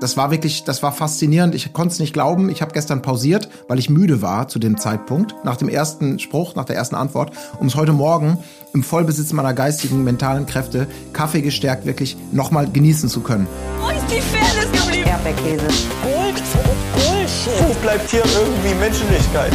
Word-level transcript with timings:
das 0.00 0.16
war 0.16 0.30
wirklich, 0.30 0.64
das 0.64 0.82
war 0.82 0.92
faszinierend. 0.92 1.54
Ich 1.54 1.72
konnte 1.72 1.92
es 1.92 1.98
nicht 1.98 2.12
glauben. 2.12 2.48
Ich 2.50 2.62
habe 2.62 2.72
gestern 2.72 3.02
pausiert, 3.02 3.48
weil 3.66 3.78
ich 3.78 3.90
müde 3.90 4.22
war 4.22 4.48
zu 4.48 4.58
dem 4.58 4.78
Zeitpunkt, 4.78 5.34
nach 5.44 5.56
dem 5.56 5.68
ersten 5.68 6.18
Spruch, 6.18 6.54
nach 6.54 6.64
der 6.64 6.76
ersten 6.76 6.94
Antwort, 6.94 7.32
um 7.58 7.66
es 7.66 7.74
heute 7.74 7.92
Morgen 7.92 8.38
im 8.74 8.82
Vollbesitz 8.82 9.32
meiner 9.32 9.54
geistigen, 9.54 10.04
mentalen 10.04 10.46
Kräfte, 10.46 10.86
Kaffee 11.12 11.40
gestärkt, 11.40 11.86
wirklich 11.86 12.16
nochmal 12.32 12.70
genießen 12.70 13.08
zu 13.08 13.20
können. 13.20 13.46
Wo 13.80 13.88
ist 13.88 13.98
die 14.10 14.20
Fairness 14.20 14.70
geblieben? 14.72 15.08
Erdbeerkäse. 15.08 15.66
Gold, 16.02 16.42
Bullshit. 16.94 17.68
Wo 17.68 17.74
bleibt 17.82 18.10
hier 18.10 18.22
irgendwie 18.24 18.74
Menschlichkeit? 18.74 19.52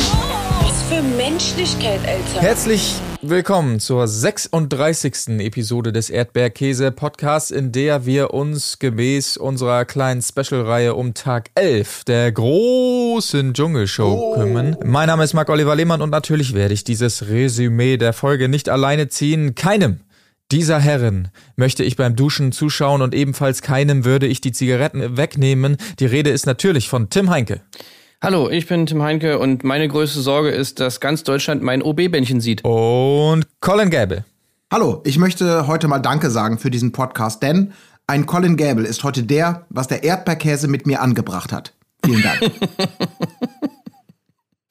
Was 0.62 0.82
für 0.90 1.02
Menschlichkeit, 1.02 2.00
Alter. 2.08 2.42
Herzlich 2.42 2.96
willkommen 3.26 3.80
zur 3.80 4.06
36. 4.06 5.40
Episode 5.40 5.94
des 5.94 6.10
Erdbeerkäse 6.10 6.92
Podcasts, 6.92 7.52
in 7.52 7.72
der 7.72 8.06
wir 8.06 8.34
uns 8.34 8.80
gemäß 8.80 9.38
unserer 9.38 9.86
kleinen 9.86 10.22
Special-Reihe 10.22 10.94
um 10.94 11.14
Tag 11.14 11.50
11 11.56 12.04
der 12.04 12.32
großen 12.34 13.54
Dschungelshow 13.54 14.36
kümmern. 14.36 14.76
Mein 14.84 15.08
Name 15.08 15.24
ist 15.24 15.34
Marc 15.34 15.50
Oliver 15.50 15.74
Lehmann 15.74 16.02
und 16.02 16.10
natürlich 16.10 16.54
werde 16.54 16.74
ich 16.74 16.84
dieses 16.84 17.30
Resümee 17.30 17.96
der 17.96 18.12
Folge 18.12 18.50
nicht 18.50 18.68
alleine 18.68 19.08
ziehen. 19.08 19.56
Keinem 19.56 20.02
dieser 20.52 20.80
Herren 20.80 21.30
möchte 21.56 21.86
ich 21.86 21.96
beim 21.96 22.18
Duschen 22.18 22.52
zuschauen 22.52 23.02
und 23.02 23.16
ebenfalls 23.16 23.62
keinem 23.62 24.04
würde 24.04 24.28
ich 24.28 24.42
die 24.42 24.52
Zigaretten 24.52 25.16
wegnehmen. 25.16 25.78
Die 26.00 26.06
Rede 26.06 26.30
ist 26.30 26.46
natürlich 26.46 26.90
von 26.90 27.10
Tim 27.10 27.30
Heinke. 27.30 27.62
Hallo, 28.24 28.50
ich 28.50 28.68
bin 28.68 28.86
Tim 28.86 29.04
Heinke 29.04 29.38
und 29.38 29.66
meine 29.66 29.86
größte 29.86 30.22
Sorge 30.22 30.50
ist, 30.50 30.80
dass 30.80 31.02
ganz 31.02 31.24
Deutschland 31.24 31.62
mein 31.62 31.82
OB-Bändchen 31.82 32.40
sieht. 32.40 32.64
Und 32.64 33.46
Colin 33.60 33.90
Gable. 33.90 34.24
Hallo, 34.72 35.02
ich 35.04 35.18
möchte 35.18 35.68
heute 35.68 35.90
mal 35.90 36.00
Danke 36.00 36.30
sagen 36.32 36.58
für 36.58 36.72
diesen 36.72 36.94
Podcast, 36.94 37.44
denn 37.44 37.74
ein 38.08 38.26
Colin 38.26 38.56
Gable 38.56 38.88
ist 38.88 39.04
heute 39.04 39.24
der, 39.24 39.66
was 39.68 39.90
der 39.90 40.06
Erdbeerkäse 40.06 40.70
mit 40.70 40.88
mir 40.88 41.02
angebracht 41.02 41.52
hat. 41.52 41.74
Vielen 42.06 42.24
Dank. 42.24 42.40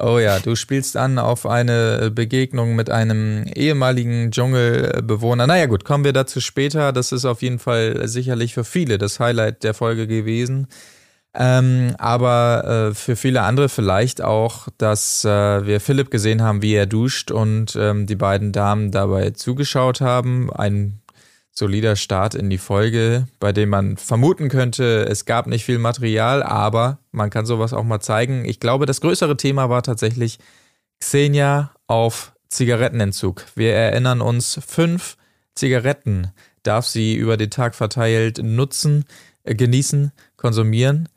Oh 0.04 0.18
ja, 0.18 0.40
du 0.40 0.56
spielst 0.56 0.96
an 0.96 1.20
auf 1.20 1.46
eine 1.46 2.10
Begegnung 2.12 2.74
mit 2.74 2.90
einem 2.90 3.44
ehemaligen 3.44 4.32
Dschungelbewohner. 4.32 5.46
Naja 5.46 5.66
gut, 5.66 5.84
kommen 5.84 6.02
wir 6.02 6.12
dazu 6.12 6.40
später. 6.40 6.92
Das 6.92 7.12
ist 7.12 7.24
auf 7.24 7.40
jeden 7.40 7.60
Fall 7.60 8.08
sicherlich 8.08 8.52
für 8.52 8.64
viele 8.64 8.98
das 8.98 9.20
Highlight 9.20 9.62
der 9.62 9.74
Folge 9.74 10.08
gewesen. 10.08 10.66
Ähm, 11.34 11.94
aber 11.98 12.90
äh, 12.90 12.94
für 12.94 13.16
viele 13.16 13.42
andere 13.42 13.70
vielleicht 13.70 14.20
auch, 14.20 14.68
dass 14.76 15.24
äh, 15.24 15.66
wir 15.66 15.80
Philipp 15.80 16.10
gesehen 16.10 16.42
haben, 16.42 16.60
wie 16.60 16.74
er 16.74 16.86
duscht 16.86 17.30
und 17.30 17.74
ähm, 17.74 18.06
die 18.06 18.16
beiden 18.16 18.52
Damen 18.52 18.90
dabei 18.90 19.30
zugeschaut 19.30 20.02
haben. 20.02 20.52
Ein 20.52 21.00
solider 21.50 21.96
Start 21.96 22.34
in 22.34 22.50
die 22.50 22.58
Folge, 22.58 23.26
bei 23.38 23.52
dem 23.52 23.70
man 23.70 23.96
vermuten 23.96 24.48
könnte, 24.48 25.06
es 25.08 25.24
gab 25.24 25.46
nicht 25.46 25.64
viel 25.64 25.78
Material, 25.78 26.42
aber 26.42 26.98
man 27.12 27.30
kann 27.30 27.46
sowas 27.46 27.72
auch 27.72 27.84
mal 27.84 28.00
zeigen. 28.00 28.44
Ich 28.44 28.60
glaube, 28.60 28.86
das 28.86 29.00
größere 29.00 29.36
Thema 29.36 29.70
war 29.70 29.82
tatsächlich 29.82 30.38
Xenia 31.00 31.72
auf 31.86 32.32
Zigarettenentzug. 32.48 33.46
Wir 33.54 33.74
erinnern 33.74 34.20
uns, 34.20 34.60
fünf 34.66 35.16
Zigaretten 35.54 36.32
darf 36.62 36.86
sie 36.86 37.14
über 37.14 37.36
den 37.36 37.50
Tag 37.50 37.74
verteilt 37.74 38.40
nutzen, 38.42 39.04
äh, 39.44 39.54
genießen, 39.54 40.12
konsumieren. 40.36 41.08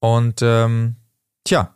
Und 0.00 0.40
ähm, 0.42 0.96
tja, 1.44 1.74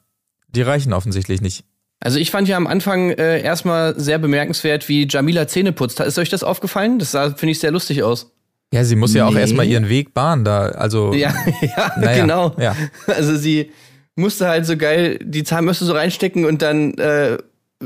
die 0.48 0.62
reichen 0.62 0.92
offensichtlich 0.92 1.41
nicht. 1.41 1.64
Also 2.00 2.19
ich 2.19 2.30
fand 2.30 2.48
ja 2.48 2.56
am 2.56 2.67
Anfang 2.67 3.11
äh, 3.11 3.41
erstmal 3.41 3.98
sehr 3.98 4.19
bemerkenswert, 4.19 4.89
wie 4.89 5.06
Jamila 5.08 5.47
Zähne 5.48 5.72
putzt. 5.72 6.00
Ist 6.00 6.19
euch 6.19 6.28
das 6.28 6.42
aufgefallen? 6.42 6.98
Das 6.98 7.12
sah, 7.12 7.30
finde 7.34 7.52
ich, 7.52 7.61
sehr 7.61 7.70
lustig 7.70 8.02
aus. 8.02 8.30
Ja, 8.72 8.84
sie 8.84 8.97
muss 8.97 9.14
ja 9.14 9.27
auch 9.27 9.33
Nee. 9.33 9.41
erstmal 9.41 9.67
ihren 9.67 9.89
Weg 9.89 10.12
bahnen 10.14 10.45
da. 10.45 10.67
Also, 10.69 11.12
Ja, 11.14 11.33
ja, 11.62 11.92
Naja, 11.97 12.20
genau. 12.22 12.55
ja. 12.58 12.75
Also 13.06 13.36
sie 13.36 13.70
musste 14.17 14.48
halt 14.48 14.67
so 14.67 14.77
geil 14.77 15.19
die 15.22 15.45
Zahnbürste 15.45 15.84
so 15.84 15.92
reinstecken 15.92 16.45
und 16.45 16.61
dann 16.62 16.95
äh, 16.98 17.39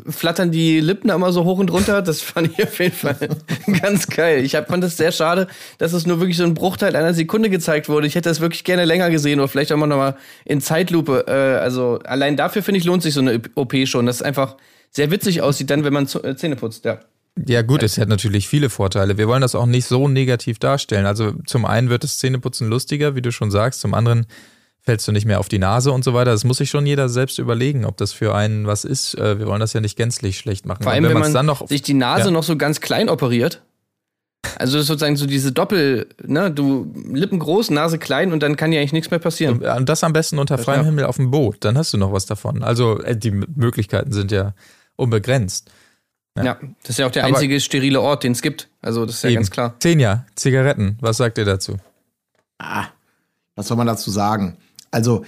flattern 0.09 0.51
die 0.51 0.81
Lippen 0.81 1.11
immer 1.11 1.33
so 1.33 1.45
hoch 1.45 1.59
und 1.59 1.71
runter. 1.71 2.03
Das 2.03 2.21
fand 2.21 2.51
ich 2.53 2.65
auf 2.65 2.79
jeden 2.79 2.95
Fall 2.95 3.17
ganz 3.83 4.07
geil. 4.07 4.45
Ich 4.45 4.55
hab, 4.55 4.69
fand 4.69 4.85
es 4.85 4.97
sehr 4.97 5.13
schade, 5.13 5.49
dass 5.79 5.93
es 5.93 6.07
nur 6.07 6.21
wirklich 6.21 6.37
so 6.37 6.45
ein 6.45 6.55
Bruchteil 6.55 6.95
einer 6.97 7.15
Sekunde 7.15 7.51
gezeigt 7.51 7.89
wurde. 7.89 8.07
Ich 8.07 8.15
hätte 8.15 8.29
das 8.29 8.41
wirklich 8.41 8.65
gerne 8.65 8.85
länger 8.85 9.11
gesehen 9.11 9.41
oder 9.41 9.49
vielleicht 9.49 9.73
auch 9.73 9.77
mal 9.77 9.87
nochmal 9.87 10.17
in 10.45 10.61
Zeitlupe. 10.61 11.25
Äh, 11.27 11.59
also 11.59 11.99
allein 12.05 12.37
dafür 12.37 12.63
finde 12.63 12.79
ich 12.79 12.85
lohnt 12.85 13.03
sich 13.03 13.15
so 13.15 13.21
eine 13.21 13.41
OP 13.55 13.75
schon, 13.87 14.07
dass 14.07 14.17
es 14.17 14.23
einfach 14.23 14.57
sehr 14.91 15.11
witzig 15.11 15.43
aussieht 15.43 15.71
dann, 15.71 15.85
wenn 15.85 15.93
man 15.93 16.09
äh, 16.23 16.37
Zähne 16.37 16.57
putzt. 16.57 16.85
Ja. 16.85 17.01
ja 17.47 17.63
gut, 17.63 17.83
es 17.83 17.99
hat 17.99 18.09
natürlich 18.09 18.49
viele 18.49 18.71
Vorteile. 18.71 19.19
Wir 19.19 19.29
wollen 19.29 19.43
das 19.43 19.55
auch 19.55 19.67
nicht 19.67 19.87
so 19.87 20.09
negativ 20.09 20.59
darstellen. 20.59 21.07
Also 21.07 21.33
zum 21.47 21.65
einen 21.65 21.91
wird 21.91 22.05
das 22.05 22.19
Zähneputzen 22.19 22.69
lustiger, 22.69 23.15
wie 23.15 23.23
du 23.23 23.33
schon 23.33 23.51
sagst. 23.51 23.81
Zum 23.81 23.95
anderen 23.95 24.27
fällst 24.89 25.07
du 25.07 25.13
nicht 25.13 25.27
mehr 25.27 25.39
auf 25.39 25.51
die 25.51 25.59
Nase 25.59 25.93
und 25.93 26.03
so 26.03 26.15
weiter. 26.15 26.31
Das 26.31 26.45
muss 26.45 26.57
sich 26.57 26.71
schon 26.71 26.87
jeder 26.87 27.11
selbst 27.11 27.39
überlegen, 27.39 27.85
ob 27.85 27.99
das 27.99 28.13
für 28.13 28.35
einen 28.35 28.67
was 28.67 28.85
ist. 28.87 29.15
Äh, 29.19 29.39
Wir 29.39 29.47
wollen 29.47 29.61
das 29.61 29.75
ja 29.75 29.83
nicht 29.83 29.97
gänzlich 29.99 30.39
schlecht 30.39 30.65
machen. 30.65 30.83
Vor 30.83 30.93
allem, 30.93 31.05
wenn, 31.05 31.13
man's 31.13 31.27
man 31.27 31.35
dann 31.35 31.47
noch 31.47 31.69
sich 31.69 31.83
die 31.83 31.93
Nase 31.93 32.27
Ja. 32.27 32.31
noch 32.31 32.43
so 32.43 32.57
ganz 32.57 32.81
klein 32.81 33.11
operiert. 33.11 33.61
Also 34.57 34.79
das 34.79 34.83
ist 34.85 34.89
sozusagen 34.89 35.17
so 35.17 35.27
diese 35.27 35.53
Doppel, 35.53 36.09
ne, 36.25 36.51
du 36.51 36.91
Lippen 37.13 37.39
groß, 37.39 37.69
Nase 37.71 37.99
klein 37.99 38.33
und 38.33 38.43
dann 38.43 38.57
kann 38.57 38.73
ja 38.73 38.81
eigentlich 38.81 38.95
nichts 38.95 39.11
mehr 39.11 39.21
passieren. 39.21 39.59
Und 39.63 39.89
das 39.91 40.03
am 40.05 40.15
besten 40.15 40.39
unter 40.39 40.57
freiem 40.57 40.81
Ja. 40.81 40.87
Himmel 40.87 41.05
auf 41.05 41.17
dem 41.17 41.31
Boot. 41.31 41.59
Dann 41.67 41.77
hast 41.77 41.93
du 41.93 41.99
noch 41.99 42.13
was 42.13 42.25
davon. 42.25 42.63
Also 42.63 42.99
äh, 43.03 43.15
die 43.15 43.31
Möglichkeiten 43.33 44.13
sind 44.13 44.33
ja 44.33 44.55
unbegrenzt. 44.97 45.71
Ja, 46.35 46.57
das 46.83 46.91
ist 46.91 46.99
ja 46.99 47.07
auch 47.07 47.11
der 47.11 47.25
Aber- 47.27 47.35
einzige 47.35 47.61
sterile 47.61 48.01
Ort, 48.01 48.23
den 48.23 48.33
es 48.33 48.41
gibt. 48.41 48.69
Also 48.81 49.05
das 49.05 49.17
ist 49.17 49.23
ja 49.25 49.29
Eben. 49.31 49.37
ganz 49.41 49.51
klar. 49.51 49.75
Xenia, 49.81 50.25
Zigaretten. 50.35 50.97
Was 51.03 51.19
sagt 51.19 51.37
ihr 51.37 51.45
dazu? 51.45 51.77
Was 53.55 53.67
soll 53.69 53.77
man 53.77 53.87
dazu 53.89 54.11
sagen? 54.11 54.57
Also, 54.91 55.25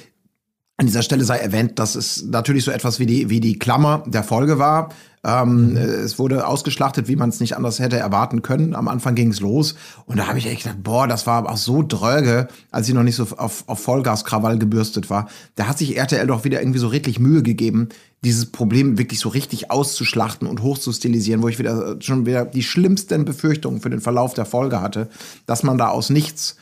an 0.80 0.86
dieser 0.86 1.02
Stelle 1.02 1.24
sei 1.24 1.36
erwähnt, 1.36 1.78
dass 1.78 1.94
es 1.94 2.24
natürlich 2.24 2.64
so 2.64 2.70
etwas 2.70 2.98
wie 2.98 3.04
die, 3.04 3.28
wie 3.28 3.40
die 3.40 3.58
Klammer 3.58 4.02
der 4.06 4.24
Folge 4.24 4.58
war. 4.58 4.88
Ähm, 5.22 5.76
äh, 5.76 5.80
Es 5.80 6.18
wurde 6.18 6.46
ausgeschlachtet, 6.46 7.06
wie 7.06 7.16
man 7.16 7.28
es 7.28 7.38
nicht 7.38 7.54
anders 7.54 7.80
hätte 7.80 7.98
erwarten 7.98 8.40
können. 8.40 8.74
Am 8.74 8.88
Anfang 8.88 9.14
ging 9.14 9.30
es 9.30 9.40
los. 9.40 9.74
Und 10.06 10.18
da 10.18 10.26
habe 10.26 10.38
ich 10.38 10.46
echt 10.46 10.62
gedacht, 10.62 10.82
boah, 10.82 11.06
das 11.06 11.26
war 11.26 11.34
aber 11.34 11.52
auch 11.52 11.58
so 11.58 11.84
dröge, 11.86 12.48
als 12.70 12.86
sie 12.86 12.94
noch 12.94 13.02
nicht 13.02 13.16
so 13.16 13.26
auf, 13.36 13.64
auf 13.66 13.80
Vollgaskrawall 13.80 14.58
gebürstet 14.58 15.10
war. 15.10 15.28
Da 15.54 15.66
hat 15.66 15.76
sich 15.76 15.98
RTL 15.98 16.26
doch 16.26 16.44
wieder 16.44 16.62
irgendwie 16.62 16.78
so 16.78 16.88
redlich 16.88 17.20
Mühe 17.20 17.42
gegeben, 17.42 17.90
dieses 18.24 18.46
Problem 18.46 18.96
wirklich 18.96 19.20
so 19.20 19.28
richtig 19.28 19.70
auszuschlachten 19.70 20.48
und 20.48 20.62
hochzustilisieren, 20.62 21.42
wo 21.42 21.48
ich 21.48 21.58
wieder 21.58 21.96
äh, 21.96 22.02
schon 22.02 22.24
wieder 22.24 22.46
die 22.46 22.62
schlimmsten 22.62 23.26
Befürchtungen 23.26 23.82
für 23.82 23.90
den 23.90 24.00
Verlauf 24.00 24.32
der 24.32 24.46
Folge 24.46 24.80
hatte, 24.80 25.10
dass 25.44 25.62
man 25.62 25.76
da 25.76 25.88
aus 25.88 26.08
nichts 26.08 26.56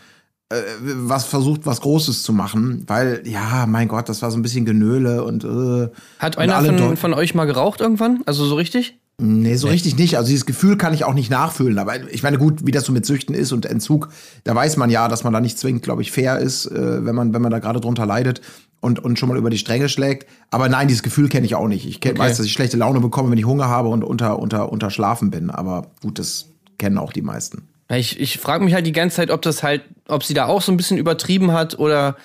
was 0.51 1.25
versucht, 1.27 1.67
was 1.67 1.81
Großes 1.83 2.23
zu 2.23 2.33
machen, 2.33 2.85
weil, 2.87 3.23
ja, 3.27 3.67
mein 3.67 3.87
Gott, 3.89 4.09
das 4.09 4.23
war 4.23 4.31
so 4.31 4.39
ein 4.39 4.43
bisschen 4.43 4.65
Genöle 4.65 5.23
und 5.25 5.45
äh, 5.45 5.89
Hat 6.19 6.39
einer 6.39 6.63
von, 6.63 6.97
von 6.97 7.15
euch 7.15 7.35
mal 7.35 7.45
geraucht 7.45 7.81
irgendwann? 7.81 8.23
Also 8.25 8.47
so 8.47 8.55
richtig? 8.55 8.99
Nee, 9.21 9.57
so 9.57 9.67
richtig 9.69 9.99
nicht. 9.99 10.17
Also 10.17 10.29
dieses 10.29 10.47
Gefühl 10.47 10.77
kann 10.77 10.95
ich 10.95 11.05
auch 11.05 11.13
nicht 11.13 11.29
nachfühlen. 11.29 11.79
Aber 11.79 12.09
ich 12.11 12.23
meine, 12.23 12.39
gut, 12.39 12.65
wie 12.65 12.71
das 12.71 12.85
so 12.85 12.93
mit 12.93 13.05
Süchten 13.05 13.35
ist 13.35 13.51
und 13.51 13.67
Entzug, 13.67 14.11
da 14.45 14.55
weiß 14.55 14.77
man 14.77 14.91
ja, 14.91 15.09
dass 15.09 15.25
man 15.25 15.33
da 15.33 15.41
nicht 15.41 15.59
zwingend, 15.59 15.83
glaube 15.83 16.03
ich, 16.03 16.13
fair 16.13 16.39
ist, 16.39 16.67
äh, 16.67 17.05
wenn 17.05 17.17
man, 17.17 17.35
wenn 17.35 17.43
man 17.43 17.51
da 17.51 17.59
gerade 17.59 17.81
drunter 17.81 18.07
leidet 18.07 18.41
und, 18.81 19.01
und 19.05 19.19
schon 19.19 19.29
mal 19.29 19.37
über 19.37 19.51
die 19.51 19.59
Stränge 19.59 19.89
schlägt. 19.89 20.29
Aber 20.53 20.69
nein, 20.69 20.87
dieses 20.87 21.03
Gefühl 21.03 21.29
kenne 21.29 21.47
ich 21.47 21.57
auch 21.57 21.67
nicht. 21.67 21.85
Ich 21.87 22.01
kenn, 22.01 22.13
Okay. 22.13 22.21
weiß, 22.21 22.37
dass 22.37 22.47
ich 22.47 22.53
schlechte 22.53 22.77
Laune 22.77 23.01
bekomme, 23.01 23.31
wenn 23.33 23.39
ich 23.39 23.45
Hunger 23.45 23.69
habe 23.69 23.89
und 23.89 24.05
unter, 24.05 24.39
unter, 24.39 24.71
unter 24.71 24.89
Schlafen 24.89 25.31
bin. 25.31 25.51
Aber 25.51 25.89
gut, 26.01 26.21
das 26.21 26.47
kennen 26.79 26.97
auch 26.97 27.13
die 27.13 27.23
meisten. 27.23 27.69
Ich, 27.91 28.21
ich 28.21 28.39
frage 28.39 28.65
mich 28.65 28.75
halt 28.75 28.87
die 28.87 28.93
ganze 28.93 29.17
Zeit, 29.17 29.31
ob 29.31 29.41
das 29.43 29.63
halt, 29.63 29.83
ob 30.09 30.23
sie 30.25 30.35
da 30.35 30.47
auch 30.47 30.61
so 30.63 30.71
ein 30.73 30.77
bisschen 30.77 30.99
übertrieben 30.99 31.53
hat 31.53 31.79
oder 31.79 32.17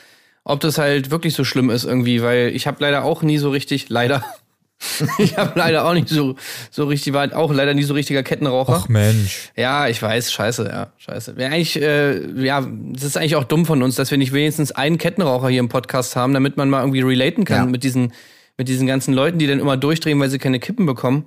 ob 0.43 0.59
das 0.59 0.77
halt 0.77 1.09
wirklich 1.09 1.33
so 1.35 1.45
schlimm 1.45 1.69
ist 1.69 1.85
irgendwie, 1.85 2.21
weil 2.21 2.51
ich 2.53 2.67
habe 2.67 2.77
leider 2.81 3.03
auch 3.05 3.21
nie 3.21 3.37
so 3.37 3.49
richtig, 3.49 3.87
leider, 3.87 4.25
ich 5.19 5.37
habe 5.37 5.57
leider 5.57 5.85
auch 5.85 5.93
nicht 5.93 6.09
so, 6.09 6.35
so 6.69 6.83
richtig, 6.83 7.13
war 7.13 7.21
halt 7.21 7.33
auch 7.33 7.53
leider 7.53 7.73
nie 7.73 7.83
so 7.83 7.93
richtiger 7.93 8.23
Kettenraucher. 8.23 8.81
Ach 8.83 8.89
Mensch. 8.89 9.51
Ja, 9.55 9.87
ich 9.87 10.01
weiß, 10.01 10.33
scheiße, 10.33 10.65
ja, 10.67 10.91
scheiße. 10.97 11.37
Wäre 11.37 11.53
eigentlich, 11.53 11.81
äh, 11.81 12.43
ja, 12.43 12.67
das 12.91 13.03
ist 13.05 13.15
eigentlich 13.15 13.37
auch 13.37 13.45
dumm 13.45 13.65
von 13.65 13.81
uns, 13.83 13.95
dass 13.95 14.11
wir 14.11 14.17
nicht 14.17 14.33
wenigstens 14.33 14.73
einen 14.73 14.97
Kettenraucher 14.97 15.47
hier 15.47 15.61
im 15.61 15.69
Podcast 15.69 16.17
haben, 16.17 16.33
damit 16.33 16.57
man 16.57 16.69
mal 16.69 16.81
irgendwie 16.81 17.01
relaten 17.01 17.45
kann 17.45 17.57
Ja. 17.57 17.65
mit 17.65 17.85
diesen, 17.85 18.11
mit 18.57 18.67
diesen 18.67 18.85
ganzen 18.85 19.13
Leuten, 19.13 19.39
die 19.39 19.47
dann 19.47 19.59
immer 19.61 19.77
durchdrehen, 19.77 20.19
weil 20.19 20.29
sie 20.29 20.39
keine 20.39 20.59
Kippen 20.59 20.85
bekommen. 20.85 21.25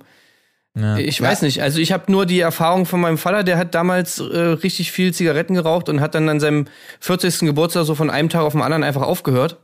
Ich 0.97 1.21
weiß 1.21 1.41
nicht. 1.41 1.61
Also 1.61 1.79
ich 1.79 1.91
habe 1.91 2.11
nur 2.11 2.25
die 2.25 2.39
Erfahrung 2.39 2.85
von 2.85 3.01
meinem 3.01 3.17
Vater, 3.17 3.43
der 3.43 3.57
hat 3.57 3.73
damals 3.73 4.19
äh, 4.19 4.23
richtig 4.23 4.91
viel 4.91 5.13
Zigaretten 5.13 5.55
geraucht 5.55 5.89
und 5.89 6.01
hat 6.01 6.15
dann 6.15 6.29
an 6.29 6.39
seinem 6.39 6.65
40. 6.99 7.39
Geburtstag 7.39 7.85
so 7.85 7.95
von 7.95 8.09
einem 8.09 8.29
Tag 8.29 8.41
auf 8.41 8.53
den 8.53 8.61
anderen 8.61 8.83
einfach 8.83 9.01
aufgehört. 9.01 9.57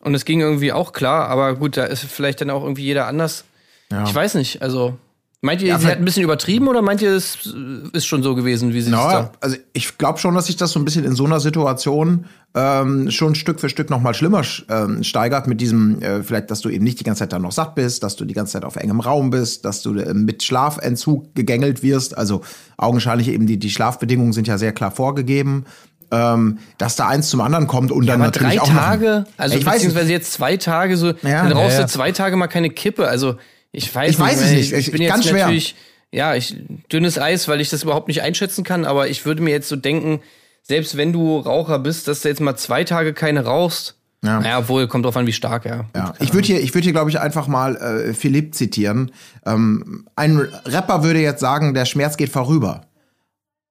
Und 0.00 0.14
es 0.14 0.24
ging 0.24 0.40
irgendwie 0.40 0.72
auch 0.72 0.92
klar, 0.92 1.28
aber 1.28 1.54
gut, 1.54 1.76
da 1.76 1.84
ist 1.84 2.04
vielleicht 2.04 2.40
dann 2.40 2.50
auch 2.50 2.62
irgendwie 2.62 2.84
jeder 2.84 3.06
anders. 3.06 3.44
Ja. 3.92 4.04
Ich 4.04 4.14
weiß 4.14 4.34
nicht, 4.34 4.62
also 4.62 4.96
meint 5.42 5.62
ihr, 5.62 5.68
Ja, 5.68 5.78
sie 5.78 5.86
hat 5.86 5.96
ein 5.98 6.04
bisschen 6.04 6.22
übertrieben 6.22 6.68
oder 6.68 6.82
meint 6.82 7.00
ihr, 7.00 7.12
es 7.12 7.54
ist 7.92 8.06
schon 8.06 8.22
so 8.22 8.34
gewesen, 8.34 8.74
wie 8.74 8.80
sie 8.82 8.90
es 8.90 8.92
Ja, 8.96 9.10
sagt? 9.10 9.42
also 9.42 9.56
ich 9.72 9.96
glaube 9.96 10.18
schon, 10.18 10.34
dass 10.34 10.46
sich 10.46 10.56
das 10.56 10.70
so 10.72 10.78
ein 10.78 10.84
bisschen 10.84 11.04
in 11.04 11.14
so 11.14 11.24
einer 11.24 11.40
Situation 11.40 12.26
ähm, 12.54 13.10
schon 13.10 13.34
Stück 13.34 13.60
für 13.60 13.68
Stück 13.68 13.90
noch 13.90 14.00
mal 14.00 14.12
schlimmer 14.12 14.42
ähm, 14.68 15.02
steigert 15.04 15.46
mit 15.46 15.60
diesem, 15.60 16.02
äh, 16.02 16.22
vielleicht, 16.22 16.50
dass 16.50 16.60
du 16.60 16.68
eben 16.68 16.84
nicht 16.84 16.98
die 17.00 17.04
ganze 17.04 17.20
Zeit 17.20 17.32
dann 17.32 17.42
noch 17.42 17.52
satt 17.52 17.74
bist, 17.74 18.02
dass 18.02 18.16
du 18.16 18.24
die 18.24 18.34
ganze 18.34 18.54
Zeit 18.54 18.64
auf 18.64 18.76
engem 18.76 19.00
Raum 19.00 19.30
bist, 19.30 19.64
dass 19.64 19.82
du 19.82 19.94
äh, 19.94 20.12
mit 20.14 20.42
Schlafentzug 20.42 21.34
gegängelt 21.34 21.82
wirst. 21.82 22.18
Also 22.18 22.42
augenscheinlich 22.76 23.28
eben 23.28 23.46
die, 23.46 23.56
die 23.58 23.70
Schlafbedingungen 23.70 24.32
sind 24.32 24.46
ja 24.48 24.58
sehr 24.58 24.72
klar 24.72 24.90
vorgegeben. 24.90 25.64
ähm, 26.12 26.58
dass 26.76 26.96
da 26.96 27.06
eins 27.06 27.30
zum 27.30 27.40
anderen 27.40 27.68
kommt 27.68 27.92
und 27.92 28.04
dann 28.06 28.16
Aber 28.20 28.24
natürlich 28.32 28.56
drei 28.56 28.60
auch 28.62 28.68
noch- 28.72 28.80
Tage, 28.80 29.24
also 29.36 29.56
ich 29.56 29.64
weiß 29.64 29.74
nicht. 29.74 29.84
beziehungsweise 29.84 30.10
jetzt 30.10 30.32
zwei 30.32 30.56
Tage 30.56 30.96
so, 30.96 31.06
Ja. 31.22 31.44
dann 31.44 31.52
rauchst 31.52 31.74
Ja, 31.74 31.80
ja. 31.82 31.86
du 31.86 31.88
zwei 31.88 32.10
Tage 32.10 32.34
mal 32.36 32.48
keine 32.48 32.68
Kippe. 32.70 33.06
Also 33.06 33.36
ich 33.72 33.94
weiß 33.94 34.10
Ich 34.12 34.18
weiß 34.18 34.40
es 34.40 34.50
nicht. 34.50 34.72
Ich, 34.72 34.86
Ich- 34.86 34.92
bin 34.92 35.02
jetzt 35.02 35.12
ganz 35.12 35.26
schwer. 35.28 35.44
natürlich, 35.46 35.76
ja, 36.12 36.34
ich 36.34 36.56
dünnes 36.92 37.18
Eis, 37.18 37.46
weil 37.48 37.60
ich 37.60 37.70
das 37.70 37.82
überhaupt 37.82 38.08
nicht 38.08 38.22
einschätzen 38.22 38.64
kann. 38.64 38.84
Aber 38.84 39.08
ich 39.08 39.24
würde 39.26 39.42
mir 39.42 39.50
jetzt 39.50 39.68
so 39.68 39.76
denken, 39.76 40.20
selbst 40.62 40.96
wenn 40.96 41.12
du 41.12 41.38
Raucher 41.38 41.78
bist, 41.78 42.08
dass 42.08 42.20
du 42.22 42.28
jetzt 42.28 42.40
mal 42.40 42.56
zwei 42.56 42.84
Tage 42.84 43.12
keine 43.14 43.44
rauchst. 43.44 43.96
Ja. 44.22 44.38
Naja, 44.40 44.58
obwohl 44.58 44.86
kommt 44.86 45.06
drauf 45.06 45.16
an, 45.16 45.26
wie 45.26 45.32
stark, 45.32 45.64
ja. 45.64 45.86
Ja, 45.96 46.12
ich 46.20 46.34
würde 46.34 46.46
hier, 46.46 46.60
ich 46.60 46.74
würde 46.74 46.84
hier, 46.84 46.92
glaube 46.92 47.08
ich, 47.08 47.18
einfach 47.18 47.46
mal 47.46 47.76
äh, 47.76 48.12
Philipp 48.12 48.54
zitieren. 48.54 49.12
Ähm, 49.46 50.06
ein 50.14 50.36
Rapper 50.66 51.02
würde 51.02 51.20
jetzt 51.20 51.40
sagen, 51.40 51.72
der 51.72 51.86
Schmerz 51.86 52.18
geht 52.18 52.28
vorüber. 52.28 52.82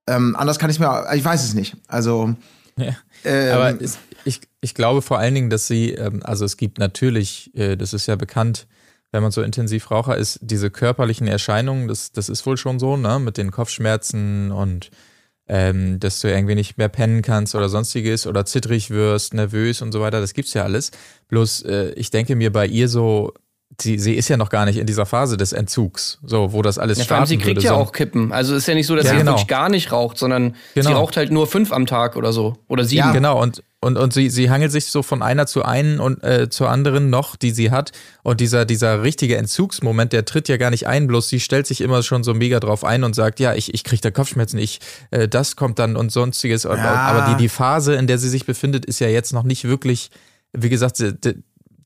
Ähm, 0.07 0.35
anders 0.35 0.57
kann 0.57 0.71
ich 0.71 0.79
mir, 0.79 1.05
ich 1.13 1.23
weiß 1.23 1.43
es 1.43 1.53
nicht. 1.53 1.75
Also, 1.87 2.33
Ja. 2.77 2.95
ähm, 3.25 3.53
Aber 3.53 3.79
es, 3.81 3.99
ich, 4.25 4.41
ich 4.61 4.73
glaube 4.73 5.03
vor 5.03 5.19
allen 5.19 5.35
Dingen, 5.35 5.49
dass 5.51 5.67
sie, 5.67 5.91
ähm, 5.91 6.21
also 6.23 6.45
es 6.45 6.57
gibt 6.57 6.79
natürlich, 6.79 7.51
äh, 7.55 7.75
das 7.77 7.93
ist 7.93 8.07
ja 8.07 8.15
bekannt, 8.15 8.65
wenn 9.11 9.23
man 9.23 9.31
so 9.31 9.41
intensiv 9.41 9.89
Raucher 9.91 10.17
ist, 10.17 10.39
diese 10.41 10.69
körperlichen 10.69 11.27
Erscheinungen, 11.27 11.87
das, 11.87 12.11
das 12.11 12.29
ist 12.29 12.45
wohl 12.45 12.57
schon 12.57 12.79
so, 12.79 12.97
ne, 12.97 13.19
mit 13.19 13.37
den 13.37 13.51
Kopfschmerzen 13.51 14.51
und 14.51 14.91
ähm, 15.47 15.99
dass 15.99 16.21
du 16.21 16.27
irgendwie 16.27 16.55
nicht 16.55 16.77
mehr 16.77 16.89
pennen 16.89 17.23
kannst 17.23 17.55
oder 17.55 17.69
sonstiges 17.69 18.27
oder 18.27 18.45
zittrig 18.45 18.91
wirst, 18.91 19.33
nervös 19.33 19.81
und 19.81 19.91
so 19.91 19.99
weiter, 19.99 20.21
das 20.21 20.33
gibt's 20.33 20.53
ja 20.53 20.63
alles. 20.63 20.91
Bloß 21.27 21.63
äh, 21.63 21.91
ich 21.93 22.11
denke 22.11 22.35
mir 22.35 22.51
bei 22.51 22.67
ihr 22.67 22.87
so, 22.87 23.33
sie, 23.79 23.99
sie 23.99 24.15
ist 24.15 24.27
ja 24.29 24.35
noch 24.37 24.49
gar 24.49 24.65
nicht 24.65 24.77
in 24.77 24.85
dieser 24.87 25.05
Phase 25.05 25.37
des 25.37 25.53
Entzugs, 25.53 26.19
so 26.25 26.51
wo 26.53 26.61
das 26.61 26.77
alles 26.77 26.97
Ja, 26.97 27.03
vor 27.05 27.17
allem, 27.17 27.25
starten 27.25 27.29
sie 27.29 27.37
kriegt 27.37 27.57
würde. 27.57 27.61
ja 27.67 27.73
so- 27.73 27.77
auch 27.79 27.91
Kippen. 27.91 28.31
Also 28.33 28.55
ist 28.55 28.67
ja 28.67 28.73
nicht 28.73 28.87
so, 28.87 28.95
dass 28.95 29.05
Ja, 29.05 29.11
sie 29.11 29.17
genau. 29.19 29.31
wirklich 29.33 29.47
gar 29.47 29.69
nicht 29.69 29.91
raucht, 29.91 30.17
sondern 30.17 30.55
sie 30.75 30.81
Genau. 30.81 30.97
raucht 30.99 31.15
halt 31.17 31.31
nur 31.31 31.47
fünf 31.47 31.71
am 31.71 31.85
Tag 31.85 32.15
oder 32.15 32.33
so. 32.33 32.57
Oder 32.67 32.83
sieben. 32.83 32.99
Ja. 33.07 33.11
Genau, 33.13 33.41
und, 33.41 33.63
und, 33.79 33.97
und 33.97 34.11
sie, 34.11 34.29
sie 34.29 34.49
hangelt 34.49 34.71
sich 34.73 34.87
so 34.87 35.01
von 35.03 35.21
einer 35.21 35.45
zu 35.45 35.63
einen 35.63 35.99
und 36.01 36.21
äh, 36.23 36.49
zur 36.49 36.69
anderen 36.69 37.09
noch, 37.09 37.35
die 37.37 37.51
sie 37.51 37.71
hat. 37.71 37.91
Und 38.23 38.41
dieser, 38.41 38.65
dieser 38.65 39.03
richtige 39.03 39.37
Entzugsmoment, 39.37 40.11
der 40.11 40.25
tritt 40.25 40.49
ja 40.49 40.57
gar 40.57 40.71
nicht 40.71 40.87
ein, 40.87 41.07
bloß 41.07 41.29
sie 41.29 41.39
stellt 41.39 41.65
sich 41.67 41.79
immer 41.79 42.03
schon 42.03 42.23
so 42.25 42.33
mega 42.33 42.59
drauf 42.59 42.83
ein 42.83 43.03
und 43.05 43.15
sagt, 43.15 43.39
ja, 43.39 43.53
ich, 43.53 43.73
ich 43.73 43.83
krieg 43.85 44.01
da 44.01 44.11
Kopfschmerzen, 44.11 44.57
ich, 44.57 44.79
äh, 45.11 45.27
das 45.29 45.55
kommt 45.55 45.79
dann 45.79 45.95
und 45.95 46.11
sonstiges. 46.11 46.63
Ja. 46.63 46.71
Aber 46.71 47.31
die, 47.33 47.37
die 47.43 47.49
Phase, 47.49 47.93
in 47.95 48.07
der 48.07 48.17
sie 48.17 48.29
sich 48.29 48.45
befindet, 48.45 48.85
ist 48.85 48.99
ja 48.99 49.07
jetzt 49.07 49.31
noch 49.31 49.43
nicht 49.43 49.63
wirklich, 49.63 50.09
wie 50.51 50.69
gesagt, 50.69 51.01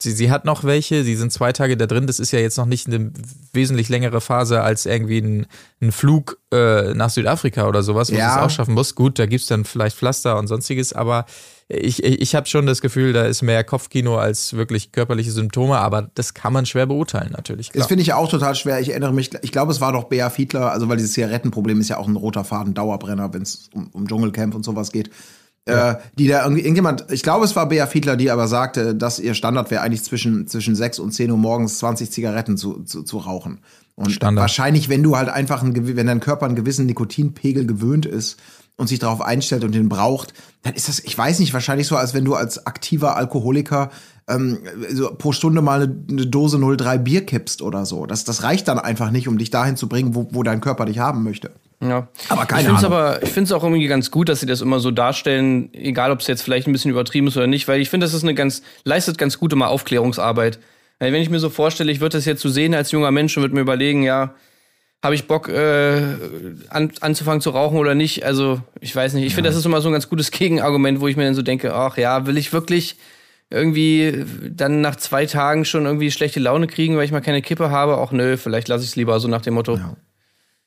sie, 0.04 0.12
sie, 0.12 0.30
hat 0.30 0.46
noch 0.46 0.64
welche, 0.64 1.04
sie 1.04 1.16
sind 1.16 1.32
zwei 1.32 1.52
Tage 1.52 1.76
da 1.78 1.88
drin, 1.88 2.06
das 2.08 2.20
ist 2.20 2.32
ja 2.32 2.40
jetzt 2.40 2.58
noch 2.58 2.66
nicht 2.66 2.88
eine 2.88 3.12
wesentlich 3.54 3.90
längere 3.90 4.22
Phase 4.22 4.62
als 4.62 4.86
irgendwie 4.86 5.20
ein, 5.20 5.48
ein 5.82 5.92
Flug 5.92 6.38
äh, 6.54 6.94
nach 6.94 7.10
Südafrika 7.10 7.68
oder 7.68 7.82
sowas, 7.82 8.12
wo 8.12 8.16
Ja. 8.16 8.30
sie 8.34 8.38
es 8.40 8.46
auch 8.46 8.50
schaffen 8.50 8.74
muss. 8.74 8.96
Gut, 8.96 9.18
da 9.18 9.26
gibt's 9.26 9.48
dann 9.48 9.66
vielleicht 9.66 9.98
Pflaster 9.98 10.38
und 10.38 10.48
sonstiges, 10.48 10.94
aber 10.94 11.26
ich, 11.70 12.04
ich, 12.04 12.22
ich 12.22 12.36
habe 12.36 12.46
schon 12.46 12.66
das 12.66 12.82
Gefühl, 12.82 13.14
da 13.14 13.24
ist 13.24 13.42
mehr 13.42 13.64
Kopfkino 13.64 14.18
als 14.18 14.54
wirklich 14.54 14.92
körperliche 14.92 15.32
Symptome, 15.32 15.78
aber 15.80 16.12
das 16.14 16.34
kann 16.34 16.54
man 16.54 16.66
schwer 16.66 16.86
beurteilen 16.86 17.32
natürlich. 17.32 17.68
Das 17.68 17.74
Klar. 17.74 17.88
finde 17.88 18.02
ich 18.04 18.14
auch 18.14 18.30
total 18.30 18.54
schwer. 18.56 18.80
Ich 18.82 18.90
erinnere 18.90 19.14
mich, 19.14 19.32
ich 19.42 19.52
glaube, 19.52 19.72
es 19.72 19.80
war 19.82 19.94
doch 19.94 20.04
Bea 20.06 20.30
Fiedler, 20.30 20.72
also 20.72 20.90
weil 20.90 20.98
dieses 20.98 21.14
Zigarettenproblem 21.14 21.80
ist 21.80 21.90
ja 21.90 21.98
auch 21.98 22.08
ein 22.08 22.16
roter 22.18 22.44
Faden, 22.44 22.74
Dauerbrenner, 22.74 23.34
wenn 23.34 23.42
es 23.44 23.70
um, 23.74 23.88
um 23.94 24.08
Dschungelcamp 24.08 24.54
und 24.54 24.64
sowas 24.64 24.92
geht. 24.92 25.10
Äh, 25.65 25.95
die 26.18 26.27
da 26.27 26.44
irgendwie, 26.44 26.62
irgendjemand, 26.62 27.06
ich 27.10 27.24
glaube, 27.24 27.45
es 27.45 27.56
war 27.56 27.69
Bea 27.69 27.88
Fiedler, 27.88 28.18
die 28.18 28.30
aber 28.31 28.50
sagte, 28.50 28.95
dass 28.95 29.18
ihr 29.18 29.33
Standard 29.33 29.71
wäre 29.71 29.81
eigentlich 29.81 30.04
zwischen, 30.04 30.45
zwischen 30.48 30.75
6 30.75 31.00
und 31.00 31.12
10 31.12 31.31
Uhr 31.31 31.38
morgens 31.38 31.80
20 31.80 32.12
Zigaretten 32.12 32.57
zu, 32.57 32.83
zu, 32.83 33.04
zu 33.04 33.18
rauchen. 33.18 33.60
Und 33.95 34.12
Standard. 34.12 34.42
wahrscheinlich, 34.42 34.89
wenn 34.89 35.04
du 35.04 35.15
halt 35.15 35.30
einfach, 35.30 35.63
ein, 35.63 35.95
wenn 35.95 36.07
dein 36.07 36.19
Körper 36.19 36.48
einen 36.48 36.56
gewissen 36.56 36.86
Nikotinpegel 36.86 37.65
gewöhnt 37.65 38.06
ist 38.06 38.39
und 38.75 38.88
sich 38.88 39.00
darauf 39.00 39.21
einstellt 39.21 39.63
und 39.63 39.74
den 39.74 39.88
braucht, 39.88 40.33
dann 40.63 40.74
ist 40.74 40.89
das, 40.89 41.00
ich 41.00 41.18
weiß 41.18 41.39
nicht, 41.39 41.54
wahrscheinlich 41.54 41.88
so, 41.88 41.95
als 41.95 42.13
wenn 42.13 42.25
du 42.25 42.36
als 42.36 42.65
aktiver 42.65 43.15
Alkoholiker 43.15 43.89
ähm, 44.27 44.60
so 44.92 45.13
pro 45.15 45.31
Stunde 45.31 45.62
mal 45.62 45.83
eine, 45.83 45.95
eine 46.10 46.27
Dose 46.27 46.60
03 46.60 46.98
Bier 46.98 47.25
kippst 47.25 47.62
oder 47.62 47.86
so. 47.86 48.06
Das, 48.06 48.25
das 48.25 48.44
reicht 48.44 48.68
dann 48.68 48.80
einfach 48.80 49.12
nicht, 49.12 49.30
um 49.30 49.38
dich 49.38 49.50
dahin 49.50 49.77
zu 49.77 49.88
bringen, 49.88 50.15
wo, 50.15 50.27
wo 50.31 50.44
dein 50.44 50.60
Körper 50.60 50.86
dich 50.86 51.00
haben 51.00 51.24
möchte. 51.24 51.51
Ja. 51.90 52.08
Aber 52.30 52.46
keine 52.46 52.62
ich 52.62 52.68
find's 52.68 52.84
Ahnung. 52.84 52.98
aber, 52.98 53.24
ich 53.24 53.30
finde 53.30 53.46
es 53.46 53.52
auch 53.52 53.64
irgendwie 53.64 53.88
ganz 53.88 54.12
gut, 54.12 54.30
dass 54.30 54.40
sie 54.40 54.46
das 54.46 54.62
immer 54.62 54.80
so 54.80 54.92
darstellen, 54.92 55.74
egal 55.74 56.12
ob 56.12 56.20
es 56.20 56.28
jetzt 56.28 56.42
vielleicht 56.42 56.68
ein 56.68 56.72
bisschen 56.72 56.92
übertrieben 56.92 57.28
ist 57.28 57.38
oder 57.38 57.48
nicht, 57.48 57.68
weil 57.68 57.82
ich 57.82 57.90
finde, 57.90 58.06
das 58.06 58.14
ist 58.14 58.24
eine 58.24 58.34
ganz, 58.34 58.62
leistet 58.84 59.18
ganz 59.18 59.40
gute 59.40 59.56
mal 59.56 59.68
Aufklärungsarbeit. 59.68 60.60
Wenn 61.00 61.14
ich 61.16 61.30
mir 61.30 61.40
so 61.40 61.50
vorstelle, 61.50 61.92
ich 61.92 62.00
würde 62.00 62.18
das 62.18 62.26
jetzt 62.26 62.42
so 62.42 62.50
sehen 62.50 62.74
als 62.74 62.92
junger 62.92 63.12
Mensch 63.12 63.36
und 63.36 63.44
würde 63.44 63.56
mir 63.56 63.62
überlegen, 63.62 64.04
ja, 64.04 64.34
habe 65.04 65.16
ich 65.16 65.28
Bock 65.28 65.50
äh, 65.50 66.02
an, 66.70 66.92
anzufangen 67.02 67.42
zu 67.42 67.50
rauchen 67.50 67.78
oder 67.78 67.94
nicht? 67.94 68.26
Also, 68.26 68.62
ich 68.80 68.96
weiß 68.96 69.14
nicht. 69.16 69.26
Ich 69.26 69.36
finde, 69.36 69.50
das 69.50 69.58
ist 69.58 69.66
immer 69.66 69.82
so 69.82 69.90
ein 69.90 69.92
ganz 69.92 70.08
gutes 70.08 70.32
Gegenargument, 70.32 71.02
wo 71.02 71.08
ich 71.08 71.18
mir 71.18 71.26
dann 71.26 71.36
so 71.36 71.42
denke, 71.42 71.74
ach 71.74 71.98
ja, 71.98 72.26
will 72.26 72.38
ich 72.38 72.54
wirklich 72.54 72.96
irgendwie 73.50 74.26
dann 74.50 74.80
nach 74.82 74.96
zwei 74.96 75.26
Tagen 75.26 75.66
schon 75.66 75.86
irgendwie 75.86 76.10
schlechte 76.10 76.40
Laune 76.40 76.68
kriegen, 76.68 76.96
weil 76.96 77.04
ich 77.04 77.12
mal 77.12 77.22
keine 77.22 77.42
Kippe 77.42 77.70
habe? 77.70 77.98
Auch 77.98 78.14
nö, 78.14 78.38
vielleicht 78.38 78.70
lasse 78.70 78.86
ich 78.86 78.92
es 78.92 78.96
lieber 78.96 79.20
so 79.20 79.28
nach 79.28 79.42
dem 79.42 79.56
Motto. 79.56 79.76
Ja. 79.76 79.96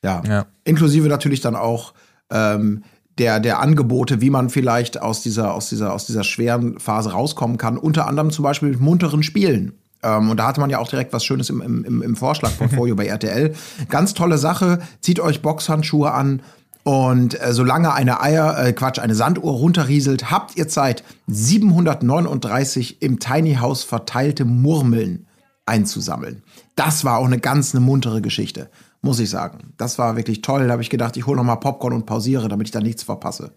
Ja. 0.03 0.21
Inklusive 0.63 1.07
natürlich 1.07 1.41
dann 1.41 1.55
auch 1.55 1.93
ähm, 2.31 2.83
der, 3.17 3.39
der 3.39 3.59
Angebote, 3.59 4.21
wie 4.21 4.29
man 4.29 4.49
vielleicht 4.49 5.01
aus 5.01 5.21
dieser, 5.21 5.53
aus, 5.53 5.69
dieser, 5.69 5.93
aus 5.93 6.05
dieser 6.05 6.23
schweren 6.23 6.79
Phase 6.79 7.11
rauskommen 7.11 7.57
kann. 7.57 7.77
Unter 7.77 8.07
anderem 8.07 8.29
zum 8.31 8.43
Beispiel 8.43 8.69
mit 8.69 8.79
munteren 8.79 9.23
Spielen. 9.23 9.73
Ähm, 10.03 10.29
und 10.29 10.37
da 10.37 10.47
hatte 10.47 10.59
man 10.61 10.69
ja 10.69 10.77
auch 10.77 10.87
direkt 10.87 11.13
was 11.13 11.25
Schönes 11.25 11.49
im, 11.49 11.61
im, 11.61 11.83
im- 11.83 12.01
im 12.03 12.15
Vorschlagportfolio 12.15 12.95
bei 12.97 13.07
RTL. 13.07 13.55
Ganz 13.89 14.13
tolle 14.13 14.37
Sache. 14.37 14.79
Zieht 15.01 15.19
euch 15.19 15.41
Boxhandschuhe 15.41 16.11
an. 16.11 16.41
Und 16.83 17.41
äh, 17.41 17.51
solange 17.53 17.93
eine 17.93 18.21
Eier, 18.21 18.57
äh, 18.63 18.71
Quatsch, 18.71 18.99
eine 18.99 19.15
Sanduhr 19.15 19.51
runterrieselt, 19.51 20.29
habt 20.31 20.55
ihr 20.55 20.67
Zeit, 20.69 21.03
739 21.25 23.01
im 23.01 23.19
Tiny 23.19 23.55
House 23.55 23.83
verteilte 23.83 24.45
Murmeln 24.45 25.25
einzusammeln. 25.65 26.43
Das 26.75 27.03
war 27.03 27.17
auch 27.17 27.25
eine 27.25 27.39
ganz 27.39 27.73
eine 27.75 27.83
muntere 27.83 28.21
Geschichte, 28.21 28.69
muss 29.07 29.19
ich 29.19 29.29
sagen. 29.29 29.73
Das 29.77 29.97
war 29.97 30.15
wirklich 30.15 30.41
toll. 30.41 30.67
Da 30.67 30.73
habe 30.73 30.81
ich 30.81 30.89
gedacht, 30.89 31.17
ich 31.17 31.25
hole 31.25 31.37
noch 31.37 31.43
mal 31.43 31.55
Popcorn 31.55 31.93
und 31.93 32.05
pausiere, 32.05 32.47
damit 32.47 32.67
ich 32.67 32.71
da 32.71 32.79
nichts 32.81 33.03
verpasse. 33.03 33.51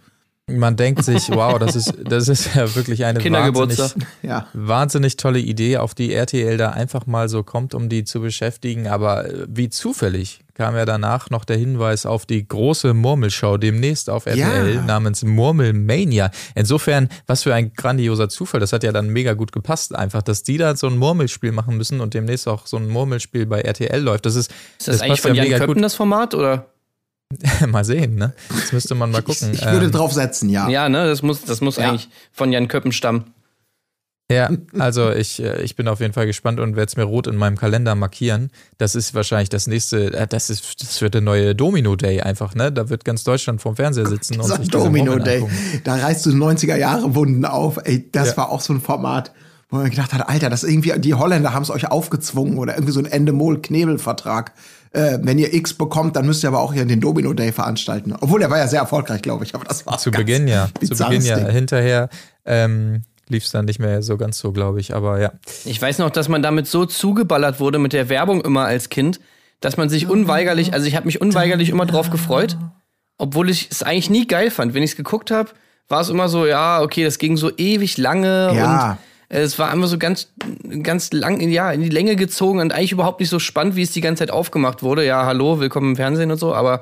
Man 0.46 0.76
denkt 0.76 1.04
sich, 1.04 1.28
wow, 1.34 1.58
das 1.58 1.76
ist, 1.76 1.92
das 2.04 2.28
ist 2.28 2.54
ja 2.54 2.74
wirklich 2.74 3.04
eine 3.04 3.22
wahnsinnig, 3.22 3.94
Ja. 4.22 4.46
wahnsinnig 4.52 5.16
tolle 5.16 5.38
Idee, 5.40 5.76
auf 5.78 5.94
die 5.94 6.12
RTL 6.14 6.56
da 6.56 6.70
einfach 6.70 7.06
mal 7.06 7.28
so 7.28 7.42
kommt, 7.42 7.74
um 7.74 7.88
die 7.88 8.04
zu 8.04 8.20
beschäftigen. 8.20 8.88
Aber 8.88 9.26
äh, 9.28 9.46
wie 9.48 9.68
zufällig 9.68 10.40
kam 10.60 10.76
ja 10.76 10.84
danach 10.84 11.30
noch 11.30 11.46
der 11.46 11.56
Hinweis 11.56 12.04
auf 12.04 12.26
die 12.26 12.46
große 12.46 12.92
Murmelschau 12.92 13.56
demnächst 13.56 14.10
auf 14.10 14.26
RTL 14.26 14.74
Ja. 14.74 14.82
namens 14.82 15.24
Murmelmania. 15.24 16.30
Insofern, 16.54 17.08
was 17.26 17.44
für 17.44 17.54
ein 17.54 17.72
grandioser 17.72 18.28
Zufall. 18.28 18.60
Das 18.60 18.74
hat 18.74 18.82
ja 18.82 18.92
dann 18.92 19.08
mega 19.08 19.32
gut 19.32 19.52
gepasst, 19.52 19.94
einfach, 19.94 20.20
dass 20.20 20.42
die 20.42 20.58
da 20.58 20.76
so 20.76 20.86
ein 20.88 20.98
Murmelspiel 20.98 21.50
machen 21.52 21.78
müssen 21.78 22.02
und 22.02 22.12
demnächst 22.12 22.46
auch 22.46 22.66
so 22.66 22.76
ein 22.76 22.88
Murmelspiel 22.88 23.46
bei 23.46 23.62
RTL 23.62 24.02
läuft. 24.02 24.26
Das 24.26 24.34
ist, 24.34 24.50
Ist 24.78 24.88
das, 24.88 25.00
eigentlich 25.00 25.08
passt 25.12 25.22
von 25.22 25.34
ja 25.34 25.44
Jan 25.44 25.60
Köppen 25.60 25.80
das 25.80 25.94
Format 25.94 26.34
oder? 26.34 26.66
mal 27.66 27.84
sehen, 27.84 28.16
ne? 28.16 28.34
Das 28.50 28.72
müsste 28.72 28.94
man 28.94 29.10
mal 29.12 29.22
gucken. 29.22 29.52
Ich, 29.54 29.60
ich 29.62 29.66
würde 29.66 29.86
Ähm, 29.86 29.92
drauf 29.92 30.12
setzen, 30.12 30.50
ja. 30.50 30.68
Ja, 30.68 30.90
ne, 30.90 31.06
das 31.06 31.22
muss, 31.22 31.42
das 31.42 31.62
muss 31.62 31.76
Ja. 31.76 31.88
eigentlich 31.88 32.10
von 32.32 32.52
Jan 32.52 32.68
Köppen 32.68 32.92
stammen. 32.92 33.32
Ja, 34.30 34.48
also 34.78 35.10
ich, 35.10 35.42
äh, 35.42 35.60
ich 35.62 35.74
bin 35.76 35.88
auf 35.88 35.98
jeden 36.00 36.12
Fall 36.12 36.26
gespannt 36.26 36.60
und 36.60 36.76
werde 36.76 36.88
es 36.88 36.96
mir 36.96 37.02
rot 37.02 37.26
in 37.26 37.34
meinem 37.36 37.58
Kalender 37.58 37.94
markieren. 37.96 38.50
Das 38.78 38.94
ist 38.94 39.12
wahrscheinlich 39.12 39.48
das 39.48 39.66
nächste, 39.66 40.14
äh, 40.14 40.26
das 40.26 40.48
ist, 40.50 40.80
das 40.80 41.00
wird 41.02 41.14
der 41.14 41.20
neue 41.20 41.54
Domino 41.56 41.96
Day 41.96 42.20
einfach, 42.20 42.54
ne? 42.54 42.70
Da 42.70 42.88
wird 42.88 43.04
ganz 43.04 43.24
Deutschland 43.24 43.60
vorm 43.60 43.74
Fernseher 43.76 44.06
sitzen 44.06 44.36
und 44.36 44.44
Dieser 44.44 44.56
sich 44.58 44.68
Domino 44.68 45.18
Day. 45.18 45.36
angucken. 45.38 45.54
Da 45.84 45.96
reißt 45.96 46.24
du 46.26 46.30
90er 46.30 46.76
Jahre 46.76 47.14
Wunden 47.16 47.44
auf. 47.44 47.78
Ey, 47.84 48.08
das 48.12 48.30
Ja. 48.30 48.36
war 48.38 48.50
auch 48.50 48.60
so 48.60 48.72
ein 48.72 48.80
Format, 48.80 49.32
wo 49.68 49.76
man 49.78 49.90
gedacht 49.90 50.12
hat, 50.12 50.28
Alter, 50.28 50.48
das 50.48 50.62
irgendwie, 50.64 50.92
die 51.00 51.14
Holländer 51.14 51.52
haben 51.52 51.62
es 51.64 51.70
euch 51.70 51.90
aufgezwungen 51.90 52.56
oder 52.58 52.74
irgendwie 52.74 52.92
so 52.92 53.00
ein 53.00 53.06
Endemol-Knebelvertrag. 53.06 54.52
Äh, 54.92 55.18
wenn 55.22 55.38
ihr 55.38 55.54
X 55.54 55.74
bekommt, 55.74 56.16
dann 56.16 56.26
müsst 56.26 56.42
ihr 56.42 56.48
aber 56.48 56.58
auch 56.60 56.72
hier 56.72 56.84
den 56.84 57.00
Domino 57.00 57.32
Day 57.32 57.52
veranstalten. 57.52 58.12
Obwohl, 58.20 58.40
der 58.40 58.50
war 58.50 58.58
ja 58.58 58.66
sehr 58.66 58.80
erfolgreich, 58.80 59.22
glaube 59.22 59.44
ich. 59.44 59.54
Aber 59.54 59.64
das 59.64 59.86
war 59.86 59.98
Zu 59.98 60.10
Beginn 60.10 60.48
ja, 60.48 60.68
zu 60.82 60.96
Beginn 60.96 61.22
ja. 61.22 61.36
Ding. 61.38 61.48
Hinterher 61.50 62.08
ähm, 62.44 63.02
lief 63.30 63.44
es 63.44 63.50
dann 63.52 63.64
nicht 63.64 63.78
mehr 63.78 64.02
so 64.02 64.16
ganz 64.16 64.38
so, 64.38 64.52
glaube 64.52 64.80
ich. 64.80 64.94
Aber 64.94 65.20
ja, 65.20 65.32
Ich 65.64 65.80
weiß 65.80 65.98
noch, 65.98 66.10
dass 66.10 66.28
man 66.28 66.42
damit 66.42 66.66
so 66.66 66.84
zugeballert 66.86 67.60
wurde 67.60 67.78
mit 67.78 67.92
der 67.92 68.08
Werbung 68.08 68.40
immer 68.42 68.64
als 68.64 68.88
Kind, 68.88 69.20
dass 69.60 69.76
man 69.76 69.88
sich 69.88 70.08
unweigerlich, 70.08 70.72
also 70.74 70.86
ich 70.86 70.96
habe 70.96 71.06
mich 71.06 71.20
unweigerlich 71.20 71.68
immer 71.70 71.86
drauf 71.86 72.10
gefreut, 72.10 72.56
obwohl 73.18 73.50
ich 73.50 73.68
es 73.70 73.82
eigentlich 73.82 74.10
nie 74.10 74.26
geil 74.26 74.50
fand. 74.50 74.74
Wenn 74.74 74.82
ich 74.82 74.90
es 74.92 74.96
geguckt 74.96 75.30
habe, 75.30 75.50
war 75.88 76.00
es 76.00 76.08
immer 76.08 76.28
so, 76.28 76.46
ja, 76.46 76.80
okay, 76.82 77.04
das 77.04 77.18
ging 77.18 77.36
so 77.36 77.50
ewig 77.56 77.98
lange 77.98 78.52
Ja. 78.54 78.90
und 78.92 78.98
es 79.28 79.58
war 79.58 79.72
immer 79.72 79.86
so 79.86 79.96
ganz, 79.98 80.32
ganz 80.82 81.12
lang, 81.12 81.40
ja, 81.40 81.70
in 81.70 81.82
die 81.82 81.88
Länge 81.88 82.16
gezogen 82.16 82.58
und 82.60 82.72
eigentlich 82.72 82.92
überhaupt 82.92 83.20
nicht 83.20 83.28
so 83.28 83.38
spannend, 83.38 83.76
wie 83.76 83.82
es 83.82 83.92
die 83.92 84.00
ganze 84.00 84.20
Zeit 84.20 84.30
aufgemacht 84.32 84.82
wurde. 84.82 85.04
Ja, 85.06 85.24
hallo, 85.26 85.60
willkommen 85.60 85.90
im 85.90 85.96
Fernsehen 85.96 86.30
und 86.32 86.38
so, 86.38 86.54
aber 86.54 86.80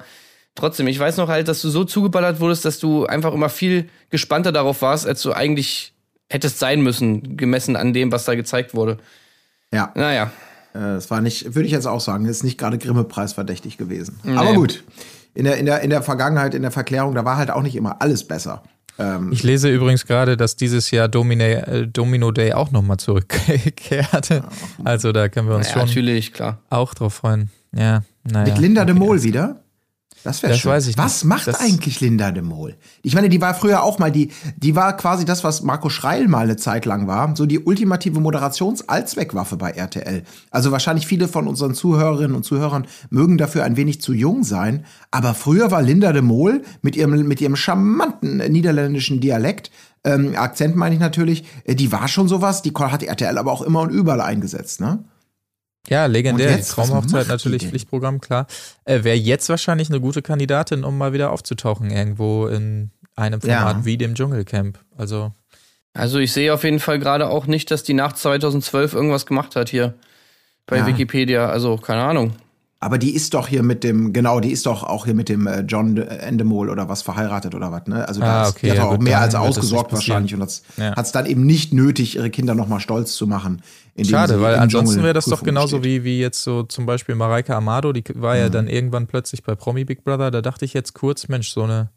trotzdem, 0.54 0.86
ich 0.86 0.98
weiß 0.98 1.16
noch 1.18 1.28
halt, 1.28 1.48
dass 1.48 1.60
du 1.60 1.68
so 1.68 1.84
zugeballert 1.84 2.40
wurdest, 2.40 2.64
dass 2.64 2.78
du 2.78 3.04
einfach 3.06 3.34
immer 3.34 3.48
viel 3.50 3.88
gespannter 4.10 4.52
darauf 4.52 4.80
warst, 4.82 5.06
als 5.06 5.20
du 5.22 5.32
eigentlich 5.32 5.92
hättest 6.30 6.58
sein 6.58 6.80
müssen, 6.82 7.36
gemessen 7.36 7.76
an 7.76 7.92
dem, 7.92 8.12
was 8.12 8.24
da 8.24 8.34
gezeigt 8.34 8.74
wurde. 8.74 8.98
Ja. 9.72 9.92
Naja. 9.94 10.30
Äh, 10.74 10.78
Es 10.96 11.10
war 11.10 11.20
nicht, 11.20 11.54
würde 11.54 11.66
ich 11.66 11.72
jetzt 11.72 11.86
auch 11.86 12.00
sagen, 12.00 12.24
ist 12.26 12.44
nicht 12.44 12.58
gerade 12.58 12.78
Grimme-Preis 12.78 13.32
verdächtig 13.32 13.78
gewesen. 13.78 14.18
Aber 14.36 14.54
gut. 14.54 14.84
In 15.34 15.44
der, 15.44 15.56
in, 15.58 15.66
der, 15.66 15.80
in 15.82 15.90
der 15.90 16.02
Vergangenheit, 16.02 16.54
in 16.54 16.62
der 16.62 16.70
Verklärung, 16.70 17.14
da 17.14 17.24
war 17.24 17.36
halt 17.36 17.50
auch 17.50 17.62
nicht 17.62 17.76
immer 17.76 18.00
alles 18.02 18.24
besser. 18.26 18.62
Ähm, 18.98 19.30
Ich 19.32 19.42
lese 19.44 19.68
übrigens 19.70 20.04
gerade, 20.06 20.36
dass 20.36 20.56
dieses 20.56 20.90
Jahr 20.90 21.08
Domine, 21.08 21.66
äh, 21.66 21.86
Domino 21.86 22.32
Day 22.32 22.52
auch 22.54 22.70
nochmal 22.72 22.96
zurückkehrte. 22.96 24.42
Also 24.84 25.12
da 25.12 25.28
können 25.28 25.48
wir 25.48 25.56
uns 25.56 25.68
Ja, 25.68 25.74
schon 25.74 25.86
natürlich, 25.86 26.32
klar. 26.32 26.58
auch 26.70 26.94
drauf 26.94 27.14
freuen. 27.14 27.50
Ja, 27.72 28.02
naja. 28.24 28.52
mit 28.52 28.58
Linda 28.58 28.84
de 28.84 28.94
okay. 28.96 29.04
Mol 29.04 29.22
wieder? 29.22 29.62
Das 30.24 30.42
wäre 30.42 30.54
schön. 30.54 30.72
weiß 30.72 30.88
ich 30.88 30.98
was 30.98 31.22
nicht. 31.22 31.28
macht 31.28 31.46
Das- 31.46 31.60
eigentlich 31.60 32.00
Linda 32.00 32.30
de 32.32 32.42
Mol? 32.42 32.76
Ich 33.02 33.14
meine, 33.14 33.28
die 33.28 33.40
war 33.40 33.54
früher 33.54 33.82
auch 33.82 33.98
mal 33.98 34.10
die, 34.12 34.30
die 34.56 34.74
war 34.76 34.96
quasi 34.96 35.24
das, 35.24 35.44
was 35.44 35.62
Marco 35.62 35.88
Schreil 35.88 36.28
mal 36.28 36.44
eine 36.44 36.56
Zeit 36.56 36.84
lang 36.86 37.06
war, 37.06 37.34
so 37.36 37.46
die 37.46 37.60
ultimative 37.60 38.20
Moderations-Allzweckwaffe 38.20 39.56
bei 39.56 39.70
RTL. 39.70 40.22
Also 40.50 40.72
wahrscheinlich 40.72 41.06
viele 41.06 41.28
von 41.28 41.46
unseren 41.48 41.74
Zuhörerinnen 41.74 42.36
und 42.36 42.44
Zuhörern 42.44 42.86
mögen 43.10 43.38
dafür 43.38 43.64
ein 43.64 43.76
wenig 43.76 44.00
zu 44.00 44.12
jung 44.12 44.44
sein, 44.44 44.84
aber 45.10 45.34
früher 45.34 45.70
war 45.70 45.82
Linda 45.82 46.12
de 46.12 46.22
Mol 46.22 46.62
mit 46.82 46.96
ihrem, 46.96 47.26
mit 47.26 47.40
ihrem 47.40 47.56
charmanten 47.56 48.38
niederländischen 48.50 49.20
Dialekt, 49.20 49.70
ähm, 50.04 50.34
Akzent 50.36 50.76
meine 50.76 50.94
ich 50.94 51.00
natürlich, 51.00 51.44
äh, 51.64 51.74
die 51.74 51.90
war 51.92 52.08
schon 52.08 52.28
sowas, 52.28 52.62
die 52.62 52.72
hat 52.72 53.02
RTL 53.02 53.36
aber 53.36 53.52
auch 53.52 53.62
immer 53.62 53.80
und 53.82 53.90
überall 53.90 54.20
eingesetzt, 54.20 54.80
ne? 54.80 55.04
Ja, 55.88 56.06
legendär. 56.06 56.60
Traumhochzeit 56.62 57.28
natürlich? 57.28 57.66
Pflichtprogramm, 57.66 58.20
klar. 58.20 58.46
Äh, 58.84 59.04
Wäre 59.04 59.16
jetzt 59.16 59.48
wahrscheinlich 59.48 59.88
eine 59.90 60.00
gute 60.00 60.22
Kandidatin, 60.22 60.84
um 60.84 60.96
mal 60.98 61.12
wieder 61.12 61.30
aufzutauchen 61.32 61.90
irgendwo 61.90 62.46
in 62.46 62.90
einem 63.16 63.40
Ja. 63.44 63.58
Format 63.66 63.84
wie 63.84 63.96
dem 63.96 64.14
Dschungelcamp. 64.14 64.78
Also 64.96 65.32
Also 65.94 66.18
ich 66.18 66.32
sehe 66.32 66.52
auf 66.54 66.62
jeden 66.64 66.78
Fall 66.80 66.98
gerade 66.98 67.28
auch 67.28 67.46
nicht, 67.46 67.70
dass 67.70 67.82
die 67.82 67.94
nach 67.94 68.12
2012 68.12 68.94
irgendwas 68.94 69.26
gemacht 69.26 69.56
hat 69.56 69.68
hier 69.70 69.94
bei 70.66 70.76
Ja. 70.78 70.86
Wikipedia. 70.86 71.48
Also 71.48 71.76
keine 71.76 72.02
Ahnung. 72.02 72.34
Aber 72.80 72.96
die 72.98 73.12
ist 73.12 73.34
doch 73.34 73.48
hier 73.48 73.64
mit 73.64 73.82
dem, 73.82 74.12
genau, 74.12 74.38
die 74.38 74.52
ist 74.52 74.64
doch 74.66 74.84
auch 74.84 75.04
hier 75.04 75.14
mit 75.14 75.28
dem 75.28 75.48
äh, 75.48 75.62
John 75.62 75.96
De- 75.96 76.06
Endemol 76.06 76.70
oder 76.70 76.88
was 76.88 77.02
verheiratet 77.02 77.56
oder 77.56 77.72
was, 77.72 77.88
ne? 77.88 78.06
Also 78.06 78.20
da 78.20 78.26
Ah, 78.26 78.42
ist, 78.44 78.50
okay, 78.50 78.66
die 78.66 78.70
hat 78.70 78.76
ja 78.78 78.84
auch 78.84 78.90
gut, 78.92 79.02
mehr 79.02 79.20
als 79.20 79.34
ausgesorgt 79.34 79.92
wahrscheinlich 79.92 80.32
und 80.32 80.42
hat 80.42 80.62
Ja. 80.76 80.94
es 80.96 81.10
dann 81.10 81.26
eben 81.26 81.44
nicht 81.44 81.72
nötig, 81.72 82.14
ihre 82.14 82.30
Kinder 82.30 82.54
nochmal 82.54 82.78
stolz 82.78 83.16
zu 83.16 83.26
machen. 83.26 83.62
Schade, 84.04 84.40
weil 84.40 84.54
ansonsten 84.54 85.02
wäre 85.02 85.12
das 85.12 85.24
doch 85.24 85.42
genauso 85.42 85.82
wie, 85.82 86.04
wie 86.04 86.20
jetzt 86.20 86.44
so 86.44 86.62
zum 86.62 86.86
Beispiel 86.86 87.16
Mareike 87.16 87.56
Amado, 87.56 87.92
die 87.92 88.04
war 88.14 88.34
Mhm. 88.36 88.40
ja 88.40 88.48
dann 88.48 88.68
irgendwann 88.68 89.08
plötzlich 89.08 89.42
bei 89.42 89.56
Promi 89.56 89.84
Big 89.84 90.04
Brother, 90.04 90.30
da 90.30 90.40
dachte 90.40 90.64
ich 90.64 90.72
jetzt 90.72 90.94
kurz, 90.94 91.26
Mensch, 91.26 91.50
so 91.50 91.64
eine, 91.64 91.90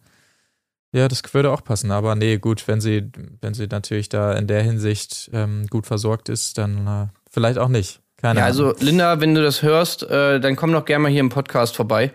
ja, 0.94 1.08
das 1.08 1.22
würde 1.32 1.52
auch 1.52 1.64
passen, 1.64 1.92
aber 1.92 2.16
nee, 2.16 2.40
gut, 2.40 2.68
wenn 2.68 2.82
sie, 2.82 3.12
wenn 3.40 3.54
sie 3.54 3.68
natürlich 3.68 4.10
da 4.10 4.34
in 4.34 4.48
der 4.48 4.64
Hinsicht 4.64 5.30
ähm, 5.32 5.68
gut 5.70 5.86
versorgt 5.86 6.28
ist, 6.28 6.58
dann 6.58 6.88
äh, 6.88 7.08
vielleicht 7.30 7.60
auch 7.60 7.70
nicht. 7.70 8.01
Keine 8.22 8.40
Ja, 8.40 8.46
Ahnung. 8.48 8.68
also 8.70 8.86
Linda, 8.86 9.20
wenn 9.20 9.34
du 9.36 9.42
das 9.42 9.62
hörst, 9.64 10.04
äh, 10.04 10.40
dann 10.40 10.56
komm 10.56 10.72
doch 10.72 10.86
gerne 10.86 11.04
mal 11.04 11.12
hier 11.12 11.22
im 11.22 11.30
Podcast 11.30 11.76
vorbei 11.76 12.12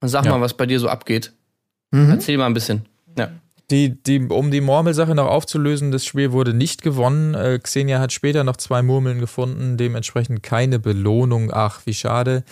und 0.00 0.08
sag 0.08 0.24
Ja. 0.24 0.32
mal, 0.32 0.40
was 0.40 0.54
bei 0.54 0.66
dir 0.66 0.80
so 0.80 0.88
abgeht. 0.88 1.32
Mhm. 1.90 2.10
Erzähl 2.10 2.38
mal 2.38 2.46
ein 2.46 2.54
bisschen. 2.54 2.86
Ja. 3.16 3.30
Die, 3.70 4.02
die, 4.02 4.20
um 4.28 4.50
die 4.50 4.62
Murmelsache 4.62 5.14
noch 5.14 5.26
aufzulösen, 5.28 5.90
das 5.90 6.06
Spiel 6.06 6.32
wurde 6.32 6.54
nicht 6.54 6.80
gewonnen. 6.82 7.34
Äh, 7.34 7.58
Xenia 7.58 7.98
hat 7.98 8.12
später 8.14 8.42
noch 8.42 8.56
zwei 8.56 8.80
Murmeln 8.82 9.18
gefunden, 9.20 9.76
dementsprechend 9.76 10.42
keine 10.42 10.78
Belohnung. 10.78 11.50
Ach, 11.52 11.82
wie 11.84 11.92
schade. 11.92 12.44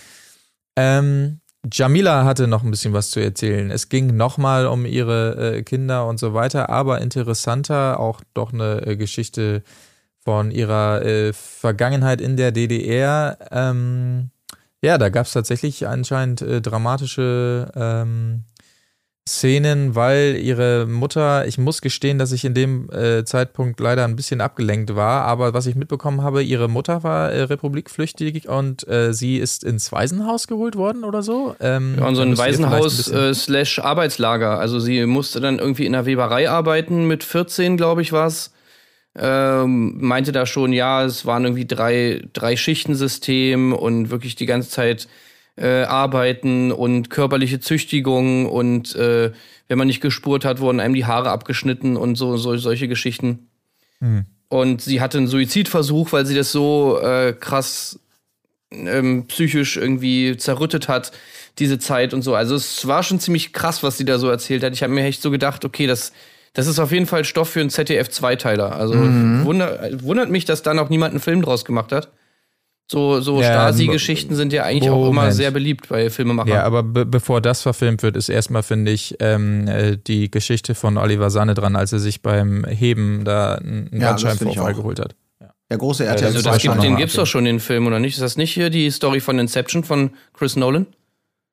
Ähm, 0.76 1.40
Jamila 1.72 2.24
hatte 2.24 2.46
noch 2.46 2.62
ein 2.62 2.70
bisschen 2.70 2.92
was 2.92 3.10
zu 3.10 3.20
erzählen. 3.20 3.70
Es 3.70 3.88
ging 3.88 4.16
nochmal 4.16 4.66
um 4.66 4.84
ihre 4.86 5.56
äh, 5.56 5.62
Kinder 5.62 6.06
und 6.06 6.18
so 6.20 6.34
weiter, 6.34 6.68
aber 6.70 7.00
interessanter 7.00 7.98
auch 7.98 8.20
doch 8.34 8.52
eine 8.52 8.86
äh, 8.86 8.96
Geschichte 8.96 9.62
von 10.26 10.50
ihrer 10.50 11.02
äh, 11.04 11.32
Vergangenheit 11.32 12.20
in 12.20 12.36
der 12.36 12.50
DDR. 12.50 13.38
Ähm, 13.52 14.30
ja, 14.82 14.98
da 14.98 15.08
gab 15.08 15.26
es 15.26 15.32
tatsächlich 15.32 15.86
anscheinend 15.86 16.42
äh, 16.42 16.60
dramatische 16.60 17.70
ähm, 17.76 18.42
Szenen, 19.28 19.94
weil 19.94 20.36
ihre 20.40 20.86
Mutter, 20.86 21.46
ich 21.46 21.58
muss 21.58 21.80
gestehen, 21.80 22.18
dass 22.18 22.32
ich 22.32 22.44
in 22.44 22.54
dem 22.54 22.90
äh, 22.90 23.24
Zeitpunkt 23.24 23.78
leider 23.78 24.04
ein 24.04 24.16
bisschen 24.16 24.40
abgelenkt 24.40 24.96
war, 24.96 25.22
aber 25.26 25.54
was 25.54 25.66
ich 25.66 25.76
mitbekommen 25.76 26.22
habe, 26.22 26.42
ihre 26.42 26.68
Mutter 26.68 27.04
war 27.04 27.30
äh, 27.30 27.42
republikflüchtig 27.42 28.48
und 28.48 28.86
äh, 28.88 29.12
sie 29.14 29.36
ist 29.38 29.62
ins 29.62 29.92
Waisenhaus 29.92 30.48
geholt 30.48 30.74
worden 30.74 31.04
oder 31.04 31.22
so. 31.22 31.54
Ähm, 31.60 31.94
Ja, 32.00 32.06
und 32.08 32.16
so 32.16 32.22
ein 32.22 32.30
ein 32.30 32.38
Waisenhaus 32.38 32.96
bisschen- 32.96 33.16
äh, 33.16 33.32
slash 33.34 33.78
Arbeitslager. 33.78 34.58
Also 34.58 34.80
sie 34.80 35.06
musste 35.06 35.38
dann 35.40 35.60
irgendwie 35.60 35.86
in 35.86 35.92
der 35.92 36.04
Weberei 36.04 36.50
arbeiten, 36.50 37.06
mit 37.06 37.22
14, 37.22 37.76
glaube 37.76 38.02
ich, 38.02 38.10
war's. 38.12 38.50
Ähm, 39.18 39.96
meinte 39.98 40.32
da 40.32 40.44
schon, 40.44 40.72
ja, 40.72 41.04
es 41.04 41.24
waren 41.24 41.44
irgendwie 41.44 41.66
drei, 41.66 42.22
drei 42.32 42.56
Schichtensystem 42.56 43.72
und 43.72 44.10
wirklich 44.10 44.34
die 44.34 44.46
ganze 44.46 44.68
Zeit 44.68 45.08
äh, 45.56 45.84
arbeiten 45.84 46.70
und 46.70 47.08
körperliche 47.08 47.60
Züchtigung 47.60 48.46
und 48.46 48.94
äh, 48.94 49.32
wenn 49.68 49.78
man 49.78 49.86
nicht 49.86 50.02
gespurt 50.02 50.44
hat, 50.44 50.60
wurden 50.60 50.80
einem 50.80 50.94
die 50.94 51.06
Haare 51.06 51.30
abgeschnitten 51.30 51.96
und 51.96 52.16
so, 52.16 52.36
so 52.36 52.56
solche 52.56 52.88
Geschichten. 52.88 53.48
Hm. 54.00 54.26
Und 54.48 54.82
sie 54.82 55.00
hatte 55.00 55.18
einen 55.18 55.26
Suizidversuch, 55.26 56.12
weil 56.12 56.26
sie 56.26 56.34
das 56.34 56.52
so 56.52 57.00
äh, 57.00 57.32
krass 57.32 57.98
ähm, 58.70 59.26
psychisch 59.26 59.76
irgendwie 59.76 60.36
zerrüttet 60.36 60.88
hat, 60.88 61.12
diese 61.58 61.78
Zeit 61.78 62.14
und 62.14 62.22
so. 62.22 62.34
Also 62.34 62.54
es 62.54 62.86
war 62.86 63.02
schon 63.02 63.18
ziemlich 63.18 63.52
krass, 63.52 63.82
was 63.82 63.96
sie 63.98 64.04
da 64.04 64.18
so 64.18 64.28
erzählt 64.28 64.62
hat. 64.62 64.72
Ich 64.74 64.82
habe 64.82 64.92
mir 64.92 65.04
echt 65.04 65.22
so 65.22 65.30
gedacht, 65.30 65.64
okay, 65.64 65.86
das, 65.86 66.12
das 66.56 66.66
ist 66.66 66.78
auf 66.78 66.90
jeden 66.90 67.04
Fall 67.04 67.24
Stoff 67.26 67.50
für 67.50 67.60
einen 67.60 67.68
ZDF-Zweiteiler. 67.68 68.74
Also 68.74 68.94
wunder, 68.94 69.90
wundert 70.00 70.30
mich, 70.30 70.46
dass 70.46 70.62
da 70.62 70.72
noch 70.72 70.88
niemand 70.88 71.10
einen 71.10 71.20
Film 71.20 71.42
draus 71.42 71.66
gemacht 71.66 71.92
hat. 71.92 72.10
So, 72.90 73.20
so 73.20 73.42
Ja, 73.42 73.48
Stasi-Geschichten 73.48 74.34
sind 74.34 74.54
ja 74.54 74.62
eigentlich 74.62 74.88
auch 74.88 75.02
immer 75.02 75.22
Moment. 75.22 75.34
sehr 75.34 75.50
beliebt 75.50 75.90
bei 75.90 76.08
Filmemachern. 76.08 76.48
Ja, 76.48 76.62
aber 76.62 76.82
be 76.82 77.04
bevor 77.04 77.42
das 77.42 77.60
verfilmt 77.60 78.02
wird, 78.02 78.16
ist 78.16 78.30
erstmal, 78.30 78.62
finde 78.62 78.90
ich, 78.90 79.16
ähm, 79.20 79.68
äh, 79.68 79.98
die 79.98 80.30
Geschichte 80.30 80.74
von 80.74 80.96
Oliver 80.96 81.28
Sanne 81.28 81.52
dran, 81.52 81.76
als 81.76 81.92
er 81.92 81.98
sich 81.98 82.22
beim 82.22 82.64
Heben 82.64 83.26
da 83.26 83.56
einen 83.56 83.90
Ja, 83.92 84.10
Bandscheibenvorfall 84.10 84.72
geholt 84.72 84.98
hat. 84.98 85.14
Der 85.68 85.76
große 85.76 86.06
RTL 86.06 86.28
also 86.28 86.40
das 86.40 86.62
gibt, 86.62 86.82
den 86.82 86.96
gibt's 86.96 87.16
ab, 87.16 87.24
doch 87.24 87.26
schon, 87.26 87.44
den 87.44 87.60
Film, 87.60 87.86
oder 87.86 87.98
nicht? 87.98 88.14
Ist 88.14 88.22
das 88.22 88.38
nicht 88.38 88.54
hier 88.54 88.70
die 88.70 88.90
Story 88.90 89.20
von 89.20 89.38
Inception 89.38 89.84
von 89.84 90.12
Chris 90.32 90.56
Nolan? 90.56 90.86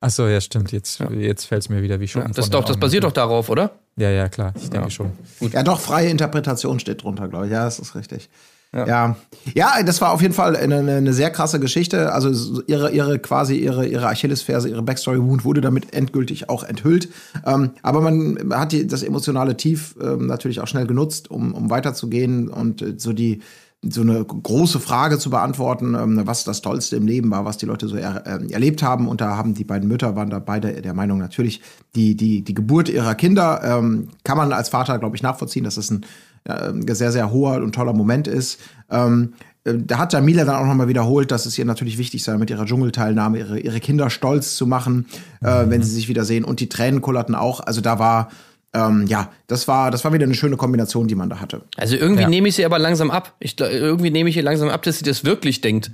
Achso, 0.00 0.26
ja, 0.28 0.40
stimmt. 0.40 0.72
Jetzt, 0.72 1.00
jetzt 1.10 1.44
fällt 1.44 1.62
es 1.62 1.68
mir 1.68 1.82
wieder 1.82 2.00
wie 2.00 2.08
Schuppen 2.08 2.32
Das, 2.32 2.48
doch, 2.48 2.64
das 2.64 2.78
basiert 2.78 3.04
doch 3.04 3.12
darauf, 3.12 3.50
oder? 3.50 3.72
Ja, 3.96 4.10
ja, 4.10 4.28
klar. 4.28 4.52
Ich 4.56 4.70
denke 4.70 4.90
schon. 4.90 5.12
Ja, 5.40 5.62
doch, 5.62 5.80
freie 5.80 6.08
Interpretation 6.08 6.80
steht 6.80 7.02
drunter, 7.02 7.28
glaube 7.28 7.46
ich. 7.46 7.52
Ja, 7.52 7.64
das 7.64 7.78
ist 7.78 7.94
richtig. 7.94 8.28
Ja. 8.72 8.86
Ja. 8.86 9.16
ja. 9.54 9.82
das 9.84 10.00
war 10.00 10.12
auf 10.12 10.20
jeden 10.20 10.34
Fall 10.34 10.56
eine, 10.56 10.78
eine, 10.78 11.12
sehr 11.12 11.30
krasse 11.30 11.60
Geschichte. 11.60 12.12
Also 12.12 12.32
so 12.32 12.62
ihre, 12.66 12.90
ihre 12.90 13.20
quasi 13.20 13.56
ihre, 13.56 13.86
ihre 13.86 14.08
Achillesferse, 14.08 14.68
ihre 14.68 14.82
Backstory-Wound 14.82 15.44
wurde 15.44 15.60
damit 15.60 15.94
endgültig 15.94 16.48
auch 16.48 16.64
enthüllt. 16.64 17.08
Ähm, 17.46 17.70
aber 17.82 18.00
man 18.00 18.52
hat 18.52 18.72
die, 18.72 18.86
das 18.86 19.04
emotionale 19.04 19.56
Tief 19.56 19.94
ähm, 20.02 20.26
natürlich 20.26 20.60
auch 20.60 20.66
schnell 20.66 20.86
genutzt, 20.86 21.30
um, 21.30 21.54
um 21.54 21.70
weiterzugehen 21.70 22.48
und 22.48 22.82
äh, 22.82 22.94
so 22.96 23.12
die 23.12 23.42
so 23.90 24.00
eine 24.00 24.24
große 24.24 24.80
Frage 24.80 25.18
zu 25.18 25.30
beantworten, 25.30 25.94
ähm, 25.94 26.20
was 26.24 26.44
das 26.44 26.62
Tollste 26.62 26.96
im 26.96 27.06
Leben 27.06 27.30
war, 27.30 27.44
was 27.44 27.56
die 27.56 27.66
Leute 27.66 27.88
so 27.88 27.96
er, 27.96 28.26
ähm, 28.26 28.50
erlebt 28.50 28.82
haben. 28.82 29.08
Und 29.08 29.20
da 29.20 29.36
haben 29.36 29.54
die 29.54 29.64
beiden 29.64 29.88
Mütter, 29.88 30.16
waren 30.16 30.30
da 30.30 30.38
beide 30.38 30.80
der 30.82 30.94
Meinung, 30.94 31.18
natürlich 31.18 31.60
die, 31.94 32.16
die, 32.16 32.42
die 32.42 32.54
Geburt 32.54 32.88
ihrer 32.88 33.14
Kinder 33.14 33.60
ähm, 33.64 34.08
kann 34.24 34.36
man 34.36 34.52
als 34.52 34.68
Vater, 34.68 34.98
glaube 34.98 35.16
ich, 35.16 35.22
nachvollziehen, 35.22 35.64
dass 35.64 35.76
es 35.76 35.90
ein 35.90 36.06
äh, 36.44 36.72
sehr, 36.94 37.12
sehr 37.12 37.30
hoher 37.32 37.62
und 37.62 37.74
toller 37.74 37.92
Moment 37.92 38.28
ist. 38.28 38.60
Ähm, 38.90 39.34
äh, 39.64 39.74
da 39.78 39.98
hat 39.98 40.12
Jamila 40.12 40.44
dann 40.44 40.56
auch 40.56 40.66
nochmal 40.66 40.88
wiederholt, 40.88 41.30
dass 41.30 41.46
es 41.46 41.58
ihr 41.58 41.64
natürlich 41.64 41.98
wichtig 41.98 42.22
sei, 42.22 42.36
mit 42.36 42.50
ihrer 42.50 42.66
Dschungelteilnahme 42.66 43.38
ihre, 43.38 43.58
ihre 43.58 43.80
Kinder 43.80 44.10
stolz 44.10 44.56
zu 44.56 44.66
machen, 44.66 45.06
äh, 45.40 45.64
wenn 45.68 45.82
sie 45.82 45.90
sich 45.90 46.08
wiedersehen. 46.08 46.44
Und 46.44 46.60
die 46.60 46.68
Tränen 46.68 47.00
kullerten 47.00 47.34
auch. 47.34 47.60
Also 47.60 47.80
da 47.80 47.98
war, 47.98 48.28
ähm, 48.74 49.06
ja, 49.06 49.30
das 49.46 49.66
war, 49.68 49.90
das 49.90 50.04
war 50.04 50.12
wieder 50.12 50.24
eine 50.24 50.34
schöne 50.34 50.56
Kombination, 50.56 51.06
die 51.08 51.14
man 51.14 51.30
da 51.30 51.40
hatte. 51.40 51.62
Also 51.76 51.96
irgendwie 51.96 52.22
Ja. 52.22 52.28
nehme 52.28 52.48
ich 52.48 52.56
sie 52.56 52.64
aber 52.64 52.78
langsam 52.78 53.10
ab. 53.10 53.34
Ich, 53.38 53.58
irgendwie 53.60 54.10
nehme 54.10 54.28
ich 54.30 54.36
ihr 54.36 54.42
langsam 54.42 54.68
ab, 54.68 54.82
dass 54.82 54.98
sie 54.98 55.04
das 55.04 55.24
wirklich 55.24 55.60
denkt. 55.60 55.90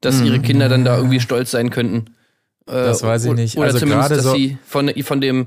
Dass 0.00 0.20
ihre 0.20 0.40
Kinder 0.40 0.68
dann 0.68 0.84
da 0.84 0.96
irgendwie 0.96 1.20
stolz 1.20 1.52
sein 1.52 1.70
könnten. 1.70 2.06
Äh, 2.66 2.72
Das 2.72 3.02
weiß 3.04 3.24
ich 3.26 3.32
nicht. 3.34 3.56
Oder 3.56 3.66
Also 3.66 3.78
zumindest, 3.78 4.08
gerade 4.08 4.16
dass 4.16 4.24
so- 4.24 4.34
sie 4.34 4.58
von, 4.66 4.90
von 5.04 5.20
dem, 5.20 5.46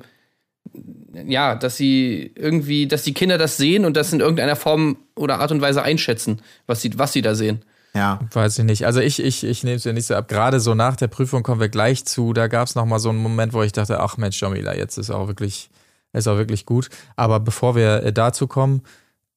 ja, 1.28 1.56
dass 1.56 1.78
sie 1.78 2.32
irgendwie, 2.36 2.88
dass 2.88 3.04
die 3.04 3.14
Kinder 3.14 3.38
das 3.38 3.58
sehen 3.58 3.86
und 3.86 3.96
das 3.98 4.12
in 4.14 4.20
irgendeiner 4.20 4.56
Form 4.56 4.98
oder 5.16 5.40
Art 5.40 5.52
und 5.52 5.62
Weise 5.62 5.82
einschätzen, 5.84 6.42
was 6.68 6.82
sie, 6.82 6.98
was 6.98 7.14
sie 7.14 7.22
da 7.22 7.36
sehen. 7.36 7.62
Ja. 7.94 8.20
Weiß 8.34 8.60
ich 8.60 8.66
nicht. 8.66 8.86
Also 8.86 9.00
ich, 9.00 9.22
ich, 9.24 9.44
ich 9.46 9.64
nehme 9.64 9.78
es 9.78 9.86
ja 9.86 9.94
nicht 9.94 10.08
so 10.08 10.16
ab. 10.16 10.28
Gerade 10.28 10.60
so 10.60 10.74
nach 10.76 10.98
der 10.98 11.08
Prüfung 11.08 11.44
kommen 11.44 11.62
wir 11.62 11.70
gleich 11.70 12.04
zu. 12.06 12.34
Da 12.34 12.48
gab 12.48 12.68
es 12.68 12.76
nochmal 12.76 13.00
so 13.00 13.10
einen 13.10 13.20
Moment, 13.20 13.54
wo 13.54 13.64
ich 13.64 13.72
dachte, 13.72 14.02
ach 14.02 14.18
Mensch, 14.18 14.42
Jamila, 14.42 14.76
jetzt 14.76 14.98
ist 14.98 15.12
auch 15.12 15.28
wirklich, 15.28 15.70
ist 16.16 16.28
auch 16.28 16.38
wirklich 16.38 16.66
gut. 16.66 16.90
Aber 17.16 17.40
bevor 17.40 17.76
wir 17.76 18.04
äh, 18.04 18.14
dazu 18.14 18.48
kommen, 18.48 18.82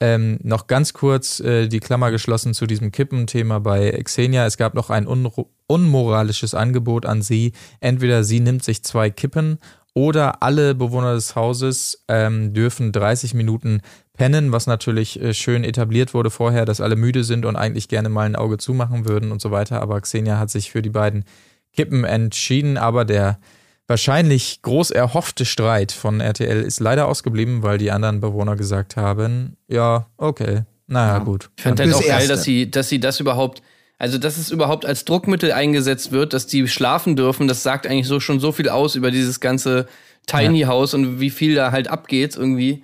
ähm, 0.00 0.38
noch 0.42 0.68
ganz 0.68 0.92
kurz 0.92 1.40
äh, 1.40 1.68
die 1.68 1.80
Klammer 1.80 2.10
geschlossen 2.10 2.54
zu 2.54 2.66
diesem 2.66 2.92
Kippenthema 2.92 3.58
bei 3.58 3.90
Xenia. 4.04 4.46
Es 4.46 4.56
gab 4.56 4.74
noch 4.74 4.90
ein 4.90 5.06
unro- 5.06 5.48
unmoralisches 5.66 6.54
Angebot 6.54 7.04
an 7.04 7.22
sie. 7.22 7.52
Entweder 7.80 8.22
sie 8.22 8.40
nimmt 8.40 8.62
sich 8.62 8.84
zwei 8.84 9.10
Kippen 9.10 9.58
oder 9.94 10.42
alle 10.44 10.76
Bewohner 10.76 11.14
des 11.14 11.34
Hauses 11.34 12.04
ähm, 12.06 12.54
dürfen 12.54 12.92
30 12.92 13.34
Minuten 13.34 13.80
pennen, 14.12 14.52
was 14.52 14.68
natürlich 14.68 15.20
äh, 15.20 15.34
schön 15.34 15.64
etabliert 15.64 16.14
wurde 16.14 16.30
vorher, 16.30 16.64
dass 16.64 16.80
alle 16.80 16.94
müde 16.94 17.24
sind 17.24 17.44
und 17.44 17.56
eigentlich 17.56 17.88
gerne 17.88 18.08
mal 18.08 18.26
ein 18.26 18.36
Auge 18.36 18.58
zumachen 18.58 19.08
würden 19.08 19.32
und 19.32 19.40
so 19.40 19.50
weiter. 19.50 19.82
Aber 19.82 20.00
Xenia 20.00 20.38
hat 20.38 20.50
sich 20.50 20.70
für 20.70 20.82
die 20.82 20.90
beiden 20.90 21.24
Kippen 21.72 22.04
entschieden, 22.04 22.76
aber 22.76 23.04
der 23.04 23.40
wahrscheinlich 23.88 24.62
groß 24.62 24.90
erhoffte 24.92 25.44
Streit 25.44 25.90
von 25.92 26.20
RTL 26.20 26.60
ist 26.62 26.78
leider 26.78 27.08
ausgeblieben, 27.08 27.62
weil 27.62 27.78
die 27.78 27.90
anderen 27.90 28.20
Bewohner 28.20 28.54
gesagt 28.54 28.96
haben, 28.96 29.56
ja, 29.66 30.06
okay, 30.18 30.62
naja, 30.86 31.18
gut. 31.18 31.50
Ich 31.56 31.64
fand 31.64 31.80
halt 31.80 31.92
auch 31.92 32.06
geil, 32.06 32.28
dass 32.28 32.44
sie, 32.44 32.70
dass 32.70 32.88
sie 32.88 33.00
das 33.00 33.18
überhaupt, 33.18 33.62
also 33.98 34.18
dass 34.18 34.38
es 34.38 34.50
überhaupt 34.50 34.86
als 34.86 35.04
Druckmittel 35.04 35.52
eingesetzt 35.52 36.12
wird, 36.12 36.32
dass 36.32 36.46
die 36.46 36.68
schlafen 36.68 37.16
dürfen, 37.16 37.48
das 37.48 37.62
sagt 37.62 37.86
eigentlich 37.86 38.06
so 38.06 38.20
schon 38.20 38.40
so 38.40 38.52
viel 38.52 38.68
aus 38.68 38.94
über 38.94 39.10
dieses 39.10 39.40
ganze 39.40 39.88
Tiny 40.26 40.62
House 40.62 40.94
und 40.94 41.20
wie 41.20 41.30
viel 41.30 41.54
da 41.54 41.72
halt 41.72 41.88
abgeht 41.88 42.36
irgendwie. 42.36 42.82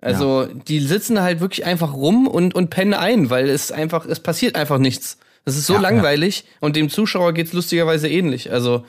Also 0.00 0.46
die 0.46 0.80
sitzen 0.80 1.14
da 1.14 1.22
halt 1.22 1.40
wirklich 1.40 1.64
einfach 1.64 1.94
rum 1.94 2.26
und, 2.26 2.56
und 2.56 2.70
pennen 2.70 2.94
ein, 2.94 3.30
weil 3.30 3.48
es 3.48 3.70
einfach, 3.70 4.04
es 4.04 4.18
passiert 4.18 4.56
einfach 4.56 4.78
nichts. 4.78 5.18
Das 5.44 5.56
ist 5.56 5.66
so 5.66 5.74
Ja, 5.74 5.80
langweilig 5.80 6.44
und 6.60 6.74
dem 6.74 6.90
Zuschauer 6.90 7.32
geht's 7.32 7.52
lustigerweise 7.52 8.08
ähnlich. 8.08 8.50
Also 8.52 8.84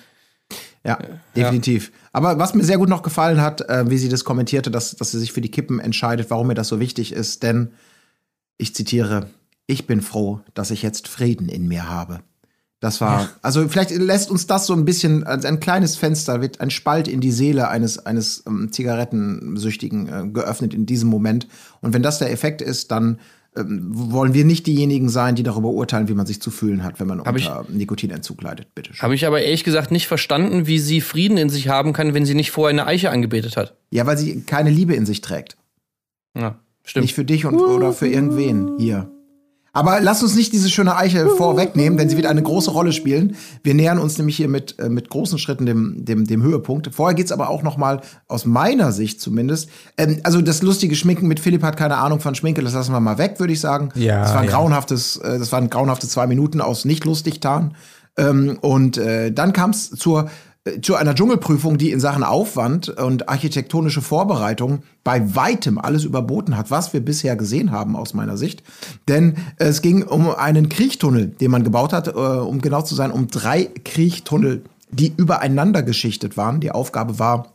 Ja, 0.85 0.99
definitiv. 1.35 1.91
Aber 2.11 2.37
was 2.39 2.53
mir 2.53 2.63
sehr 2.63 2.77
gut 2.77 2.89
noch 2.89 3.03
gefallen 3.03 3.41
hat, 3.41 3.61
äh, 3.69 3.89
wie 3.89 3.97
sie 3.97 4.09
das 4.09 4.25
kommentierte, 4.25 4.69
dass, 4.69 4.95
dass 4.95 5.11
sie 5.11 5.19
sich 5.19 5.31
für 5.31 5.41
die 5.41 5.51
Kippen 5.51 5.79
entscheidet, 5.79 6.29
warum 6.29 6.47
mir 6.47 6.55
das 6.55 6.67
so 6.67 6.79
wichtig 6.79 7.13
ist, 7.13 7.43
denn 7.43 7.71
ich 8.57 8.75
zitiere, 8.75 9.27
ich 9.65 9.87
bin 9.87 10.01
froh, 10.01 10.41
dass 10.53 10.71
ich 10.71 10.81
jetzt 10.81 11.07
Frieden 11.07 11.47
in 11.47 11.67
mir 11.67 11.89
habe. 11.89 12.19
Das 12.83 12.99
war, 12.99 13.29
also 13.41 13.65
vielleicht 13.69 13.91
lässt 13.91 14.29
uns 14.29 14.45
das 14.45 14.65
so 14.65 14.73
ein 14.73 14.83
bisschen 14.83 15.23
als 15.23 15.45
ein 15.45 15.61
kleines 15.61 15.95
Fenster, 15.95 16.41
wird 16.41 16.59
ein 16.59 16.69
Spalt 16.69 17.07
in 17.07 17.21
die 17.21 17.31
Seele 17.31 17.69
eines, 17.69 18.05
eines 18.05 18.43
ähm, 18.45 18.73
Zigarettensüchtigen 18.73 20.07
äh, 20.09 20.27
geöffnet 20.27 20.73
in 20.73 20.85
diesem 20.85 21.07
Moment. 21.07 21.47
Und 21.79 21.93
wenn 21.93 22.03
das 22.03 22.19
der 22.19 22.29
Effekt 22.29 22.61
ist, 22.61 22.91
dann 22.91 23.19
ähm, 23.55 23.89
wollen 23.93 24.33
wir 24.33 24.45
nicht 24.45 24.65
diejenigen 24.67 25.09
sein, 25.09 25.35
die 25.35 25.43
darüber 25.43 25.69
urteilen, 25.69 26.07
wie 26.07 26.13
man 26.13 26.25
sich 26.25 26.41
zu 26.41 26.51
fühlen 26.51 26.83
hat, 26.83 26.99
wenn 26.99 27.07
man 27.07 27.21
Hab 27.23 27.35
ich- 27.37 27.47
unter 27.47 27.65
Nikotinentzug 27.69 28.41
leidet. 28.41 28.73
Bitte 28.75 28.93
schön. 28.93 29.01
habe 29.03 29.15
ich 29.15 29.25
aber 29.27 29.41
ehrlich 29.41 29.63
gesagt 29.63 29.91
nicht 29.91 30.07
verstanden, 30.07 30.67
wie 30.67 30.79
sie 30.79 31.01
Frieden 31.01 31.37
in 31.37 31.49
sich 31.49 31.67
haben 31.67 31.93
kann, 31.93 32.13
wenn 32.13 32.25
sie 32.25 32.35
nicht 32.35 32.51
vorher 32.51 32.71
eine 32.71 32.87
Eiche 32.87 33.09
angebetet 33.11 33.55
hat. 33.57 33.75
Ja, 33.91 34.05
weil 34.05 34.17
sie 34.17 34.41
keine 34.41 34.69
Liebe 34.69 34.93
in 34.95 35.05
sich 35.05 35.21
trägt. 35.21 35.57
Ja, 36.37 36.59
stimmt. 36.83 37.03
Nicht 37.03 37.13
für 37.15 37.25
dich 37.25 37.45
und, 37.45 37.55
oder 37.59 37.93
für 37.93 38.07
irgendwen 38.07 38.77
hier. 38.79 39.09
Aber 39.75 39.99
lass 40.01 40.21
uns 40.21 40.35
nicht 40.35 40.53
diese 40.53 40.69
schöne 40.69 40.95
Eiche 40.95 41.27
vorwegnehmen, 41.29 41.97
denn 41.97 42.07
sie 42.07 42.15
wird 42.15 42.27
eine 42.27 42.43
große 42.43 42.69
Rolle 42.69 42.93
spielen. 42.93 43.35
Wir 43.63 43.73
nähern 43.73 43.97
uns 43.97 44.19
nämlich 44.19 44.37
hier 44.37 44.47
mit, 44.47 44.77
äh, 44.77 44.87
mit 44.87 45.09
großen 45.09 45.39
Schritten 45.39 45.65
dem, 45.65 46.05
dem, 46.05 46.27
dem 46.27 46.43
Höhepunkt. 46.43 46.91
Vorher 46.93 47.15
geht's 47.15 47.31
aber 47.31 47.49
auch 47.49 47.63
noch 47.63 47.75
mal 47.75 48.01
aus 48.27 48.45
meiner 48.45 48.91
Sicht 48.91 49.19
zumindest. 49.19 49.69
Ähm, 49.97 50.19
also 50.23 50.41
das 50.41 50.61
lustige 50.61 50.95
Schminken 50.95 51.27
mit 51.27 51.39
Philipp 51.39 51.63
hat 51.63 51.75
keine 51.75 51.97
Ahnung 51.97 52.19
von 52.19 52.35
Schminke, 52.35 52.61
das 52.61 52.73
lassen 52.73 52.93
wir 52.93 52.99
mal 52.99 53.17
weg, 53.17 53.39
würde 53.39 53.51
ich 53.51 53.59
sagen. 53.59 53.89
Ja, 53.95 54.21
das 54.21 54.33
war 54.33 54.41
ein 54.41 54.45
ja. 54.45 54.51
grauenhaftes, 54.51 55.17
äh, 55.17 55.39
das 55.39 55.51
waren 55.51 55.71
grauenhafte 55.71 56.07
zwei 56.07 56.27
Minuten 56.27 56.61
aus 56.61 56.85
nicht 56.85 57.03
lustig 57.03 57.39
tarn. 57.39 57.75
Ähm, 58.15 58.59
und 58.61 58.97
äh, 58.97 59.31
dann 59.31 59.53
kam 59.53 59.71
es 59.71 59.89
zur 59.89 60.25
äh, 60.25 60.29
zu 60.81 60.95
einer 60.95 61.13
Dschungelprüfung, 61.13 61.77
die 61.77 61.91
in 61.91 61.99
Sachen 61.99 62.23
Aufwand 62.23 62.87
und 62.87 63.27
architektonische 63.27 64.01
Vorbereitung 64.01 64.83
bei 65.03 65.35
weitem 65.35 65.77
alles 65.77 66.05
überboten 66.05 66.55
hat, 66.55 66.71
was 66.71 66.93
wir 66.93 67.01
bisher 67.01 67.35
gesehen 67.35 67.71
haben 67.71 67.97
aus 67.97 68.13
meiner 68.13 68.37
Sicht. 68.37 68.63
Denn 69.09 69.35
es 69.57 69.81
ging 69.81 70.03
um 70.03 70.29
einen 70.29 70.69
Kriechtunnel, 70.69 71.27
den 71.27 71.51
man 71.51 71.65
gebaut 71.65 71.91
hat, 71.91 72.07
äh, 72.07 72.11
um 72.11 72.61
genau 72.61 72.81
zu 72.81 72.95
sein, 72.95 73.11
um 73.11 73.27
drei 73.27 73.65
Kriechtunnel, 73.83 74.63
die 74.89 75.11
übereinander 75.17 75.83
geschichtet 75.83 76.37
waren. 76.37 76.61
Die 76.61 76.71
Aufgabe 76.71 77.19
war, 77.19 77.52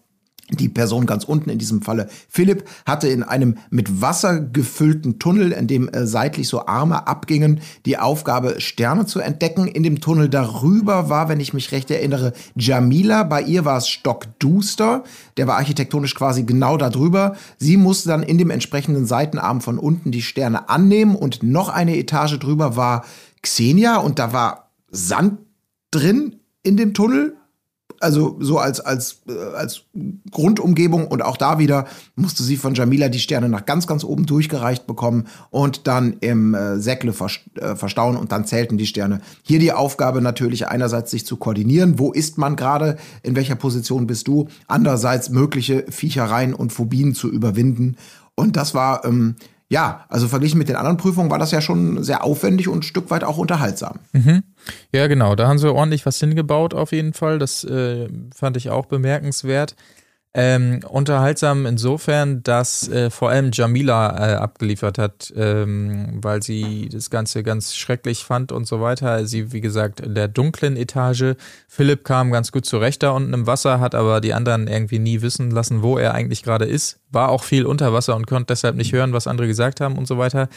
die 0.50 0.68
Person 0.68 1.06
ganz 1.06 1.24
unten, 1.24 1.50
in 1.50 1.58
diesem 1.58 1.82
Falle 1.82 2.08
Philipp, 2.28 2.64
hatte 2.86 3.08
in 3.08 3.22
einem 3.22 3.58
mit 3.70 4.00
Wasser 4.00 4.40
gefüllten 4.40 5.18
Tunnel, 5.18 5.52
in 5.52 5.66
dem 5.66 5.88
äh, 5.88 6.06
seitlich 6.06 6.48
so 6.48 6.66
Arme 6.66 7.06
abgingen, 7.06 7.60
die 7.86 7.98
Aufgabe, 7.98 8.60
Sterne 8.60 9.06
zu 9.06 9.20
entdecken. 9.20 9.66
In 9.66 9.82
dem 9.82 10.00
Tunnel 10.00 10.28
darüber 10.28 11.08
war, 11.08 11.28
wenn 11.28 11.40
ich 11.40 11.52
mich 11.52 11.72
recht 11.72 11.90
erinnere, 11.90 12.32
Jamila. 12.54 13.24
Bei 13.24 13.42
ihr 13.42 13.64
war 13.64 13.78
es 13.78 13.88
stockduster. 13.88 15.04
Der 15.36 15.46
war 15.46 15.56
architektonisch 15.56 16.14
quasi 16.14 16.44
genau 16.44 16.76
darüber. 16.76 17.36
Sie 17.58 17.76
musste 17.76 18.08
dann 18.08 18.22
in 18.22 18.38
dem 18.38 18.50
entsprechenden 18.50 19.06
Seitenarm 19.06 19.60
von 19.60 19.78
unten 19.78 20.10
die 20.10 20.22
Sterne 20.22 20.68
annehmen 20.68 21.14
und 21.14 21.42
noch 21.42 21.68
eine 21.68 21.96
Etage 21.96 22.38
drüber 22.38 22.76
war 22.76 23.04
Xenia 23.42 23.98
und 23.98 24.18
da 24.18 24.32
war 24.32 24.70
Sand 24.90 25.38
drin 25.90 26.36
in 26.62 26.76
dem 26.76 26.94
Tunnel 26.94 27.36
also 28.00 28.36
so 28.40 28.58
als, 28.58 28.80
als, 28.80 29.22
äh, 29.28 29.56
als 29.56 29.82
Grundumgebung. 30.30 31.06
Und 31.06 31.22
auch 31.22 31.36
da 31.36 31.58
wieder 31.58 31.86
musste 32.16 32.42
sie 32.42 32.56
von 32.56 32.74
Jamila 32.74 33.08
die 33.08 33.18
Sterne 33.18 33.48
nach 33.48 33.66
ganz, 33.66 33.86
ganz 33.86 34.04
oben 34.04 34.26
durchgereicht 34.26 34.86
bekommen 34.86 35.26
und 35.50 35.86
dann 35.86 36.16
im 36.20 36.54
äh, 36.54 36.78
Säckle 36.78 37.12
äh, 37.12 37.76
verstauen. 37.76 38.16
Und 38.16 38.32
dann 38.32 38.44
zählten 38.44 38.78
die 38.78 38.86
Sterne. 38.86 39.20
Hier 39.42 39.58
die 39.58 39.72
Aufgabe 39.72 40.20
natürlich 40.20 40.68
einerseits 40.68 41.10
sich 41.10 41.26
zu 41.26 41.36
koordinieren, 41.36 41.98
wo 41.98 42.12
ist 42.12 42.38
man 42.38 42.56
gerade, 42.56 42.96
in 43.22 43.36
welcher 43.36 43.56
Position 43.56 44.06
bist 44.06 44.28
du, 44.28 44.48
andererseits 44.66 45.30
mögliche 45.30 45.84
Viechereien 45.88 46.54
und 46.54 46.72
Phobien 46.72 47.14
zu 47.14 47.30
überwinden. 47.30 47.96
Und 48.34 48.56
das 48.56 48.74
war, 48.74 49.04
ähm, 49.04 49.34
ja, 49.70 50.06
also 50.08 50.28
verglichen 50.28 50.58
mit 50.58 50.68
den 50.68 50.76
anderen 50.76 50.96
Prüfungen 50.96 51.30
war 51.30 51.38
das 51.38 51.50
ja 51.50 51.60
schon 51.60 52.02
sehr 52.02 52.24
aufwendig 52.24 52.68
und 52.68 52.78
ein 52.78 52.82
Stück 52.82 53.10
weit 53.10 53.22
auch 53.22 53.36
unterhaltsam. 53.36 53.98
Ja, 54.92 55.06
genau, 55.06 55.34
da 55.34 55.46
haben 55.46 55.58
sie 55.58 55.72
ordentlich 55.72 56.06
was 56.06 56.18
hingebaut 56.18 56.72
auf 56.72 56.92
jeden 56.92 57.12
Fall. 57.12 57.38
Das 57.38 57.64
äh, 57.64 58.08
fand 58.34 58.56
ich 58.56 58.70
auch 58.70 58.86
bemerkenswert. 58.86 59.76
Ähm, 60.40 60.82
unterhaltsam 60.88 61.66
insofern, 61.66 62.44
dass 62.44 62.88
äh, 62.88 63.10
vor 63.10 63.30
allem 63.30 63.50
Jamila 63.52 64.34
äh, 64.34 64.34
abgeliefert 64.36 64.96
hat, 64.96 65.32
ähm, 65.34 66.20
weil 66.22 66.44
sie 66.44 66.88
das 66.92 67.10
Ganze 67.10 67.42
ganz 67.42 67.74
schrecklich 67.74 68.22
fand 68.22 68.52
und 68.52 68.64
so 68.64 68.80
weiter. 68.80 69.26
Sie, 69.26 69.52
wie 69.52 69.60
gesagt, 69.60 69.98
in 69.98 70.14
der 70.14 70.28
dunklen 70.28 70.76
Etage. 70.76 71.34
Philipp 71.66 72.04
kam 72.04 72.30
ganz 72.30 72.52
gut 72.52 72.66
zurecht 72.66 73.02
da 73.02 73.10
unten 73.10 73.34
im 73.34 73.48
Wasser, 73.48 73.80
hat 73.80 73.96
aber 73.96 74.20
die 74.20 74.32
anderen 74.32 74.68
irgendwie 74.68 75.00
nie 75.00 75.22
wissen 75.22 75.50
lassen, 75.50 75.82
wo 75.82 75.98
er 75.98 76.14
eigentlich 76.14 76.44
gerade 76.44 76.66
ist. 76.66 77.00
War 77.10 77.30
auch 77.30 77.42
viel 77.42 77.66
unter 77.66 77.92
Wasser 77.92 78.14
und 78.14 78.28
konnte 78.28 78.52
deshalb 78.52 78.76
nicht 78.76 78.92
hören, 78.92 79.12
was 79.12 79.26
andere 79.26 79.48
gesagt 79.48 79.80
haben 79.80 79.98
und 79.98 80.06
so 80.06 80.18
weiter. 80.18 80.48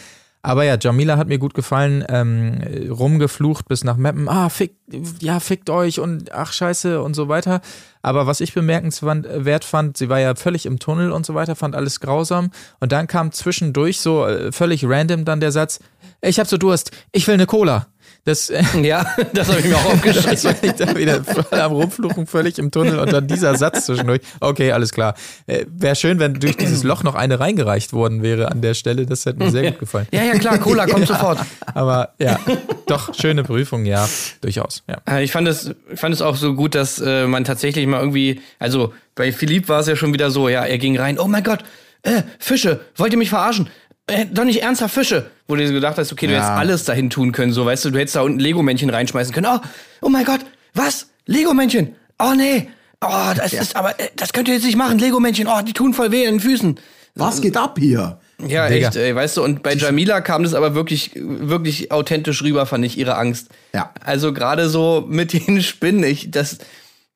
Aber 0.44 0.64
ja, 0.64 0.76
Jamila 0.80 1.18
hat 1.18 1.28
mir 1.28 1.38
gut 1.38 1.54
gefallen, 1.54 2.04
ähm, 2.10 2.62
rumgeflucht 2.90 3.68
bis 3.68 3.84
nach 3.84 3.98
Meppen, 3.98 4.28
ah, 4.28 4.50
fick, 4.50 4.76
ja, 5.20 5.40
fickt 5.40 5.70
euch 5.70 6.00
und 6.00 6.32
ach, 6.32 6.52
scheiße 6.52 7.02
und 7.02 7.16
so 7.16 7.28
weiter. 7.28 7.62
Aber 8.02 8.26
was 8.26 8.42
ich 8.42 8.54
bemerkenswert 8.54 9.64
fand, 9.64 9.98
sie 9.98 10.10
war 10.10 10.20
ja 10.20 10.34
völlig 10.34 10.66
im 10.66 10.80
Tunnel 10.80 11.12
und 11.12 11.26
so 11.26 11.36
weiter, 11.36 11.56
fand 11.56 11.76
alles 11.76 12.00
grausam. 12.00 12.50
Und 12.80 12.92
dann 12.92 13.06
kam 13.06 13.32
zwischendurch 13.32 14.00
so 14.00 14.26
äh, 14.26 14.52
völlig 14.52 14.84
random 14.86 15.26
dann 15.26 15.40
der 15.40 15.52
Satz, 15.52 15.80
ich 16.22 16.40
hab 16.40 16.48
so 16.48 16.58
Durst, 16.58 16.92
ich 17.12 17.28
will 17.28 17.36
eine 17.36 17.46
Cola. 17.46 17.88
Das, 18.24 18.50
äh, 18.52 18.62
Ja, 18.82 19.06
das 19.34 19.50
habe 19.50 19.60
ich 19.60 19.66
mir 19.66 19.76
auch 19.76 19.84
das 19.84 19.94
aufgeschrieben. 19.94 20.44
war 20.44 20.64
ich 20.64 20.72
da 20.74 20.96
wieder 20.96 21.24
voll 21.24 21.60
am 21.60 21.72
Rumfluchen, 21.72 22.28
völlig 22.28 22.60
im 22.60 22.70
Tunnel 22.72 23.00
und 23.00 23.12
dann 23.12 23.28
dieser 23.28 23.56
Satz 23.56 23.86
zwischendurch. 23.88 24.22
Okay, 24.40 24.72
alles 24.72 24.92
klar. 24.92 25.16
Äh, 25.48 25.66
Wäre 25.68 25.96
schön, 25.96 26.20
wenn 26.20 26.36
durch 26.36 26.56
dieses 26.58 26.84
Loch 26.84 27.04
noch 27.04 27.16
eine 27.16 27.40
reingereicht 27.40 27.94
worden 27.94 28.22
wäre 28.22 28.52
an 28.52 28.62
der 28.62 28.74
Stelle. 28.76 29.06
Das 29.06 29.26
hätte 29.26 29.40
mir 29.40 29.50
sehr 29.52 29.72
gut 29.72 29.80
gefallen. 29.80 30.08
Ja, 30.12 30.24
ja, 30.24 30.34
klar, 30.38 30.60
Cola 30.60 30.86
kommt 30.86 31.08
sofort. 31.08 31.40
Aber 31.74 32.14
ja, 32.20 32.40
doch, 32.86 33.14
schöne 33.16 33.44
Prüfung, 33.44 33.86
ja, 33.86 34.08
durchaus. 34.42 34.84
Ja. 34.88 34.98
Äh, 35.18 35.24
Ich 35.24 35.32
fand 35.32 35.48
es, 35.48 35.72
ich 35.92 36.00
fand 36.00 36.14
es 36.14 36.22
auch 36.22 36.36
so 36.36 36.54
gut, 36.54 36.76
dass 36.76 37.00
äh, 37.00 37.26
man 37.26 37.44
tatsächlich 37.44 37.88
mal 37.88 38.00
irgendwie, 38.00 38.42
also 38.60 38.94
bei 39.16 39.32
Philipp 39.32 39.68
war 39.68 39.80
es 39.80 39.88
ja 39.88 39.96
schon 39.96 40.14
wieder 40.14 40.30
so, 40.32 40.48
ja, 40.48 40.64
er 40.64 40.78
ging 40.78 40.98
rein, 40.98 41.18
oh 41.20 41.28
mein 41.28 41.44
Gott, 41.44 41.60
äh, 42.04 42.22
Fische, 42.40 42.82
wollt 42.96 43.12
ihr 43.14 43.18
mich 43.20 43.30
verarschen? 43.30 43.68
Äh, 44.12 44.26
doch 44.32 44.44
nicht 44.44 44.62
ernsthaft 44.62 44.94
Fische. 44.94 45.32
Wo 45.48 45.56
du 45.56 45.66
dir 45.66 45.72
gedacht 45.72 45.98
hast, 45.98 46.12
okay, 46.12 46.28
du 46.28 46.34
Ja. 46.34 46.40
hättest 46.40 46.52
alles 46.58 46.84
dahin 46.86 47.10
tun 47.10 47.32
können, 47.32 47.52
so, 47.54 47.66
weißt 47.66 47.86
du, 47.86 47.92
du 47.92 48.00
hättest 48.00 48.16
da 48.16 48.22
unten 48.22 48.40
Lego-Männchen 48.40 48.90
reinschmeißen 48.90 49.34
können. 49.34 49.48
Oh, 49.50 49.60
oh 50.02 50.10
mein 50.10 50.26
Gott, 50.26 50.42
was? 50.74 51.08
Lego-Männchen? 51.26 51.96
Oh 52.20 52.34
nee, 52.36 52.70
oh, 53.02 53.32
das 53.36 53.54
ist 53.54 53.76
aber, 53.76 54.00
äh, 54.00 54.10
das 54.16 54.34
könnt 54.34 54.48
ihr 54.48 54.54
jetzt 54.56 54.66
nicht 54.66 54.78
machen, 54.78 55.00
Lego-Männchen, 55.00 55.48
oh, 55.48 55.62
die 55.66 55.74
tun 55.74 55.94
voll 55.94 56.12
weh 56.12 56.24
in 56.26 56.36
den 56.36 56.40
Füßen. 56.40 56.80
Was 57.16 57.42
geht 57.42 57.58
ab 57.58 57.78
hier? 57.80 58.20
Ja, 58.48 58.68
Digga. 58.70 58.88
echt, 58.88 58.96
ey, 58.96 59.14
weißt 59.16 59.38
du, 59.38 59.44
und 59.44 59.62
bei 59.64 59.74
Jamila 59.76 60.22
kam 60.22 60.44
das 60.44 60.54
aber 60.56 60.74
wirklich, 60.74 61.12
wirklich 61.16 61.92
authentisch 61.92 62.42
rüber, 62.42 62.66
fand 62.66 62.86
ich, 62.86 62.98
ihre 62.98 63.16
Angst. 63.16 63.50
Ja. 63.74 63.92
Also 64.04 64.34
gerade 64.34 64.68
so 64.70 65.06
mit 65.08 65.34
den 65.34 65.62
Spinnen, 65.62 66.04
ich, 66.04 66.32
das, 66.32 66.58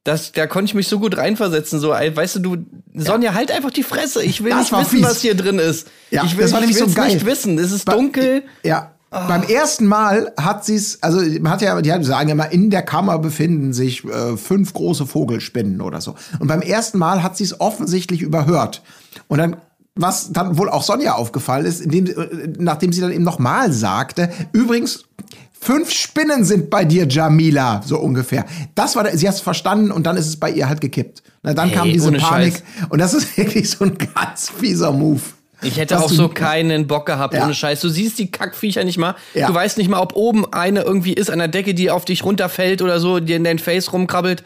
das, 0.06 0.32
da 0.32 0.48
konnte 0.48 0.70
ich 0.70 0.74
mich 0.76 0.88
so 0.88 1.00
gut 1.00 1.18
reinversetzen, 1.18 1.80
so, 1.82 1.90
weißt 1.90 2.38
du, 2.38 2.40
du, 2.40 2.58
Sonja, 2.96 3.34
halt 3.34 3.52
einfach 3.52 3.72
die 3.72 3.84
Fresse, 3.84 4.24
ich 4.24 4.42
will 4.44 4.52
Das 4.52 4.72
nicht 4.72 4.80
wissen, 4.80 4.90
fies. 5.00 5.04
was 5.06 5.20
hier 5.22 5.36
drin 5.36 5.60
ist. 5.60 5.88
Ja, 6.12 6.24
ich 6.24 6.38
will, 6.38 6.44
das 6.44 6.54
war 6.54 6.62
ich 6.62 6.68
nämlich 6.70 6.84
so 6.94 6.96
geil. 6.96 7.14
nicht 7.14 7.26
wissen, 7.26 7.60
es 7.60 7.72
ist 7.74 7.84
Ba- 7.86 7.92
dunkel. 7.94 8.44
Ja. 8.64 8.92
Beim 9.10 9.44
ersten 9.44 9.86
Mal 9.86 10.34
hat 10.36 10.66
sie 10.66 10.76
es, 10.76 11.02
also 11.02 11.20
man 11.40 11.54
hat 11.54 11.62
ja, 11.62 11.82
die 11.82 11.92
haben- 11.94 12.04
sagen 12.04 12.30
immer, 12.30 12.52
in 12.52 12.70
der 12.70 12.82
Kammer 12.84 13.18
befinden 13.20 13.72
sich 13.72 14.04
äh, 14.04 14.36
fünf 14.36 14.74
große 14.74 15.06
Vogelspinnen 15.06 15.80
oder 15.82 16.02
so. 16.02 16.16
Und 16.40 16.48
beim 16.48 16.62
ersten 16.62 16.98
Mal 16.98 17.24
hat 17.24 17.38
sie 17.38 17.46
es 17.46 17.60
offensichtlich 17.62 18.22
überhört. 18.22 18.82
Und 19.30 19.38
dann, 19.38 19.56
was 19.96 20.34
dann 20.34 20.58
wohl 20.58 20.70
auch 20.70 20.84
Sonja 20.84 21.14
aufgefallen 21.14 21.66
ist, 21.66 21.80
indem, 21.80 22.08
äh, 22.08 22.54
nachdem 22.60 22.92
sie 22.92 23.00
dann 23.00 23.12
eben 23.14 23.24
nochmal 23.24 23.72
sagte, 23.72 24.30
übrigens, 24.52 25.06
fünf 25.66 25.92
Spinnen 25.92 26.44
sind 26.44 26.70
bei 26.70 26.86
dir, 26.86 27.08
Jamila, 27.08 27.82
so 27.84 27.98
ungefähr. 27.98 28.46
Das 28.76 28.96
war, 28.96 29.04
der, 29.04 29.18
sie 29.18 29.28
hat 29.28 29.36
es 29.36 29.42
verstanden 29.42 29.92
und 29.92 30.06
dann 30.06 30.16
ist 30.16 30.28
es 30.28 30.38
bei 30.40 30.52
ihr 30.52 30.70
halt 30.70 30.80
gekippt. 30.80 31.24
Na, 31.42 31.54
dann 31.54 31.70
Ey, 31.70 31.76
kam 31.76 31.90
diese 31.92 32.12
Panik. 32.12 32.54
Scheiß. 32.54 32.64
Und 32.90 33.00
das 33.00 33.14
ist 33.14 33.36
wirklich 33.38 33.70
so 33.70 33.84
ein 33.86 33.98
ganz 33.98 34.50
fieser 34.50 34.92
Move. 34.92 35.22
Ich 35.62 35.78
hätte 35.78 36.00
auch 36.00 36.10
so 36.10 36.28
keinen 36.28 36.86
Bock 36.86 37.08
gehabt, 37.08 37.34
Ja. 37.34 37.46
ohne 37.46 37.56
Scheiß. 37.56 37.80
Du 37.82 37.90
siehst 37.90 38.20
die 38.20 38.30
Kackviecher 38.30 38.84
nicht 38.84 38.98
mal. 39.00 39.16
Ja. 39.34 39.48
Du 39.48 39.54
weißt 39.54 39.78
nicht 39.78 39.90
mal, 39.90 40.00
ob 40.00 40.16
oben 40.16 40.46
eine 40.54 40.82
irgendwie 40.82 41.14
ist 41.14 41.32
an 41.32 41.40
der 41.40 41.48
Decke, 41.48 41.74
die 41.74 41.90
auf 41.90 42.06
dich 42.06 42.24
runterfällt 42.24 42.82
oder 42.84 43.00
so, 43.00 43.20
die 43.20 43.34
in 43.34 43.44
dein 43.44 43.58
Face 43.58 43.92
rumkrabbelt. 43.92 44.44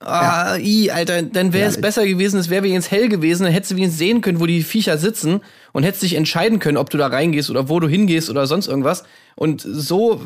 Ah, 0.00 0.58
i, 0.58 0.90
Alter, 0.90 1.22
dann 1.22 1.54
wäre 1.54 1.68
es 1.68 1.80
besser 1.80 2.06
gewesen, 2.06 2.38
es 2.38 2.50
wäre 2.50 2.62
wenigstens 2.62 2.90
hell 2.90 3.08
gewesen, 3.08 3.44
dann 3.44 3.52
hättest 3.52 3.72
du 3.72 3.76
wenigstens 3.76 3.98
sehen 3.98 4.20
können, 4.20 4.40
wo 4.40 4.46
die 4.46 4.62
Viecher 4.62 4.98
sitzen 4.98 5.40
und 5.72 5.84
hättest 5.84 6.02
dich 6.02 6.14
entscheiden 6.14 6.58
können, 6.58 6.76
ob 6.76 6.90
du 6.90 6.98
da 6.98 7.06
reingehst 7.06 7.48
oder 7.48 7.70
wo 7.70 7.80
du 7.80 7.88
hingehst 7.88 8.28
oder 8.28 8.46
sonst 8.46 8.66
irgendwas. 8.66 9.04
Und 9.36 9.62
so 9.66 10.20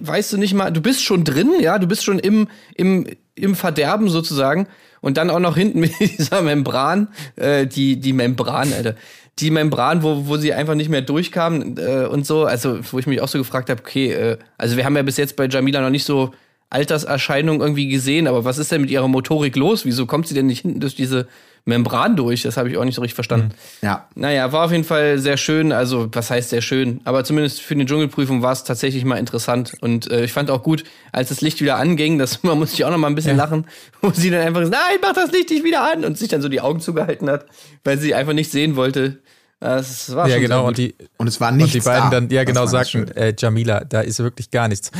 weißt 0.00 0.32
du 0.32 0.38
nicht 0.38 0.54
mal, 0.54 0.70
du 0.70 0.80
bist 0.80 1.04
schon 1.04 1.24
drin, 1.24 1.52
ja, 1.60 1.78
du 1.78 1.86
bist 1.86 2.02
schon 2.02 2.18
im, 2.18 2.48
im, 2.74 3.06
im 3.34 3.54
Verderben 3.54 4.08
sozusagen. 4.08 4.66
Und 5.02 5.16
dann 5.16 5.30
auch 5.30 5.38
noch 5.38 5.56
hinten 5.56 5.80
mit 5.80 5.92
dieser 6.00 6.42
Membran, 6.42 7.08
äh, 7.36 7.66
die, 7.66 8.00
die 8.00 8.12
Membran, 8.12 8.72
Alter. 8.72 8.94
Die 9.38 9.50
Membran, 9.50 10.02
wo, 10.02 10.26
wo 10.26 10.36
sie 10.36 10.52
einfach 10.52 10.74
nicht 10.74 10.90
mehr 10.90 11.00
durchkamen 11.02 11.78
äh, 11.78 12.06
und 12.06 12.26
so. 12.26 12.44
Also, 12.44 12.80
wo 12.90 12.98
ich 12.98 13.06
mich 13.06 13.20
auch 13.22 13.28
so 13.28 13.38
gefragt 13.38 13.70
habe, 13.70 13.80
okay, 13.80 14.12
äh, 14.12 14.38
also 14.58 14.76
wir 14.76 14.84
haben 14.84 14.96
ja 14.96 15.02
bis 15.02 15.16
jetzt 15.16 15.36
bei 15.36 15.46
Jamila 15.46 15.80
noch 15.80 15.90
nicht 15.90 16.04
so 16.04 16.32
Alterserscheinungen 16.70 17.60
irgendwie 17.60 17.88
gesehen, 17.88 18.26
aber 18.26 18.44
was 18.44 18.58
ist 18.58 18.70
denn 18.72 18.80
mit 18.80 18.90
ihrer 18.90 19.08
Motorik 19.08 19.56
los? 19.56 19.84
Wieso 19.84 20.06
kommt 20.06 20.28
sie 20.28 20.34
denn 20.34 20.46
nicht 20.46 20.60
hinten 20.62 20.80
durch 20.80 20.94
diese 20.94 21.26
Membran 21.64 22.16
durch? 22.16 22.42
Das 22.42 22.56
habe 22.56 22.70
ich 22.70 22.76
auch 22.78 22.84
nicht 22.84 22.94
so 22.94 23.00
richtig 23.02 23.14
verstanden. 23.16 23.50
Ja. 23.82 24.08
Naja, 24.14 24.52
war 24.52 24.64
auf 24.66 24.70
jeden 24.72 24.84
Fall 24.84 25.18
sehr 25.18 25.36
schön. 25.36 25.72
Also, 25.72 26.08
was 26.12 26.30
heißt 26.30 26.50
sehr 26.50 26.62
schön? 26.62 27.00
Aber 27.04 27.24
zumindest 27.24 27.60
für 27.60 27.74
die 27.74 27.84
Dschungelprüfung 27.84 28.40
war 28.42 28.52
es 28.52 28.62
tatsächlich 28.64 29.04
mal 29.04 29.16
interessant. 29.16 29.74
Und 29.80 30.10
äh, 30.10 30.24
ich 30.24 30.32
fand 30.32 30.48
auch 30.50 30.62
gut, 30.62 30.84
als 31.12 31.28
das 31.30 31.40
Licht 31.40 31.60
wieder 31.60 31.76
anging, 31.76 32.18
das, 32.18 32.42
man 32.44 32.56
musste 32.58 32.76
ich 32.76 32.84
auch 32.84 32.90
noch 32.90 32.98
mal 32.98 33.08
ein 33.08 33.14
bisschen 33.16 33.36
lachen, 33.36 33.66
wo 34.00 34.10
sie 34.12 34.30
dann 34.30 34.40
einfach, 34.46 34.62
nein, 34.62 34.98
mach 35.02 35.12
das 35.12 35.32
Licht 35.32 35.50
nicht 35.50 35.64
wieder 35.64 35.90
an 35.92 36.04
und 36.04 36.16
sich 36.18 36.28
dann 36.28 36.40
so 36.40 36.48
die 36.48 36.60
Augen 36.60 36.80
zugehalten 36.80 37.28
hat, 37.28 37.46
weil 37.82 37.98
sie 37.98 38.14
einfach 38.14 38.32
nicht 38.32 38.50
sehen 38.50 38.76
wollte. 38.76 39.18
Das 39.58 40.14
war 40.14 40.26
Ja, 40.28 40.34
schon 40.34 40.42
genau. 40.42 40.66
Und 40.68 40.78
die, 40.78 40.94
Und 41.18 41.26
es 41.26 41.40
war 41.40 41.50
und 41.50 41.58
nichts 41.58 41.72
die 41.72 41.80
beiden 41.80 42.10
da. 42.10 42.20
dann, 42.20 42.30
ja 42.30 42.44
Das 42.44 42.54
genau, 42.54 42.66
sagten, 42.66 43.08
äh, 43.16 43.34
Jamila, 43.36 43.84
da 43.84 44.00
ist 44.00 44.20
wirklich 44.20 44.50
gar 44.52 44.68
nichts. 44.68 44.90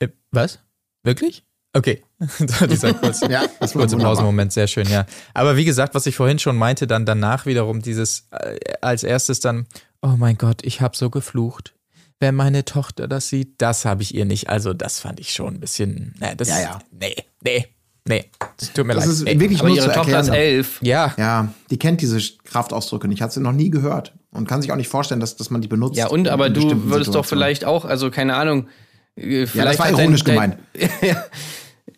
Äh, 0.00 0.08
was? 0.32 0.58
Wirklich? 1.02 1.44
Okay. 1.74 2.02
Dieser 2.70 2.92
kurze, 2.94 3.30
Ja, 3.30 3.44
das 3.60 3.72
kurze. 3.72 3.96
Pausenmoment, 3.96 4.52
sehr 4.52 4.66
schön, 4.66 4.86
ja. 4.88 5.06
Aber 5.32 5.56
wie 5.56 5.64
gesagt, 5.64 5.94
was 5.94 6.06
ich 6.06 6.14
vorhin 6.14 6.38
schon 6.38 6.56
meinte, 6.56 6.86
dann 6.86 7.06
danach 7.06 7.46
wiederum 7.46 7.80
dieses, 7.80 8.28
äh, 8.30 8.58
als 8.82 9.02
erstes 9.04 9.40
dann, 9.40 9.66
oh 10.02 10.14
mein 10.18 10.36
Gott, 10.36 10.62
ich 10.64 10.80
habe 10.82 10.96
so 10.96 11.08
geflucht. 11.08 11.74
Wenn 12.20 12.34
meine 12.36 12.64
Tochter 12.64 13.08
das 13.08 13.28
sieht, 13.28 13.54
das 13.62 13.84
habe 13.84 14.02
ich 14.02 14.14
ihr 14.14 14.26
nicht. 14.26 14.48
Also 14.50 14.74
das 14.74 15.00
fand 15.00 15.18
ich 15.18 15.32
schon 15.32 15.54
ein 15.54 15.60
bisschen, 15.60 16.14
na, 16.20 16.34
das, 16.34 16.48
Ja, 16.48 16.60
ja. 16.60 16.78
nee, 16.92 17.16
nee, 17.42 17.66
nee, 18.06 18.26
es 18.60 18.72
tut 18.74 18.86
mir 18.86 18.94
Das 18.94 19.06
leid. 19.06 19.12
ist 19.14 19.24
nee. 19.24 19.40
wirklich 19.40 19.58
Aber 19.60 19.68
nur 19.68 19.76
ihre 19.78 19.88
zu 19.88 19.92
Tochter 19.94 20.20
ist 20.20 20.28
erklären. 20.28 20.46
elf. 20.56 20.78
Ja, 20.82 21.14
Ja, 21.16 21.54
die 21.70 21.78
kennt 21.78 22.00
diese 22.02 22.20
Kraftausdrücke 22.44 23.08
nicht, 23.08 23.22
hat 23.22 23.32
sie 23.32 23.40
noch 23.40 23.52
nie 23.52 23.70
gehört 23.70 24.12
und 24.30 24.46
kann 24.46 24.60
sich 24.62 24.70
auch 24.70 24.76
nicht 24.76 24.88
vorstellen, 24.88 25.20
dass, 25.20 25.36
dass 25.36 25.48
man 25.50 25.62
die 25.62 25.68
benutzt. 25.68 25.96
Ja, 25.96 26.08
und 26.08 26.28
aber 26.28 26.48
du 26.50 26.60
würdest 26.60 27.08
doch 27.08 27.24
Situationen. 27.24 27.24
vielleicht 27.24 27.64
auch, 27.64 27.86
also 27.86 28.10
keine 28.10 28.34
Ahnung. 28.36 28.68
Äh, 29.16 29.44
Ja, 29.54 29.64
das 29.64 29.78
war 29.78 29.90
ironisch 29.90 30.24
dein- 30.24 30.34
gemeint. 30.34 30.58
Ja. 31.02 31.24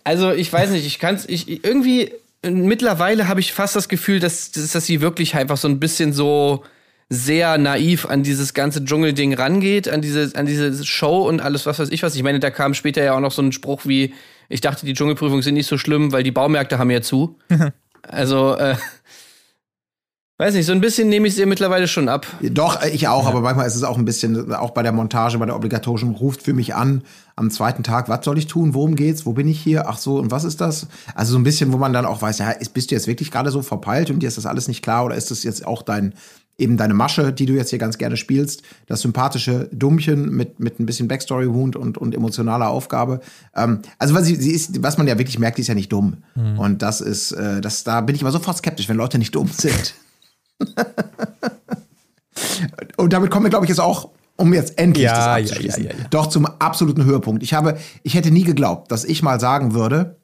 Also 0.05 0.33
ich 0.33 0.53
weiß 0.53 0.71
nicht, 0.71 0.87
ich 0.87 0.99
kann's, 0.99 1.25
ich 1.27 1.65
irgendwie 1.65 2.13
mittlerweile 2.43 3.27
habe 3.29 3.41
ich 3.41 3.53
fast 3.53 3.75
das 3.75 3.89
Gefühl, 3.89 4.21
dass, 4.21 4.51
dass, 4.51 4.73
dass 4.73 4.85
sie 4.87 5.01
wirklich 5.01 5.35
einfach 5.35 5.57
so 5.57 5.67
ein 5.69 5.81
bisschen 5.81 6.13
so 6.13 6.63
sehr 7.09 7.57
naiv 7.59 8.07
an 8.07 8.23
dieses 8.23 8.55
ganze 8.55 8.85
Dschungelding 8.85 9.35
rangeht, 9.35 9.89
an 9.89 10.03
diese, 10.03 10.33
an 10.35 10.47
diese 10.47 10.85
Show 10.85 11.27
und 11.29 11.41
alles, 11.41 11.65
was 11.67 11.79
weiß 11.79 11.91
ich 11.91 12.03
was. 12.03 12.17
Ich 12.17 12.23
meine, 12.23 12.41
da 12.41 12.51
kam 12.51 12.75
später 12.75 13.03
ja 13.03 13.15
auch 13.15 13.21
noch 13.21 13.33
so 13.33 13.41
ein 13.43 13.53
Spruch 13.53 13.83
wie, 13.85 14.15
ich 14.49 14.61
dachte, 14.61 14.85
die 14.85 14.93
Dschungelprüfungen 14.95 15.43
sind 15.43 15.55
nicht 15.55 15.67
so 15.67 15.79
schlimm, 15.79 16.13
weil 16.13 16.23
die 16.23 16.31
Baumärkte 16.33 16.79
haben 16.79 16.91
ja 16.91 17.01
zu. 17.03 17.39
also, 18.03 18.57
äh, 18.57 18.77
weiß 20.39 20.55
nicht, 20.55 20.67
so 20.67 20.73
ein 20.73 20.81
bisschen 20.81 21.09
nehme 21.09 21.29
ich 21.29 21.37
sie 21.37 21.47
mittlerweile 21.47 21.87
schon 21.87 22.09
ab. 22.09 22.27
Doch, 22.43 22.83
äh, 22.83 22.91
ich 22.91 23.07
auch, 23.09 23.27
aber 23.27 23.41
manchmal 23.41 23.67
ist 23.67 23.77
es 23.77 23.85
auch 23.85 23.97
ein 23.97 24.05
bisschen, 24.05 24.53
auch 24.53 24.71
bei 24.71 24.83
der 24.83 24.93
Montage, 24.93 25.39
bei 25.39 25.47
der 25.47 25.57
obligatorischen, 25.57 26.11
ruft 26.11 26.43
für 26.43 26.55
mich 26.55 26.75
an 26.75 27.03
am 27.37 27.51
zweiten 27.51 27.83
Tag, 27.83 28.09
was 28.09 28.25
soll 28.25 28.39
ich 28.39 28.47
tun, 28.47 28.75
worum 28.75 28.97
geht's, 28.97 29.27
wo 29.27 29.33
bin 29.33 29.49
ich 29.49 29.61
hier, 29.61 29.89
ach 29.89 29.99
so, 29.99 30.19
und 30.19 30.31
was 30.31 30.45
ist 30.45 30.61
das? 30.61 30.89
Also 31.15 31.33
so 31.33 31.39
ein 31.39 31.45
bisschen, 31.45 31.73
wo 31.73 31.79
man 31.79 31.93
dann 31.93 32.07
auch 32.07 32.23
weiß, 32.23 32.39
ja, 32.39 32.51
ist, 32.51 32.75
bist 32.75 32.91
du 32.91 32.95
jetzt 32.95 33.07
wirklich 33.07 33.31
gerade 33.31 33.51
so 33.51 33.63
verpeilt 33.63 34.11
und 34.11 34.21
dir 34.21 34.29
ist 34.29 34.37
das 34.37 34.47
alles 34.47 34.69
nicht 34.69 34.83
klar 34.83 35.05
oder 35.05 35.15
ist 35.15 35.31
das 35.31 35.43
jetzt 35.43 35.67
auch 35.67 35.83
dein, 35.83 36.15
eben 36.59 36.77
deine 36.77 36.95
Masche, 36.95 37.33
die 37.33 37.47
du 37.47 37.55
jetzt 37.55 37.71
hier 37.71 37.81
ganz 37.81 37.99
gerne 37.99 38.17
spielst, 38.17 38.63
das 38.87 39.01
sympathische 39.01 39.69
Dummchen 39.73 40.31
mit, 40.31 40.61
mit 40.61 40.79
ein 40.79 40.87
bisschen 40.87 41.09
Backstory-Wound 41.09 41.75
und, 41.77 41.99
und 41.99 42.15
emotionaler 42.15 42.69
Aufgabe. 42.69 43.21
Ähm, 43.57 43.81
also 43.99 44.15
was, 44.15 44.27
sie, 44.27 44.37
sie 44.37 44.53
ist, 44.53 44.83
was 44.83 44.99
man 44.99 45.09
ja 45.09 45.19
wirklich 45.19 45.39
merkt, 45.39 45.59
die 45.59 45.63
ist 45.63 45.69
ja 45.69 45.75
nicht 45.75 45.93
dumm. 45.93 46.19
Und 46.59 46.83
das 46.83 47.01
ist, 47.01 47.33
äh, 47.33 47.61
das, 47.61 47.83
da 47.83 48.01
bin 48.01 48.15
ich 48.15 48.23
immer 48.23 48.31
sofort 48.31 48.57
skeptisch, 48.57 48.89
wenn 48.89 48.97
Leute 48.97 49.19
nicht 49.19 49.35
dumm 49.35 49.49
sind. 49.49 49.95
Und 52.97 53.13
damit 53.13 53.31
kommen 53.31 53.45
wir, 53.45 53.51
glaube 53.51 53.65
ich, 53.67 53.69
jetzt 53.69 53.81
auch, 53.81 54.11
um 54.37 54.53
jetzt 54.55 54.79
endlich 54.79 55.05
Ja, 55.05 55.15
das 55.15 55.27
abzuschließen, 55.43 55.85
ja, 55.85 55.91
ja. 55.91 55.97
doch 56.11 56.29
zum 56.29 56.47
absoluten 56.47 57.05
Höhepunkt. 57.05 57.43
Ich 57.43 57.55
habe, 57.55 57.79
ich 58.03 58.15
hätte 58.15 58.31
nie 58.31 58.45
geglaubt, 58.45 58.91
dass 58.91 59.05
ich 59.05 59.23
mal 59.23 59.39
sagen 59.39 59.75
würde, 59.75 60.17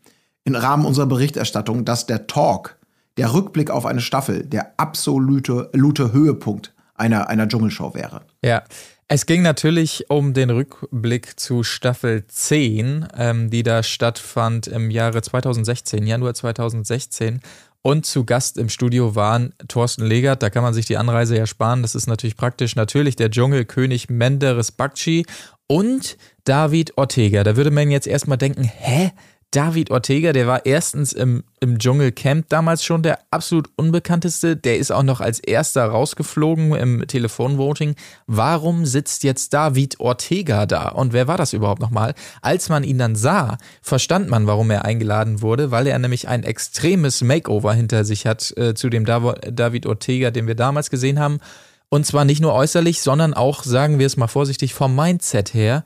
im 0.45 0.55
Rahmen 0.55 0.85
unserer 0.85 1.07
Berichterstattung, 1.07 1.85
dass 1.85 2.07
der 2.07 2.27
Talk, 2.27 2.79
der 3.17 3.33
Rückblick 3.35 3.71
auf 3.71 3.87
eine 3.87 4.01
Staffel, 4.01 4.45
der 4.45 4.73
absolute, 4.79 5.71
absolute 5.73 6.13
Höhepunkt 6.13 6.73
einer, 6.95 7.29
einer 7.29 7.49
Dschungelshow 7.49 7.95
wäre. 7.95 8.23
Ja, 8.43 8.63
es 9.09 9.27
ging 9.27 9.43
natürlich 9.43 10.09
um 10.09 10.35
den 10.35 10.51
Rückblick 10.51 11.39
zu 11.39 11.65
Staffel 11.65 12.27
10, 12.29 13.09
ähm, 13.17 13.51
die 13.51 13.65
da 13.65 13.83
stattfand 13.83 14.69
im 14.69 14.91
Jahre 14.91 15.21
2016, 15.21 16.07
Januar 16.07 16.35
2016. 16.35 17.41
Und 17.83 18.05
zu 18.05 18.25
Gast 18.25 18.59
im 18.59 18.69
Studio 18.69 19.15
waren 19.15 19.55
Thorsten 19.69 20.05
Legert, 20.05 20.43
da 20.43 20.51
kann 20.51 20.63
man 20.63 20.75
sich 20.75 20.85
die 20.85 20.99
Anreise 20.99 21.37
ja 21.37 21.47
sparen, 21.47 21.81
das 21.81 21.95
ist 21.95 22.07
natürlich 22.07 22.37
praktisch. 22.37 22.77
Natürlich 22.77 23.17
der 23.17 23.31
Dschungelkönig 23.31 24.11
Menderes 24.11 24.71
Bakci 24.71 25.25
und 25.67 26.19
David 26.45 26.99
Ortega. 26.99 27.43
Da 27.43 27.57
würde 27.57 27.71
man 27.71 27.91
jetzt 27.91 28.07
erstmal 28.07 28.39
denken, 28.39 28.65
hä? 28.65 29.13
David 29.53 29.91
Ortega, 29.91 30.33
der 30.33 30.47
war 30.47 30.65
erstens 30.65 31.13
im, 31.13 31.43
im 31.59 31.79
Dschungelcamp 31.81 32.49
damals 32.49 32.85
schon 32.85 33.03
der 33.03 33.19
absolut 33.33 33.69
unbekannteste. 33.75 34.57
Der 34.57 34.79
ist 34.79 34.93
auch 34.93 35.03
noch 35.03 35.21
als 35.21 35.41
erster 35.41 35.87
rausgeflogen 35.87 36.73
im 36.77 37.05
Telefonvoting. 37.05 37.97
Warum 38.29 38.87
sitzt 38.87 39.25
jetzt 39.25 39.53
David 39.53 39.99
Ortega 39.99 40.67
da? 40.67 40.91
Und 40.91 41.13
wer 41.13 41.27
war 41.27 41.37
das 41.37 41.53
überhaupt 41.53 41.81
nochmal? 41.81 42.15
Als 42.43 42.69
man 42.69 42.85
ihn 42.85 42.99
dann 42.99 43.17
sah, 43.17 43.59
verstand 43.83 44.31
man, 44.31 44.47
warum 44.47 44.71
er 44.71 44.85
eingeladen 44.85 45.43
wurde, 45.43 45.73
weil 45.73 45.89
er 45.89 45.99
nämlich 45.99 46.29
ein 46.29 46.45
extremes 46.45 47.21
Makeover 47.21 47.75
hinter 47.75 48.05
sich 48.05 48.27
hat 48.27 48.57
äh, 48.57 48.75
zu 48.75 48.89
dem 48.89 49.05
David 49.05 49.85
Ortega, 49.85 50.31
den 50.31 50.47
wir 50.47 50.55
damals 50.55 50.91
gesehen 50.91 51.19
haben. 51.19 51.41
Und 51.89 52.07
zwar 52.07 52.25
nicht 52.25 52.41
nur 52.41 52.55
äußerlich, 52.55 53.03
sondern 53.03 53.35
auch, 53.35 53.65
sagen 53.65 53.99
wir 53.99 54.07
es 54.07 54.17
mal 54.17 54.29
vorsichtig, 54.29 54.75
vom 54.75 54.95
Mindset 54.95 55.55
her 55.55 55.83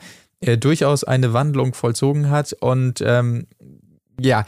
äh, 0.46 0.58
durchaus 0.58 1.04
eine 1.04 1.32
Wandlung 1.32 1.74
vollzogen 1.74 2.30
hat. 2.30 2.54
Und 2.60 3.02
ähm, 3.04 3.46
ja, 4.20 4.44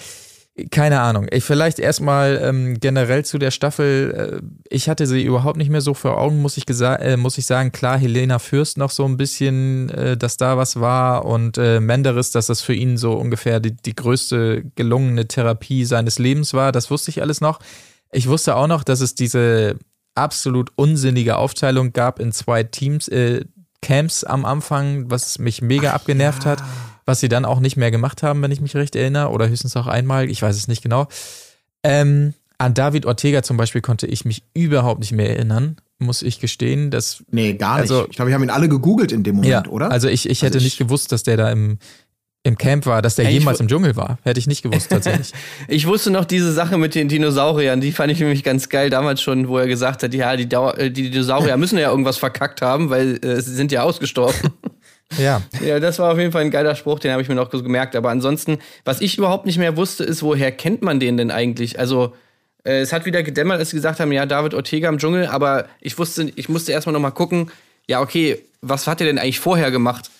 keine 0.70 1.00
Ahnung. 1.00 1.26
Ich 1.30 1.44
vielleicht 1.44 1.78
erstmal 1.78 2.40
ähm, 2.42 2.80
generell 2.80 3.24
zu 3.24 3.38
der 3.38 3.50
Staffel. 3.50 4.40
Äh, 4.42 4.46
ich 4.70 4.88
hatte 4.88 5.06
sie 5.06 5.22
überhaupt 5.22 5.58
nicht 5.58 5.70
mehr 5.70 5.82
so 5.82 5.92
vor 5.92 6.18
Augen, 6.18 6.40
muss 6.40 6.56
ich, 6.56 6.64
äh, 6.80 7.16
muss 7.16 7.36
ich 7.36 7.44
sagen. 7.44 7.72
Klar, 7.72 7.98
Helena 7.98 8.38
Fürst 8.38 8.78
noch 8.78 8.90
so 8.90 9.04
ein 9.04 9.18
bisschen, 9.18 9.90
äh, 9.90 10.16
dass 10.16 10.38
da 10.38 10.56
was 10.56 10.80
war 10.80 11.26
und 11.26 11.58
äh, 11.58 11.80
Menderes, 11.80 12.30
dass 12.30 12.46
das 12.46 12.62
für 12.62 12.74
ihn 12.74 12.96
so 12.96 13.12
ungefähr 13.12 13.60
die, 13.60 13.76
die 13.76 13.94
größte 13.94 14.64
gelungene 14.74 15.28
Therapie 15.28 15.84
seines 15.84 16.18
Lebens 16.18 16.54
war. 16.54 16.72
Das 16.72 16.90
wusste 16.90 17.10
ich 17.10 17.20
alles 17.20 17.42
noch. 17.42 17.60
Ich 18.10 18.28
wusste 18.28 18.56
auch 18.56 18.66
noch, 18.66 18.82
dass 18.82 19.00
es 19.02 19.14
diese 19.14 19.76
absolut 20.14 20.72
unsinnige 20.76 21.36
Aufteilung 21.36 21.92
gab 21.92 22.18
in 22.18 22.32
zwei 22.32 22.62
Teams, 22.62 23.08
äh, 23.08 23.44
Camps 23.82 24.24
am 24.24 24.44
Anfang, 24.44 25.10
was 25.10 25.38
mich 25.38 25.62
mega 25.62 25.92
abgenervt 25.92 26.46
hat, 26.46 26.62
was 27.04 27.20
sie 27.20 27.28
dann 27.28 27.44
auch 27.44 27.60
nicht 27.60 27.76
mehr 27.76 27.90
gemacht 27.90 28.22
haben, 28.22 28.42
wenn 28.42 28.50
ich 28.50 28.60
mich 28.60 28.74
recht 28.76 28.96
erinnere, 28.96 29.30
oder 29.30 29.48
höchstens 29.48 29.76
auch 29.76 29.86
einmal, 29.86 30.28
ich 30.30 30.42
weiß 30.42 30.56
es 30.56 30.68
nicht 30.68 30.82
genau. 30.82 31.06
Ähm, 31.82 32.34
an 32.58 32.74
David 32.74 33.06
Ortega 33.06 33.42
zum 33.42 33.56
Beispiel 33.56 33.82
konnte 33.82 34.06
ich 34.06 34.24
mich 34.24 34.42
überhaupt 34.54 35.00
nicht 35.00 35.12
mehr 35.12 35.30
erinnern, 35.30 35.76
muss 35.98 36.22
ich 36.22 36.40
gestehen. 36.40 36.90
Das, 36.90 37.22
Nee, 37.30 37.54
gar 37.54 37.74
nicht. 37.74 37.82
Also- 37.90 38.06
ich 38.08 38.16
glaube, 38.16 38.30
wir 38.30 38.34
haben 38.34 38.42
ihn 38.42 38.50
alle 38.50 38.68
gegoogelt 38.68 39.12
in 39.12 39.22
dem 39.22 39.36
Moment, 39.36 39.50
ja, 39.66 39.66
oder? 39.70 39.90
Also 39.90 40.08
ich, 40.08 40.28
ich 40.28 40.40
hätte 40.42 40.54
Also 40.56 40.58
ich- 40.58 40.64
nicht 40.64 40.78
gewusst, 40.78 41.12
dass 41.12 41.22
der 41.22 41.36
da 41.36 41.50
im, 41.50 41.78
im 42.46 42.56
Camp 42.56 42.86
war, 42.86 43.02
dass 43.02 43.16
der 43.16 43.24
ich 43.24 43.32
jemals 43.32 43.58
im 43.58 43.66
Dschungel 43.66 43.96
war. 43.96 44.18
Hätte 44.22 44.38
ich 44.38 44.46
nicht 44.46 44.62
gewusst, 44.62 44.88
tatsächlich. 44.90 45.32
Ich 45.68 45.86
wusste 45.86 46.10
noch 46.10 46.24
diese 46.24 46.52
Sache 46.52 46.78
mit 46.78 46.94
den 46.94 47.08
Dinosauriern, 47.08 47.80
die 47.80 47.90
fand 47.90 48.12
ich 48.12 48.20
nämlich 48.20 48.44
ganz 48.44 48.68
geil 48.68 48.88
damals 48.88 49.20
schon, 49.20 49.48
wo 49.48 49.58
er 49.58 49.66
gesagt 49.66 50.04
hat, 50.04 50.14
ja, 50.14 50.36
die, 50.36 50.48
Dau 50.48 50.70
äh, 50.72 50.90
die 50.90 51.10
Dinosaurier 51.10 51.56
müssen 51.56 51.76
ja 51.76 51.90
irgendwas 51.90 52.18
verkackt 52.18 52.62
haben, 52.62 52.88
weil 52.88 53.18
äh, 53.24 53.40
sie 53.40 53.52
sind 53.54 53.72
ja 53.72 53.82
ausgestorben. 53.82 54.52
ja. 55.18 55.42
ja, 55.64 55.80
das 55.80 55.98
war 55.98 56.12
auf 56.12 56.18
jeden 56.18 56.30
Fall 56.30 56.42
ein 56.42 56.52
geiler 56.52 56.76
Spruch, 56.76 57.00
den 57.00 57.10
habe 57.10 57.20
ich 57.20 57.28
mir 57.28 57.34
noch 57.34 57.50
gemerkt. 57.50 57.96
Aber 57.96 58.10
ansonsten, 58.10 58.58
was 58.84 59.00
ich 59.00 59.18
überhaupt 59.18 59.44
nicht 59.44 59.58
mehr 59.58 59.76
wusste, 59.76 60.04
ist, 60.04 60.22
woher 60.22 60.52
kennt 60.52 60.82
man 60.82 61.00
den 61.00 61.16
denn 61.16 61.32
eigentlich? 61.32 61.80
Also, 61.80 62.14
äh, 62.62 62.78
es 62.78 62.92
hat 62.92 63.06
wieder 63.06 63.24
gedämmert, 63.24 63.58
als 63.58 63.70
sie 63.70 63.76
gesagt 63.76 63.98
haben, 63.98 64.12
ja, 64.12 64.24
David 64.24 64.54
Ortega 64.54 64.88
im 64.88 64.98
Dschungel, 64.98 65.26
aber 65.26 65.66
ich 65.80 65.98
wusste, 65.98 66.30
ich 66.36 66.48
musste 66.48 66.70
erstmal 66.70 66.92
noch 66.92 67.00
mal 67.00 67.10
gucken, 67.10 67.50
ja, 67.88 68.00
okay, 68.00 68.38
was 68.62 68.86
hat 68.86 69.00
er 69.00 69.08
denn 69.08 69.18
eigentlich 69.18 69.40
vorher 69.40 69.72
gemacht? 69.72 70.10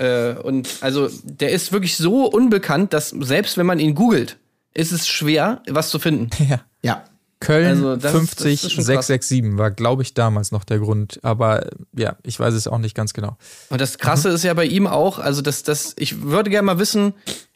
Äh, 0.00 0.32
und 0.42 0.68
also, 0.80 1.08
der 1.22 1.50
ist 1.50 1.72
wirklich 1.72 1.96
so 1.96 2.24
unbekannt, 2.24 2.92
dass 2.94 3.10
selbst 3.10 3.58
wenn 3.58 3.66
man 3.66 3.78
ihn 3.78 3.94
googelt, 3.94 4.38
ist 4.72 4.92
es 4.92 5.06
schwer, 5.06 5.62
was 5.68 5.90
zu 5.90 5.98
finden. 5.98 6.30
ja. 6.48 6.60
ja. 6.82 7.04
Köln 7.40 7.66
Also 7.66 7.96
das- 7.96 8.12
50 8.12 8.60
das 8.60 8.64
ist 8.64 8.72
schon 8.72 8.84
krass. 8.84 9.06
667 9.06 9.58
war, 9.58 9.70
glaube 9.70 10.02
ich, 10.02 10.14
damals 10.14 10.52
noch 10.52 10.64
der 10.64 10.78
Grund. 10.78 11.20
Aber 11.22 11.66
ja, 11.96 12.16
ich 12.22 12.38
weiß 12.38 12.54
es 12.54 12.66
auch 12.66 12.78
nicht 12.78 12.94
ganz 12.94 13.12
genau. 13.14 13.36
Und 13.70 13.80
das 13.80 13.98
Krasse 13.98 14.28
ist 14.30 14.44
ja 14.44 14.52
bei 14.54 14.66
ihm 14.66 14.86
auch, 14.86 15.18
also 15.18 15.40
das, 15.42 15.62
das, 15.62 15.94
ich 15.98 16.22
würde 16.22 16.50
gerne 16.50 16.66
mal 16.66 16.78
wissen, 16.78 17.14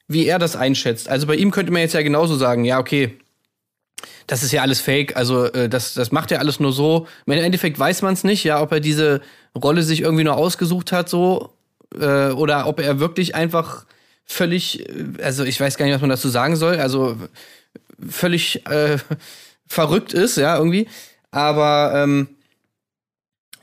wie 0.08 0.26
er 0.26 0.38
das 0.38 0.56
einschätzt. 0.56 1.08
Also 1.08 1.26
bei 1.26 1.36
ihm 1.36 1.50
könnte 1.50 1.70
man 1.72 1.82
jetzt 1.82 1.92
ja 1.94 2.02
genauso 2.02 2.36
sagen, 2.36 2.64
ja, 2.64 2.78
okay, 2.78 3.18
das 4.26 4.42
ist 4.42 4.52
ja 4.52 4.62
alles 4.62 4.80
fake, 4.80 5.16
also 5.16 5.44
äh, 5.46 5.68
das, 5.68 5.94
das 5.94 6.12
macht 6.12 6.32
er 6.32 6.40
alles 6.40 6.60
nur 6.60 6.72
so. 6.72 7.06
Im 7.26 7.32
Endeffekt 7.34 7.78
weiß 7.78 8.02
man 8.02 8.14
es 8.14 8.24
nicht, 8.24 8.42
ja, 8.44 8.60
ob 8.62 8.72
er 8.72 8.80
diese 8.80 9.20
Rolle 9.54 9.82
sich 9.82 10.00
irgendwie 10.00 10.24
nur 10.24 10.36
ausgesucht 10.36 10.92
hat, 10.92 11.08
so, 11.10 11.52
äh, 11.98 12.30
oder 12.32 12.66
ob 12.66 12.80
er 12.80 13.00
wirklich 13.00 13.34
einfach 13.34 13.84
völlig, 14.24 14.88
äh, 14.88 15.22
also 15.22 15.44
ich 15.44 15.60
weiß 15.60 15.76
gar 15.76 15.86
nicht, 15.86 15.94
was 15.94 16.00
man 16.00 16.10
dazu 16.10 16.28
sagen 16.28 16.56
soll, 16.56 16.78
also 16.78 17.16
völlig 18.08 18.66
äh, 18.66 18.98
verrückt 19.66 20.12
ist, 20.12 20.36
ja, 20.36 20.56
irgendwie. 20.56 20.88
Aber 21.30 21.92
ähm, 21.94 22.28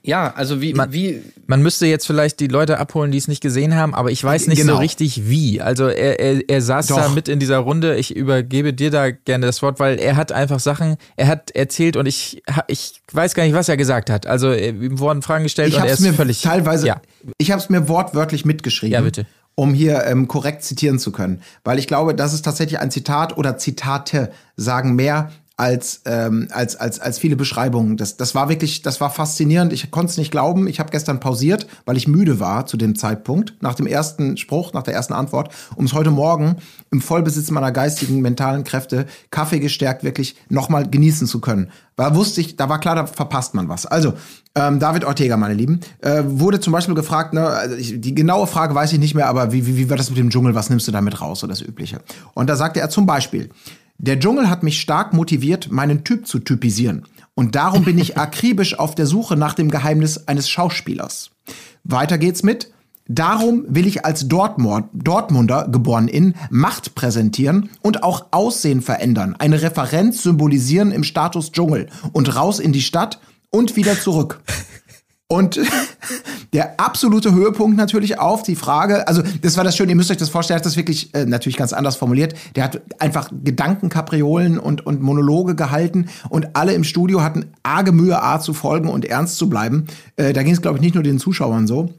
ja, 0.03 0.33
also 0.33 0.61
wie, 0.61 0.73
Man- 0.73 0.91
wie, 0.93 1.21
Man 1.45 1.61
müsste 1.61 1.85
jetzt 1.85 2.07
vielleicht 2.07 2.39
die 2.39 2.47
Leute 2.47 2.79
abholen, 2.79 3.11
die 3.11 3.17
es 3.19 3.27
nicht 3.27 3.41
gesehen 3.41 3.75
haben, 3.75 3.93
aber 3.93 4.09
ich 4.11 4.23
weiß 4.23 4.47
nicht 4.47 4.59
Genau. 4.61 4.73
so 4.73 4.79
richtig 4.79 5.29
wie. 5.29 5.61
Also 5.61 5.87
er, 5.87 6.19
er, 6.19 6.41
er 6.49 6.61
saß 6.61 6.87
Doch. 6.87 6.97
da 6.97 7.09
mit 7.09 7.27
in 7.27 7.39
dieser 7.39 7.59
Runde. 7.59 7.95
Ich 7.97 8.15
übergebe 8.15 8.73
dir 8.73 8.89
da 8.89 9.11
gerne 9.11 9.45
das 9.45 9.61
Wort, 9.61 9.79
weil 9.79 9.99
er 9.99 10.15
hat 10.15 10.31
einfach 10.31 10.59
Sachen, 10.59 10.97
er 11.17 11.27
hat 11.27 11.51
erzählt 11.51 11.97
und 11.97 12.05
ich, 12.07 12.41
ich 12.67 13.01
weiß 13.11 13.35
gar 13.35 13.43
nicht, 13.43 13.53
was 13.53 13.69
er 13.69 13.77
gesagt 13.77 14.09
hat. 14.09 14.25
Also 14.25 14.49
äh, 14.51 14.69
ihm 14.69 14.97
wurden 14.99 15.21
Fragen 15.21 15.43
gestellt 15.43 15.69
Ich 15.69 15.75
und 15.75 15.81
habe 15.81 15.89
er 15.89 15.93
es 15.93 15.99
ist 15.99 16.05
mir 16.07 16.13
völlig 16.13 16.41
teilweise, 16.41 16.87
Ja. 16.87 17.01
ich 17.37 17.51
habe 17.51 17.61
es 17.61 17.69
mir 17.69 17.87
wortwörtlich 17.87 18.43
mitgeschrieben. 18.45 18.93
Ja, 18.93 19.01
bitte. 19.01 19.25
Um 19.53 19.73
hier 19.73 20.05
ähm, 20.05 20.27
korrekt 20.29 20.63
zitieren 20.63 20.97
zu 20.97 21.11
können. 21.11 21.41
Weil 21.65 21.77
ich 21.77 21.85
glaube, 21.85 22.15
das 22.15 22.33
ist 22.33 22.43
tatsächlich 22.43 22.79
ein 22.79 22.89
Zitat 22.89 23.37
oder 23.37 23.57
Zitate 23.57 24.31
sagen 24.55 24.95
mehr 24.95 25.29
als, 25.61 26.01
ähm, 26.05 26.47
als, 26.49 26.75
als, 26.75 26.99
als 26.99 27.19
viele 27.19 27.35
Beschreibungen. 27.35 27.95
Das, 27.95 28.17
das 28.17 28.33
war 28.33 28.49
wirklich, 28.49 28.81
das 28.81 28.99
war 28.99 29.11
faszinierend. 29.11 29.71
Ich 29.73 29.91
konnte 29.91 30.09
es 30.09 30.17
nicht 30.17 30.31
glauben. 30.31 30.67
Ich 30.67 30.79
habe 30.79 30.89
gestern 30.89 31.19
pausiert, 31.19 31.67
weil 31.85 31.97
ich 31.97 32.07
müde 32.07 32.39
war 32.39 32.65
zu 32.65 32.77
dem 32.77 32.95
Zeitpunkt, 32.95 33.53
nach 33.61 33.75
dem 33.75 33.85
ersten 33.85 34.37
Spruch, 34.37 34.73
nach 34.73 34.81
der 34.81 34.95
ersten 34.95 35.13
Antwort, 35.13 35.53
um 35.75 35.85
es 35.85 35.93
heute 35.93 36.09
Morgen 36.09 36.55
im 36.89 36.99
Vollbesitz 36.99 37.51
meiner 37.51 37.71
geistigen, 37.71 38.21
mentalen 38.21 38.63
Kräfte, 38.63 39.05
Kaffee 39.29 39.59
gestärkt, 39.59 40.03
wirklich 40.03 40.35
nochmal 40.49 40.89
genießen 40.89 41.27
zu 41.27 41.39
können. 41.39 41.69
Da 41.95 42.15
wusste 42.15 42.41
ich, 42.41 42.55
da 42.55 42.67
war 42.67 42.79
klar, 42.79 42.95
da 42.95 43.05
verpasst 43.05 43.53
man 43.53 43.69
was. 43.69 43.85
Also, 43.85 44.13
ähm, 44.55 44.79
David 44.79 45.05
Ortega, 45.05 45.37
meine 45.37 45.53
Lieben, 45.53 45.81
äh, 45.99 46.23
wurde 46.25 46.59
zum 46.59 46.73
Beispiel 46.73 46.95
gefragt, 46.95 47.33
ne, 47.33 47.45
also 47.45 47.75
ich, 47.75 48.01
die 48.01 48.15
genaue 48.15 48.47
Frage 48.47 48.73
weiß 48.73 48.91
ich 48.93 48.99
nicht 48.99 49.13
mehr, 49.13 49.27
aber 49.27 49.51
wie, 49.51 49.67
wie, 49.67 49.77
wie 49.77 49.89
war 49.91 49.97
das 49.97 50.09
mit 50.09 50.17
dem 50.17 50.31
Dschungel? 50.31 50.55
Was 50.55 50.71
nimmst 50.71 50.87
du 50.87 50.91
damit 50.91 51.21
raus? 51.21 51.41
So 51.41 51.47
das 51.47 51.61
Übliche. 51.61 52.01
Und 52.33 52.49
da 52.49 52.55
sagte 52.55 52.79
er 52.79 52.89
zum 52.89 53.05
Beispiel, 53.05 53.49
der 54.03 54.19
Dschungel 54.19 54.49
hat 54.49 54.63
mich 54.63 54.81
stark 54.81 55.13
motiviert, 55.13 55.71
meinen 55.71 56.03
Typ 56.03 56.25
zu 56.25 56.39
typisieren. 56.39 57.05
Und 57.35 57.55
darum 57.55 57.85
bin 57.85 57.99
ich 57.99 58.17
akribisch 58.17 58.77
auf 58.79 58.95
der 58.95 59.05
Suche 59.05 59.35
nach 59.37 59.53
dem 59.53 59.69
Geheimnis 59.69 60.27
eines 60.27 60.49
Schauspielers. 60.49 61.29
Weiter 61.83 62.17
geht's 62.17 62.41
mit. 62.41 62.71
Darum 63.07 63.63
will 63.67 63.85
ich 63.85 64.03
als 64.03 64.27
Dortmund, 64.27 64.87
Dortmunder, 64.93 65.67
geboren 65.67 66.07
in, 66.07 66.33
Macht 66.49 66.95
präsentieren 66.95 67.69
und 67.83 68.01
auch 68.01 68.27
Aussehen 68.31 68.81
verändern. 68.81 69.35
Eine 69.37 69.61
Referenz 69.61 70.23
symbolisieren 70.23 70.91
im 70.91 71.03
Status 71.03 71.51
Dschungel 71.51 71.87
und 72.11 72.35
raus 72.35 72.59
in 72.59 72.71
die 72.71 72.81
Stadt 72.81 73.19
und 73.51 73.75
wieder 73.75 73.99
zurück. 73.99 74.41
Und 75.31 75.57
der 76.53 76.77
absolute 76.77 77.33
Höhepunkt 77.33 77.77
natürlich 77.77 78.19
auf 78.19 78.43
die 78.43 78.57
Frage, 78.57 79.07
also 79.07 79.23
das 79.41 79.55
war 79.55 79.63
das 79.63 79.77
Schöne, 79.77 79.93
ihr 79.93 79.95
müsst 79.95 80.11
euch 80.11 80.17
das 80.17 80.27
vorstellen, 80.27 80.57
er 80.57 80.59
hat 80.59 80.65
das 80.65 80.75
wirklich 80.75 81.15
äh, 81.15 81.25
natürlich 81.25 81.55
ganz 81.55 81.71
anders 81.71 81.95
formuliert. 81.95 82.33
Der 82.57 82.65
hat 82.65 82.81
einfach 82.99 83.29
Gedankenkapriolen 83.31 84.59
und, 84.59 84.85
und 84.85 85.01
Monologe 85.01 85.55
gehalten 85.55 86.09
und 86.27 86.57
alle 86.57 86.73
im 86.73 86.83
Studio 86.83 87.21
hatten 87.21 87.45
arge 87.63 87.93
Mühe, 87.93 88.21
A 88.21 88.41
zu 88.41 88.53
folgen 88.53 88.89
und 88.89 89.05
ernst 89.05 89.37
zu 89.37 89.47
bleiben. 89.47 89.85
Äh, 90.17 90.33
da 90.33 90.43
ging 90.43 90.51
es, 90.51 90.61
glaube 90.61 90.79
ich, 90.79 90.81
nicht 90.81 90.95
nur 90.95 91.03
den 91.03 91.17
Zuschauern 91.17 91.65
so. 91.65 91.93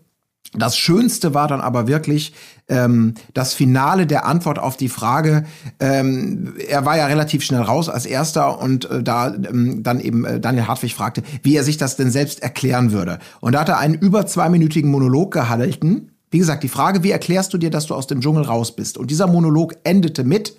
Das 0.55 0.77
Schönste 0.77 1.33
war 1.33 1.49
dann 1.49 1.63
aber 1.63 1.87
wirklich 1.89 2.35
ähm, 2.69 3.15
das 3.33 3.55
Finale 3.55 4.07
der 4.07 4.27
Antwort 4.27 4.59
auf 4.59 4.77
die 4.77 4.91
Frage. 4.91 5.45
Ähm, 5.81 6.55
er 6.69 6.85
war 6.85 6.99
ja 6.99 7.07
relativ 7.07 7.43
schnell 7.43 7.63
raus 7.63 7.89
als 7.89 8.05
erster 8.05 8.61
und 8.61 8.85
äh, 8.91 9.03
da 9.03 9.35
ähm, 9.35 9.83
dann 9.83 9.99
eben 9.99 10.27
äh, 10.27 10.41
Daniel 10.41 10.67
Hartwig 10.67 10.95
fragte, 10.95 11.23
wie 11.43 11.57
er 11.57 11.65
sich 11.65 11.79
das 11.79 11.97
denn 11.97 12.11
selbst 12.11 12.43
erklären 12.43 12.93
würde. 12.93 13.19
Und 13.41 13.53
da 13.53 13.61
hat 13.61 13.71
er 13.71 13.79
einen 13.79 13.95
über 13.95 14.27
zweiminütigen 14.27 14.91
Monolog 14.91 15.33
gehalten. 15.33 16.11
Wie 16.31 16.39
gesagt, 16.39 16.63
die 16.63 16.69
Frage, 16.69 17.03
wie 17.03 17.11
erklärst 17.11 17.55
du 17.55 17.59
dir, 17.59 17.71
dass 17.71 17.87
du 17.87 17.95
aus 17.95 18.07
dem 18.07 18.21
Dschungel 18.21 18.45
raus 18.45 18.77
bist? 18.77 18.99
Und 18.99 19.11
dieser 19.11 19.27
Monolog 19.27 19.75
endete 19.85 20.23
mit, 20.23 20.55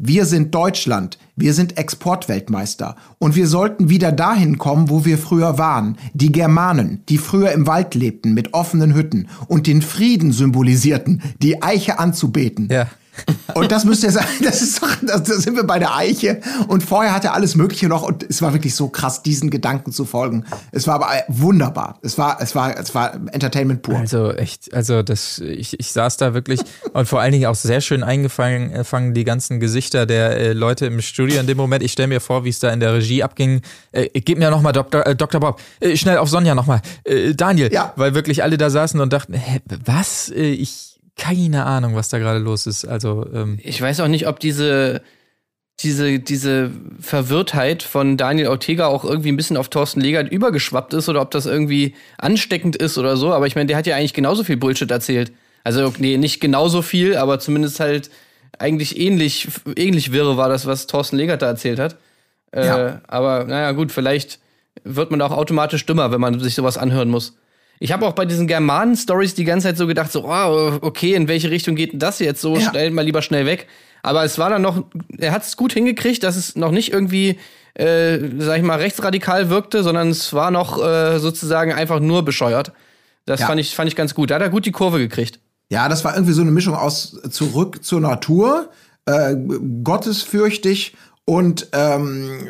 wir 0.00 0.26
sind 0.26 0.54
Deutschland, 0.54 1.18
wir 1.34 1.52
sind 1.54 1.76
Exportweltmeister 1.76 2.94
und 3.18 3.34
wir 3.34 3.48
sollten 3.48 3.88
wieder 3.88 4.12
dahin 4.12 4.56
kommen, 4.56 4.90
wo 4.90 5.04
wir 5.04 5.18
früher 5.18 5.58
waren. 5.58 5.98
Die 6.14 6.30
Germanen, 6.30 7.02
die 7.08 7.18
früher 7.18 7.50
im 7.50 7.66
Wald 7.66 7.96
lebten 7.96 8.32
mit 8.32 8.54
offenen 8.54 8.94
Hütten 8.94 9.28
und 9.48 9.66
den 9.66 9.82
Frieden 9.82 10.30
symbolisierten, 10.30 11.20
die 11.42 11.62
Eiche 11.62 11.98
anzubeten. 11.98 12.68
Ja. 12.70 12.86
Und 13.54 13.72
das 13.72 13.84
müsst 13.84 14.02
ihr 14.04 14.10
sagen, 14.10 14.28
das 14.42 14.62
ist 14.62 14.82
doch, 14.82 14.88
da 15.02 15.18
sind 15.24 15.56
wir 15.56 15.64
bei 15.64 15.78
der 15.78 15.94
Eiche. 15.94 16.40
Und 16.68 16.82
vorher 16.82 17.14
hat 17.14 17.24
er 17.24 17.34
alles 17.34 17.54
Mögliche 17.56 17.88
noch 17.88 18.02
und 18.02 18.22
es 18.28 18.42
war 18.42 18.52
wirklich 18.52 18.74
so 18.74 18.88
krass, 18.88 19.22
diesen 19.22 19.50
Gedanken 19.50 19.92
zu 19.92 20.04
folgen. 20.04 20.44
Es 20.72 20.86
war 20.86 20.96
aber 20.96 21.10
wunderbar. 21.28 21.98
Es 22.02 22.18
war, 22.18 22.40
es 22.40 22.54
war, 22.54 22.78
es 22.78 22.94
war 22.94 23.14
Entertainment 23.32 23.82
pur. 23.82 23.96
Also 23.96 24.32
echt, 24.32 24.72
also 24.74 25.02
das, 25.02 25.38
ich, 25.38 25.78
ich 25.80 25.92
saß 25.92 26.16
da 26.18 26.34
wirklich 26.34 26.60
und 26.92 27.08
vor 27.08 27.20
allen 27.20 27.32
Dingen 27.32 27.46
auch 27.46 27.54
sehr 27.54 27.80
schön 27.80 28.02
eingefangen 28.02 28.70
äh, 28.72 28.84
fangen 28.84 29.14
die 29.14 29.24
ganzen 29.24 29.60
Gesichter 29.60 30.06
der 30.06 30.36
äh, 30.36 30.52
Leute 30.52 30.86
im 30.86 31.00
Studio 31.00 31.40
in 31.40 31.46
dem 31.46 31.56
Moment. 31.56 31.82
Ich 31.82 31.92
stelle 31.92 32.08
mir 32.08 32.20
vor, 32.20 32.44
wie 32.44 32.50
es 32.50 32.58
da 32.60 32.70
in 32.70 32.80
der 32.80 32.94
Regie 32.94 33.22
abging. 33.22 33.62
Äh, 33.92 34.08
gib 34.20 34.38
mir 34.38 34.50
nochmal 34.50 34.72
Dr., 34.72 35.06
äh, 35.06 35.16
Dr. 35.16 35.40
Bob, 35.40 35.60
äh, 35.80 35.96
schnell 35.96 36.18
auf 36.18 36.28
Sonja 36.28 36.54
nochmal. 36.54 36.80
Äh, 37.04 37.34
Daniel, 37.34 37.72
Ja. 37.72 37.92
weil 37.96 38.14
wirklich 38.14 38.42
alle 38.42 38.56
da 38.58 38.70
saßen 38.70 39.00
und 39.00 39.12
dachten, 39.12 39.34
hä, 39.34 39.60
was? 39.84 40.30
Äh, 40.30 40.50
ich 40.50 40.97
keine 41.18 41.66
Ahnung, 41.66 41.94
was 41.94 42.08
da 42.08 42.18
gerade 42.18 42.38
los 42.38 42.66
ist. 42.66 42.86
Also 42.86 43.26
ähm, 43.34 43.58
ich 43.62 43.80
weiß 43.82 44.00
auch 44.00 44.08
nicht, 44.08 44.26
ob 44.26 44.40
diese, 44.40 45.02
diese, 45.80 46.18
diese 46.20 46.70
Verwirrtheit 47.00 47.82
von 47.82 48.16
Daniel 48.16 48.48
Ortega 48.48 48.86
auch 48.86 49.04
irgendwie 49.04 49.30
ein 49.30 49.36
bisschen 49.36 49.56
auf 49.56 49.68
Thorsten 49.68 50.00
Legert 50.00 50.30
übergeschwappt 50.32 50.94
ist 50.94 51.08
oder 51.08 51.20
ob 51.20 51.30
das 51.30 51.44
irgendwie 51.46 51.94
ansteckend 52.16 52.76
ist 52.76 52.96
oder 52.96 53.16
so. 53.16 53.32
Aber 53.34 53.46
ich 53.46 53.54
meine, 53.54 53.66
der 53.66 53.76
hat 53.76 53.86
ja 53.86 53.96
eigentlich 53.96 54.14
genauso 54.14 54.44
viel 54.44 54.56
Bullshit 54.56 54.90
erzählt. 54.90 55.32
Also, 55.64 55.92
nee, 55.98 56.16
nicht 56.16 56.40
genauso 56.40 56.82
viel, 56.82 57.16
aber 57.16 57.40
zumindest 57.40 57.80
halt 57.80 58.10
eigentlich 58.58 58.98
ähnlich, 58.98 59.48
ähnlich 59.76 60.12
wirre 60.12 60.36
war 60.36 60.48
das, 60.48 60.66
was 60.66 60.86
Thorsten 60.86 61.16
Legert 61.16 61.42
da 61.42 61.46
erzählt 61.46 61.78
hat. 61.78 61.96
Äh, 62.52 62.66
Ja. 62.66 63.00
Aber 63.06 63.44
naja, 63.44 63.72
gut, 63.72 63.92
vielleicht 63.92 64.40
wird 64.84 65.10
man 65.10 65.20
auch 65.20 65.32
automatisch 65.32 65.84
dümmer, 65.84 66.10
wenn 66.12 66.20
man 66.20 66.40
sich 66.40 66.54
sowas 66.54 66.78
anhören 66.78 67.08
muss. 67.10 67.36
Ich 67.80 67.92
habe 67.92 68.06
auch 68.06 68.12
bei 68.12 68.24
diesen 68.24 68.46
Germanen-Stories 68.46 69.34
die 69.34 69.44
ganze 69.44 69.68
Zeit 69.68 69.76
so 69.76 69.86
gedacht, 69.86 70.10
so, 70.12 70.24
oh, 70.24 70.78
okay, 70.80 71.14
in 71.14 71.28
welche 71.28 71.50
Richtung 71.50 71.76
geht 71.76 71.92
denn 71.92 71.98
das 72.00 72.18
jetzt? 72.18 72.40
So, 72.40 72.56
Ja. 72.56 72.70
schnell 72.70 72.90
mal 72.90 73.02
lieber 73.02 73.22
schnell 73.22 73.46
weg. 73.46 73.66
Aber 74.02 74.24
es 74.24 74.38
war 74.38 74.50
dann 74.50 74.62
noch, 74.62 74.84
er 75.18 75.32
hat 75.32 75.42
es 75.44 75.56
gut 75.56 75.72
hingekriegt, 75.72 76.22
dass 76.22 76.36
es 76.36 76.56
noch 76.56 76.70
nicht 76.70 76.92
irgendwie, 76.92 77.38
äh, 77.74 78.18
sag 78.38 78.58
ich 78.58 78.62
mal, 78.64 78.78
rechtsradikal 78.78 79.50
wirkte, 79.50 79.82
sondern 79.82 80.08
es 80.10 80.32
war 80.32 80.50
noch 80.50 80.82
äh, 80.82 81.18
sozusagen 81.18 81.72
einfach 81.72 82.00
nur 82.00 82.24
bescheuert. 82.24 82.72
Das 83.26 83.40
Ja. 83.40 83.46
fand, 83.46 83.60
ich, 83.60 83.74
fand 83.74 83.88
ich 83.88 83.96
ganz 83.96 84.14
gut. 84.14 84.30
Da 84.30 84.36
hat 84.36 84.42
er 84.42 84.48
gut 84.50 84.66
die 84.66 84.72
Kurve 84.72 84.98
gekriegt. 84.98 85.40
Ja, 85.70 85.88
das 85.88 86.04
war 86.04 86.14
irgendwie 86.14 86.32
so 86.32 86.40
eine 86.42 86.50
Mischung 86.50 86.74
aus 86.74 87.20
zurück 87.30 87.84
zur 87.84 88.00
Natur, 88.00 88.70
äh, 89.06 89.34
gottesfürchtig 89.84 90.94
und 91.24 91.68
ähm, 91.72 92.48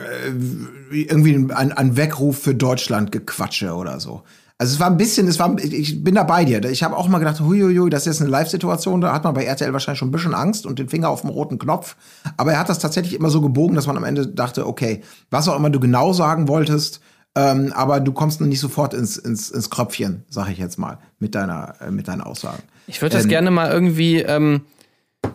äh, 0.93 0.97
irgendwie 1.03 1.35
ein, 1.53 1.73
ein 1.73 1.97
Weckruf 1.97 2.39
für 2.43 2.55
Deutschland 2.55 3.11
gequatsche 3.11 3.73
oder 3.75 3.99
so. 4.01 4.23
Also 4.61 4.75
es 4.75 4.81
war 4.81 4.89
ein 4.89 4.97
bisschen, 4.97 5.29
es 5.29 5.39
war, 5.39 5.57
ich 5.63 6.03
bin 6.03 6.17
da 6.17 6.25
bei 6.25 6.45
dir. 6.45 6.65
Ich 6.65 6.83
habe 6.83 6.97
auch 6.97 7.07
mal 7.07 7.19
gedacht, 7.21 7.39
huiuiui, 7.39 7.91
das 7.91 8.03
ist 8.03 8.07
jetzt 8.07 8.23
eine 8.23 8.31
Live-Situation, 8.31 9.01
da 9.01 9.13
hat 9.13 9.23
man 9.23 9.33
bei 9.33 9.45
RTL 9.45 9.73
wahrscheinlich 9.73 10.01
schon 10.01 10.09
ein 10.09 10.13
bisschen 10.13 10.35
Angst 10.35 10.67
und 10.67 10.81
den 10.81 10.89
Finger 10.89 11.11
auf 11.11 11.21
dem 11.21 11.31
roten 11.31 11.61
Knopf. 11.61 11.95
Aber 12.37 12.53
er 12.53 12.59
hat 12.59 12.69
das 12.69 12.81
tatsächlich 12.81 13.15
immer 13.15 13.31
so 13.31 13.41
gebogen, 13.41 13.77
dass 13.77 13.87
man 13.87 13.97
am 13.97 14.03
Ende 14.03 14.27
dachte, 14.27 14.67
okay, 14.67 15.03
was 15.31 15.49
auch 15.49 15.57
immer 15.57 15.71
du 15.71 15.79
genau 15.79 16.13
sagen 16.13 16.49
wolltest, 16.49 17.01
ähm, 17.37 17.73
aber 17.73 18.01
du 18.01 18.11
kommst 18.11 18.41
noch 18.41 18.49
nicht 18.49 18.59
sofort 18.59 18.95
ins, 18.95 19.17
ins, 19.17 19.49
ins 19.51 19.71
Kröpfchen, 19.71 20.25
sag 20.29 20.51
ich 20.51 20.59
jetzt 20.59 20.77
mal, 20.77 20.99
mit 21.21 21.37
deiner, 21.37 21.75
äh, 21.81 21.93
mit 21.93 22.09
deinen 22.09 22.23
Aussagen. 22.23 22.65
Ich 22.89 23.01
würde 23.01 23.15
das 23.15 23.25
Ähm, 23.25 23.31
gerne 23.31 23.51
mal 23.53 23.71
irgendwie, 23.71 24.23
ähm, 24.23 24.63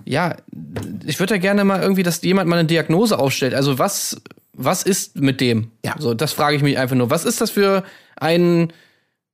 ja, 0.04 0.36
ich 1.06 1.18
würde 1.22 1.36
da 1.36 1.38
gerne 1.38 1.64
mal 1.64 1.82
irgendwie, 1.82 2.04
dass 2.04 2.22
jemand 2.24 2.50
mal 2.50 2.60
eine 2.60 2.68
Diagnose 2.68 3.18
aufstellt. 3.18 3.54
Also 3.54 3.80
was, 3.80 4.22
was 4.52 4.84
ist 4.84 5.16
mit 5.16 5.40
dem? 5.40 5.72
Ja. 5.86 5.96
So, 5.98 6.14
das 6.14 6.34
frage 6.34 6.58
ich 6.58 6.64
mich 6.64 6.78
einfach 6.78 6.98
nur. 6.98 7.10
Was 7.10 7.24
ist 7.24 7.40
das 7.40 7.52
für 7.52 7.84
ein, 8.18 8.74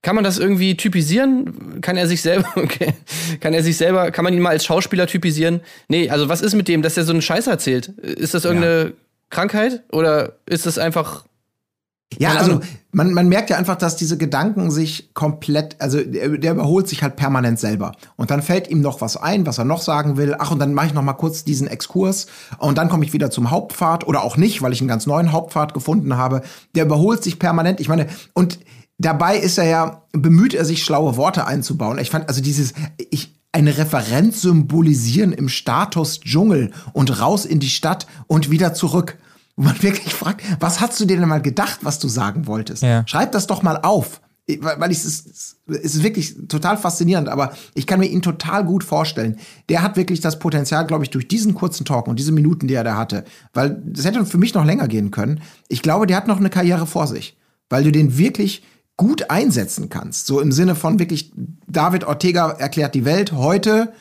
kann 0.02 0.16
man 0.16 0.24
das 0.24 0.38
irgendwie 0.38 0.78
typisieren? 0.78 1.82
Kann 1.82 1.98
er 1.98 2.08
sich 2.08 2.22
selber, 2.22 2.48
okay, 2.56 2.94
kann 3.42 3.54
er 3.54 3.64
sich 3.64 3.78
selber, 3.78 4.12
kann 4.12 4.24
man 4.24 4.34
ihn 4.34 4.42
mal 4.42 4.52
als 4.52 4.66
Schauspieler 4.66 5.08
typisieren? 5.08 5.62
Nee, 5.88 6.10
also 6.10 6.30
was 6.30 6.42
ist 6.42 6.56
mit 6.56 6.68
dem, 6.68 6.82
dass 6.82 6.98
er 6.98 7.04
so 7.04 7.12
einen 7.12 7.22
Scheiß 7.22 7.48
erzählt? 7.48 7.90
Ist 7.90 8.34
das 8.34 8.46
irgendeine 8.46 8.94
Krankheit 9.30 9.84
oder 9.92 10.34
ist 10.46 10.66
das 10.66 10.78
einfach, 10.78 11.26
Ja, 12.18 12.34
also 12.36 12.62
man, 12.92 13.14
man 13.14 13.28
merkt 13.28 13.52
ja 13.52 13.58
einfach, 13.58 13.76
dass 13.76 13.98
diese 13.98 14.18
Gedanken 14.18 14.72
sich 14.72 15.14
komplett, 15.14 15.76
also 15.80 16.02
der, 16.02 16.30
der 16.30 16.54
überholt 16.54 16.88
sich 16.88 17.04
halt 17.04 17.18
permanent 17.18 17.60
selber. 17.60 17.92
Und 18.16 18.32
dann 18.32 18.42
fällt 18.42 18.70
ihm 18.70 18.82
noch 18.82 19.02
was 19.02 19.18
ein, 19.18 19.46
was 19.46 19.60
er 19.60 19.66
noch 19.66 19.82
sagen 19.82 20.18
will. 20.18 20.36
Ach, 20.40 20.50
und 20.50 20.60
dann 20.60 20.74
mache 20.74 20.88
ich 20.88 20.94
noch 20.94 21.04
mal 21.04 21.14
kurz 21.14 21.44
diesen 21.44 21.68
Exkurs 21.68 22.26
und 22.58 22.78
dann 22.78 22.90
komme 22.90 23.06
ich 23.06 23.14
wieder 23.14 23.30
zum 23.30 23.52
Hauptpfad 23.52 24.08
oder 24.08 24.24
auch 24.24 24.38
nicht, 24.38 24.62
weil 24.62 24.74
ich 24.74 24.82
einen 24.82 24.88
ganz 24.88 25.06
neuen 25.06 25.32
Hauptpfad 25.34 25.74
gefunden 25.74 26.18
habe. 26.18 26.42
Der 26.74 26.86
überholt 26.86 27.22
sich 27.22 27.38
permanent. 27.38 27.80
Ich 27.80 27.90
meine, 27.90 28.08
und 28.34 28.60
dabei 29.00 29.38
ist 29.38 29.58
er 29.58 29.66
ja, 29.66 30.04
bemüht 30.12 30.54
er 30.54 30.66
sich, 30.66 30.84
schlaue 30.84 31.18
Worte 31.18 31.48
einzubauen. 31.48 31.98
Ich 31.98 32.12
fand, 32.12 32.28
also 32.28 32.42
dieses, 32.42 32.74
ich, 33.10 33.34
eine 33.52 33.78
Referenz 33.78 34.42
symbolisieren 34.42 35.32
im 35.32 35.50
Status 35.50 36.20
Dschungel 36.20 36.72
und 36.94 37.20
raus 37.20 37.46
in 37.46 37.60
die 37.60 37.70
Stadt 37.70 38.06
und 38.28 38.52
wieder 38.52 38.76
zurück. 38.76 39.18
Wo 39.56 39.64
man 39.64 39.82
wirklich 39.82 40.14
fragt, 40.14 40.42
was 40.60 40.80
hast 40.80 41.00
du 41.00 41.06
dir 41.06 41.18
denn 41.18 41.28
mal 41.28 41.42
gedacht, 41.42 41.80
was 41.82 42.00
du 42.00 42.08
sagen 42.08 42.48
wolltest? 42.48 42.84
Ja. 42.84 43.04
Schreib 43.08 43.32
das 43.32 43.48
doch 43.48 43.64
mal 43.64 43.78
auf. 43.78 44.22
Weil 44.62 44.92
ich 44.92 45.00
es 45.00 45.58
es 45.68 45.96
ist 45.96 46.02
wirklich 46.02 46.36
total 46.48 46.78
faszinierend, 46.78 47.30
aber 47.30 47.54
ich 47.76 47.86
kann 47.86 48.00
mir 48.00 48.08
ihn 48.08 48.24
total 48.24 48.66
gut 48.66 48.84
vorstellen. 48.84 49.38
Der 49.68 49.84
hat 49.84 49.96
wirklich 49.96 50.22
das 50.22 50.40
Potenzial, 50.40 50.88
glaube 50.88 51.04
ich, 51.04 51.12
durch 51.12 51.28
diesen 51.28 51.54
kurzen 51.54 51.86
Talk 51.86 52.08
und 52.08 52.18
diese 52.18 52.32
Minuten, 52.32 52.68
die 52.68 52.74
er 52.74 52.84
da 52.84 52.98
hatte, 52.98 53.26
weil 53.54 53.80
das 53.86 54.06
hätte 54.06 54.26
für 54.26 54.40
mich 54.40 54.56
noch 54.56 54.66
länger 54.66 54.88
gehen 54.88 55.12
können. 55.12 55.42
Ich 55.68 55.84
glaube, 55.84 56.08
der 56.08 56.18
hat 56.18 56.28
noch 56.28 56.40
eine 56.40 56.50
Karriere 56.50 56.88
vor 56.88 57.06
sich, 57.06 57.38
weil 57.70 57.84
du 57.84 57.92
den 57.92 58.18
wirklich 58.18 58.64
gut 59.00 59.30
einsetzen 59.32 59.88
kannst. 59.90 60.28
So 60.28 60.42
im 60.42 60.52
Sinne 60.52 60.76
von 60.76 61.00
wirklich, 61.00 61.32
David 61.68 62.04
Ortega 62.04 62.52
erklärt 62.52 62.94
die 62.96 63.06
Welt 63.06 63.32
heute 63.32 63.94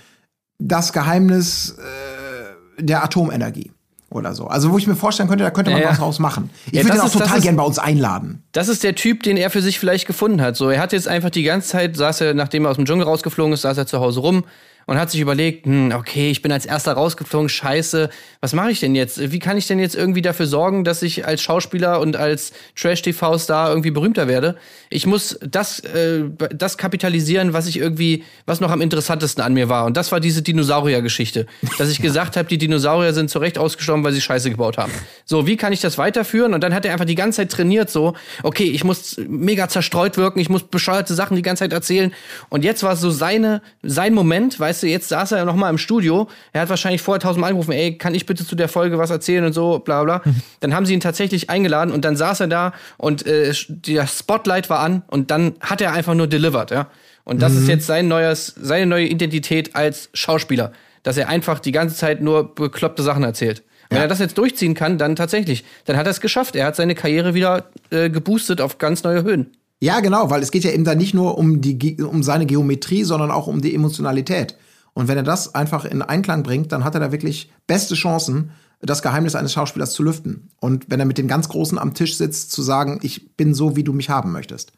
das 0.59 0.93
Geheimnis 0.93 1.77
äh, 1.79 2.83
der 2.83 3.05
Atomenergie 3.05 3.71
oder 4.11 4.35
so. 4.35 4.49
Also 4.49 4.73
wo 4.73 4.79
ich 4.79 4.89
mir 4.89 4.97
vorstellen 4.97 5.29
könnte, 5.29 5.45
da 5.45 5.51
könnte 5.53 5.71
man 5.71 5.81
Ja, 5.83 5.91
was 5.91 5.99
draus 5.99 6.19
machen. 6.19 6.51
Ich 6.67 6.73
Ja, 6.73 6.79
würde 6.83 6.89
das 6.89 6.97
ihn 6.97 7.01
auch 7.03 7.07
ist- 7.07 7.13
total 7.21 7.41
gern 7.41 7.57
bei 7.57 7.63
uns 7.63 7.79
einladen. 7.79 8.43
Das 8.53 8.67
ist 8.69 8.83
der 8.83 8.97
Typ, 8.97 9.23
den 9.23 9.37
er 9.37 9.51
für 9.51 9.63
sich 9.63 9.79
vielleicht 9.79 10.07
gefunden 10.09 10.41
hat. 10.41 10.57
So, 10.57 10.69
er 10.69 10.81
hat 10.81 10.93
jetzt 10.93 11.07
einfach 11.07 11.31
die 11.31 11.45
ganze 11.45 11.69
Zeit, 11.69 11.97
saß 11.97 12.21
er, 12.23 12.35
nachdem 12.35 12.65
er 12.65 12.71
aus 12.73 12.77
dem 12.77 12.85
Dschungel 12.87 13.07
rausgeflogen 13.07 13.53
ist, 13.53 13.63
saß 13.63 13.79
er 13.79 13.87
zu 13.87 14.01
Hause 14.01 14.19
rum 14.21 14.45
und 14.88 14.98
hat 14.98 15.11
sich 15.11 15.20
überlegt, 15.20 15.66
hm, 15.66 15.92
okay, 15.94 16.31
ich 16.31 16.40
bin 16.40 16.51
als 16.51 16.64
erster 16.64 16.94
rausgeflogen, 16.94 17.51
scheiße, 17.51 18.09
was 18.40 18.55
mache 18.55 18.70
ich 18.70 18.81
denn 18.81 18.94
jetzt? 18.94 19.31
Wie 19.31 19.38
kann 19.38 19.59
ich 19.59 19.66
denn 19.66 19.79
jetzt 19.79 19.94
irgendwie 19.94 20.22
dafür 20.22 20.46
sorgen, 20.46 20.83
dass 20.83 21.03
ich 21.03 21.27
als 21.27 21.42
Schauspieler 21.42 22.01
und 22.01 22.16
als 22.16 22.53
Trash-TV-Star 22.74 23.68
irgendwie 23.68 23.90
berühmter 23.90 24.29
werde? 24.29 24.57
Ich 24.88 25.07
muss 25.07 25.38
das, 25.42 25.81
äh, 25.81 26.24
das 26.55 26.79
kapitalisieren, 26.79 27.53
was 27.53 27.66
ich 27.66 27.79
irgendwie, 27.79 28.24
was 28.46 28.61
noch 28.61 28.70
am 28.70 28.81
interessantesten 28.81 29.44
an 29.44 29.53
mir 29.53 29.68
war. 29.68 29.85
Und 29.85 29.94
das 29.94 30.11
war 30.11 30.20
diese 30.20 30.40
Dinosaurier-Geschichte. 30.40 31.44
Dass 31.77 31.90
ich 31.90 32.01
gesagt 32.03 32.38
habe, 32.38 32.48
die 32.48 32.57
Dinosaurier 32.57 33.12
sind 33.12 33.29
zu 33.29 33.40
Recht 33.40 33.59
ausgestorben, 33.59 34.05
weil 34.05 34.14
sie 34.14 34.22
Scheiße 34.22 34.51
gebaut 34.51 34.79
haben. 34.79 34.92
So, 35.27 35.46
wie 35.46 35.59
kann 35.59 35.74
ich 35.74 35.83
das 35.83 35.98
weiterführen? 35.98 36.55
Und 36.55 36.62
dann 36.62 36.72
hat 36.72 36.87
er 36.87 36.92
einfach 36.92 37.05
die 37.05 37.14
ganze 37.14 37.42
Zeit 37.42 37.53
trainiert, 37.53 37.90
so, 37.90 38.14
okay, 38.42 38.70
ich 38.70 38.85
muss 38.85 39.20
mega 39.29 39.68
zerstreut 39.68 40.16
wirken, 40.16 40.38
ich 40.38 40.48
muss 40.48 40.62
bescheuerte 40.62 41.12
Sachen 41.12 41.37
die 41.37 41.42
ganze 41.42 41.64
Zeit 41.64 41.74
erzählen. 41.74 42.14
Und 42.48 42.64
jetzt 42.64 42.83
war 42.83 42.94
es 42.94 43.03
so 43.03 43.11
seine, 43.11 43.61
sein 43.83 44.14
Moment, 44.14 44.59
weißt 44.59 44.78
du, 44.83 44.87
jetzt 44.87 45.09
saß 45.09 45.33
er 45.33 45.45
noch 45.45 45.55
mal 45.55 45.71
im 45.71 45.79
Studio. 45.79 46.29
Er 46.53 46.62
hat 46.62 46.71
wahrscheinlich 46.71 47.03
vorher 47.03 47.21
tausendmal 47.21 47.51
angerufen, 47.51 47.73
ey, 47.73 47.97
kann 47.99 48.14
ich 48.14 48.27
bitte 48.27 48.47
zu 48.47 48.55
der 48.57 48.69
Folge 48.69 48.99
was 48.99 49.11
erzählen 49.11 49.45
und 49.45 49.53
so, 49.53 49.79
bla 49.79 50.05
bla. 50.05 50.23
Dann 50.61 50.75
haben 50.75 50.87
sie 50.87 50.95
ihn 50.95 51.01
tatsächlich 51.01 51.51
eingeladen 51.51 51.93
und 51.93 52.05
dann 52.05 52.17
saß 52.17 52.41
er 52.41 52.47
da 52.49 52.73
und 52.97 53.27
äh, 53.27 53.53
der 53.69 54.07
Spotlight 54.07 54.71
war 54.71 54.81
an 54.81 55.03
und 55.09 55.31
dann 55.31 55.55
hat 55.61 55.81
er 55.81 55.93
einfach 55.93 56.14
nur 56.14 56.27
delivered, 56.27 56.71
ja. 56.71 56.88
Und 57.25 57.43
das 57.43 57.55
ist 57.55 57.69
jetzt 57.69 57.87
sein 57.87 58.09
neues, 58.09 58.55
seine 58.59 58.87
neue 58.87 59.07
Identität 59.07 59.77
als 59.77 60.09
Schauspieler, 60.14 60.73
dass 61.03 61.19
er 61.19 61.29
einfach 61.29 61.59
die 61.59 61.73
ganze 61.73 61.95
Zeit 61.95 62.23
nur 62.23 62.55
bekloppte 62.55 63.03
Sachen 63.03 63.23
erzählt. 63.23 63.62
Wenn 63.91 63.99
er 63.99 64.09
das 64.09 64.19
jetzt 64.19 64.38
durchziehen 64.38 64.75
kann, 64.75 64.97
dann 64.97 65.17
tatsächlich, 65.17 65.64
dann 65.85 65.97
hat 65.97 66.07
er 66.07 66.11
es 66.11 66.21
geschafft. 66.21 66.57
Er 66.57 66.67
hat 66.67 66.77
seine 66.77 66.95
Karriere 66.95 67.35
wieder 67.35 67.67
äh, 67.91 68.11
geboostet 68.11 68.61
auf 68.61 68.79
ganz 68.79 69.03
neue 69.03 69.25
Höhen. 69.25 69.51
Ja, 69.81 70.01
genau, 70.01 70.29
weil 70.31 70.43
es 70.43 70.51
geht 70.51 70.64
ja 70.64 70.73
eben 70.73 70.85
da 70.85 70.95
nicht 70.95 71.14
nur 71.14 71.38
um, 71.38 71.61
die, 71.61 71.97
um 72.03 72.23
seine 72.23 72.47
Geometrie, 72.47 73.05
sondern 73.05 73.31
auch 73.31 73.47
um 73.47 73.61
die 73.61 73.75
Emotionalität. 73.75 74.57
Und 74.99 75.07
wenn 75.07 75.17
er 75.17 75.23
das 75.23 75.55
einfach 75.55 75.85
in 75.85 76.03
Einklang 76.03 76.43
bringt, 76.43 76.73
dann 76.73 76.83
hat 76.83 76.95
er 76.95 76.99
da 77.01 77.13
wirklich 77.13 77.53
beste 77.69 77.95
Chancen, 77.95 78.51
das 78.81 79.01
Geheimnis 79.01 79.37
eines 79.37 79.53
Schauspielers 79.53 79.93
zu 79.93 80.03
lüften. 80.03 80.49
Und 80.59 80.91
wenn 80.91 80.99
er 80.99 81.07
mit 81.07 81.19
den 81.19 81.29
ganz 81.29 81.49
Großen 81.49 81.79
am 81.79 81.95
Tisch 81.95 82.17
sitzt, 82.17 82.51
zu 82.51 82.63
sagen, 82.63 82.99
ich 83.03 83.37
bin 83.37 83.55
so, 83.55 83.77
wie 83.77 83.85
du 83.85 83.93
mich 83.93 84.11
haben 84.11 84.33
möchtest. 84.33 84.73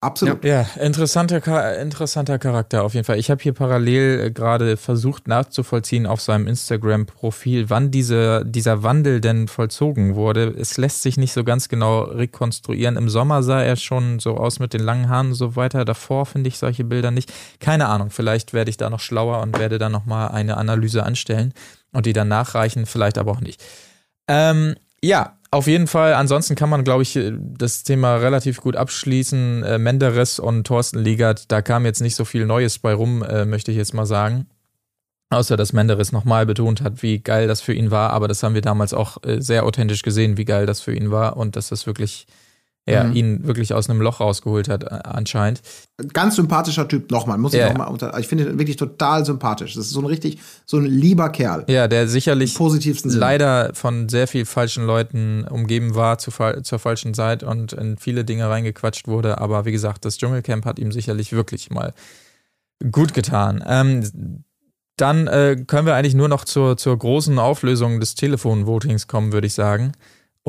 Absolut. 0.00 0.44
Ja, 0.44 0.64
interessanter, 0.80 1.40
Cha- 1.40 1.72
interessanter 1.72 2.38
Charakter 2.38 2.84
auf 2.84 2.94
jeden 2.94 3.04
Fall. 3.04 3.18
Ich 3.18 3.32
habe 3.32 3.42
hier 3.42 3.52
parallel 3.52 4.26
äh, 4.26 4.30
gerade 4.30 4.76
versucht 4.76 5.26
nachzuvollziehen 5.26 6.06
auf 6.06 6.20
seinem 6.20 6.46
Instagram-Profil, 6.46 7.68
wann 7.68 7.90
diese, 7.90 8.44
dieser 8.46 8.84
Wandel 8.84 9.20
denn 9.20 9.48
vollzogen 9.48 10.14
wurde. 10.14 10.54
Es 10.56 10.76
lässt 10.76 11.02
sich 11.02 11.16
nicht 11.16 11.32
so 11.32 11.42
ganz 11.42 11.68
genau 11.68 12.02
rekonstruieren. 12.02 12.96
Im 12.96 13.08
Sommer 13.08 13.42
sah 13.42 13.60
er 13.60 13.74
schon 13.74 14.20
so 14.20 14.36
aus 14.36 14.60
mit 14.60 14.72
den 14.72 14.82
langen 14.82 15.08
Haaren 15.08 15.28
und 15.28 15.34
so 15.34 15.56
weiter. 15.56 15.84
Davor 15.84 16.26
finde 16.26 16.46
ich 16.46 16.58
solche 16.58 16.84
Bilder 16.84 17.10
nicht. 17.10 17.32
Keine 17.58 17.88
Ahnung, 17.88 18.10
vielleicht 18.10 18.52
werde 18.52 18.70
ich 18.70 18.76
da 18.76 18.90
noch 18.90 19.00
schlauer 19.00 19.40
und 19.42 19.58
werde 19.58 19.78
dann 19.78 19.90
nochmal 19.90 20.28
eine 20.28 20.58
Analyse 20.58 21.02
anstellen 21.02 21.52
und 21.92 22.06
die 22.06 22.12
dann 22.12 22.28
nachreichen, 22.28 22.86
vielleicht 22.86 23.18
aber 23.18 23.32
auch 23.32 23.40
nicht. 23.40 23.60
Ähm, 24.28 24.76
ja, 25.02 25.37
auf 25.50 25.66
jeden 25.66 25.86
Fall. 25.86 26.14
Ansonsten 26.14 26.54
kann 26.54 26.68
man, 26.68 26.84
glaube 26.84 27.02
ich, 27.02 27.18
das 27.38 27.82
Thema 27.82 28.16
relativ 28.16 28.60
gut 28.60 28.76
abschließen. 28.76 29.62
Äh, 29.62 29.78
Menderes 29.78 30.38
und 30.38 30.66
Thorsten 30.66 30.98
Liegert, 30.98 31.50
da 31.50 31.62
kam 31.62 31.86
jetzt 31.86 32.00
nicht 32.00 32.16
so 32.16 32.24
viel 32.24 32.44
Neues 32.44 32.78
bei 32.78 32.92
rum, 32.92 33.22
äh, 33.22 33.44
möchte 33.44 33.70
ich 33.70 33.76
jetzt 33.76 33.94
mal 33.94 34.06
sagen. 34.06 34.46
Außer 35.30 35.56
dass 35.56 35.72
Menderes 35.72 36.12
nochmal 36.12 36.46
betont 36.46 36.82
hat, 36.82 37.02
wie 37.02 37.18
geil 37.18 37.48
das 37.48 37.60
für 37.60 37.74
ihn 37.74 37.90
war. 37.90 38.10
Aber 38.10 38.28
das 38.28 38.42
haben 38.42 38.54
wir 38.54 38.62
damals 38.62 38.94
auch 38.94 39.22
äh, 39.24 39.40
sehr 39.40 39.64
authentisch 39.64 40.02
gesehen, 40.02 40.36
wie 40.36 40.44
geil 40.44 40.66
das 40.66 40.80
für 40.80 40.94
ihn 40.94 41.10
war 41.10 41.36
und 41.36 41.56
dass 41.56 41.68
das 41.68 41.86
wirklich, 41.86 42.26
ja, 42.90 43.04
Mhm. 43.04 43.12
ihn 43.16 43.46
wirklich 43.46 43.74
aus 43.74 43.88
einem 43.90 44.00
Loch 44.00 44.20
rausgeholt 44.20 44.68
hat, 44.68 44.90
anscheinend. 45.06 45.60
Ganz 46.12 46.36
sympathischer 46.36 46.86
Typ, 46.88 47.10
nochmal, 47.10 47.38
muss 47.38 47.52
ich 47.54 47.60
Ja, 47.60 47.68
noch 47.70 47.78
mal 47.78 47.84
unter. 47.86 48.16
Ich 48.18 48.28
finde 48.28 48.44
ihn 48.44 48.58
wirklich 48.58 48.76
total 48.76 49.24
sympathisch. 49.24 49.74
Das 49.74 49.86
ist 49.86 49.90
so 49.92 50.00
ein 50.00 50.06
richtig, 50.06 50.38
so 50.66 50.78
ein 50.78 50.84
lieber 50.86 51.28
Kerl. 51.30 51.64
Ja, 51.68 51.88
der 51.88 52.08
sicherlich 52.08 52.54
positivsten 52.54 53.10
leider 53.10 53.70
von 53.74 54.08
sehr 54.08 54.28
viel 54.28 54.44
falschen 54.44 54.86
Leuten 54.86 55.44
umgeben 55.44 55.94
war 55.94 56.18
zu, 56.18 56.30
zur 56.62 56.78
falschen 56.78 57.14
Zeit 57.14 57.42
und 57.42 57.72
in 57.72 57.96
viele 57.98 58.24
Dinge 58.24 58.48
reingequatscht 58.48 59.08
wurde. 59.08 59.38
Aber 59.38 59.64
wie 59.64 59.72
gesagt, 59.72 60.04
das 60.04 60.16
Dschungelcamp 60.18 60.64
hat 60.64 60.78
ihm 60.78 60.92
sicherlich 60.92 61.32
wirklich 61.32 61.70
mal 61.70 61.94
gut 62.92 63.12
getan. 63.14 63.64
Ähm, 63.66 64.44
dann 64.96 65.26
äh, 65.28 65.56
können 65.66 65.86
wir 65.86 65.94
eigentlich 65.94 66.14
nur 66.14 66.28
noch 66.28 66.44
zur, 66.44 66.76
zur 66.76 66.98
großen 66.98 67.38
Auflösung 67.38 68.00
des 68.00 68.14
Telefonvotings 68.16 69.06
kommen, 69.06 69.32
würde 69.32 69.46
ich 69.46 69.54
sagen. 69.54 69.92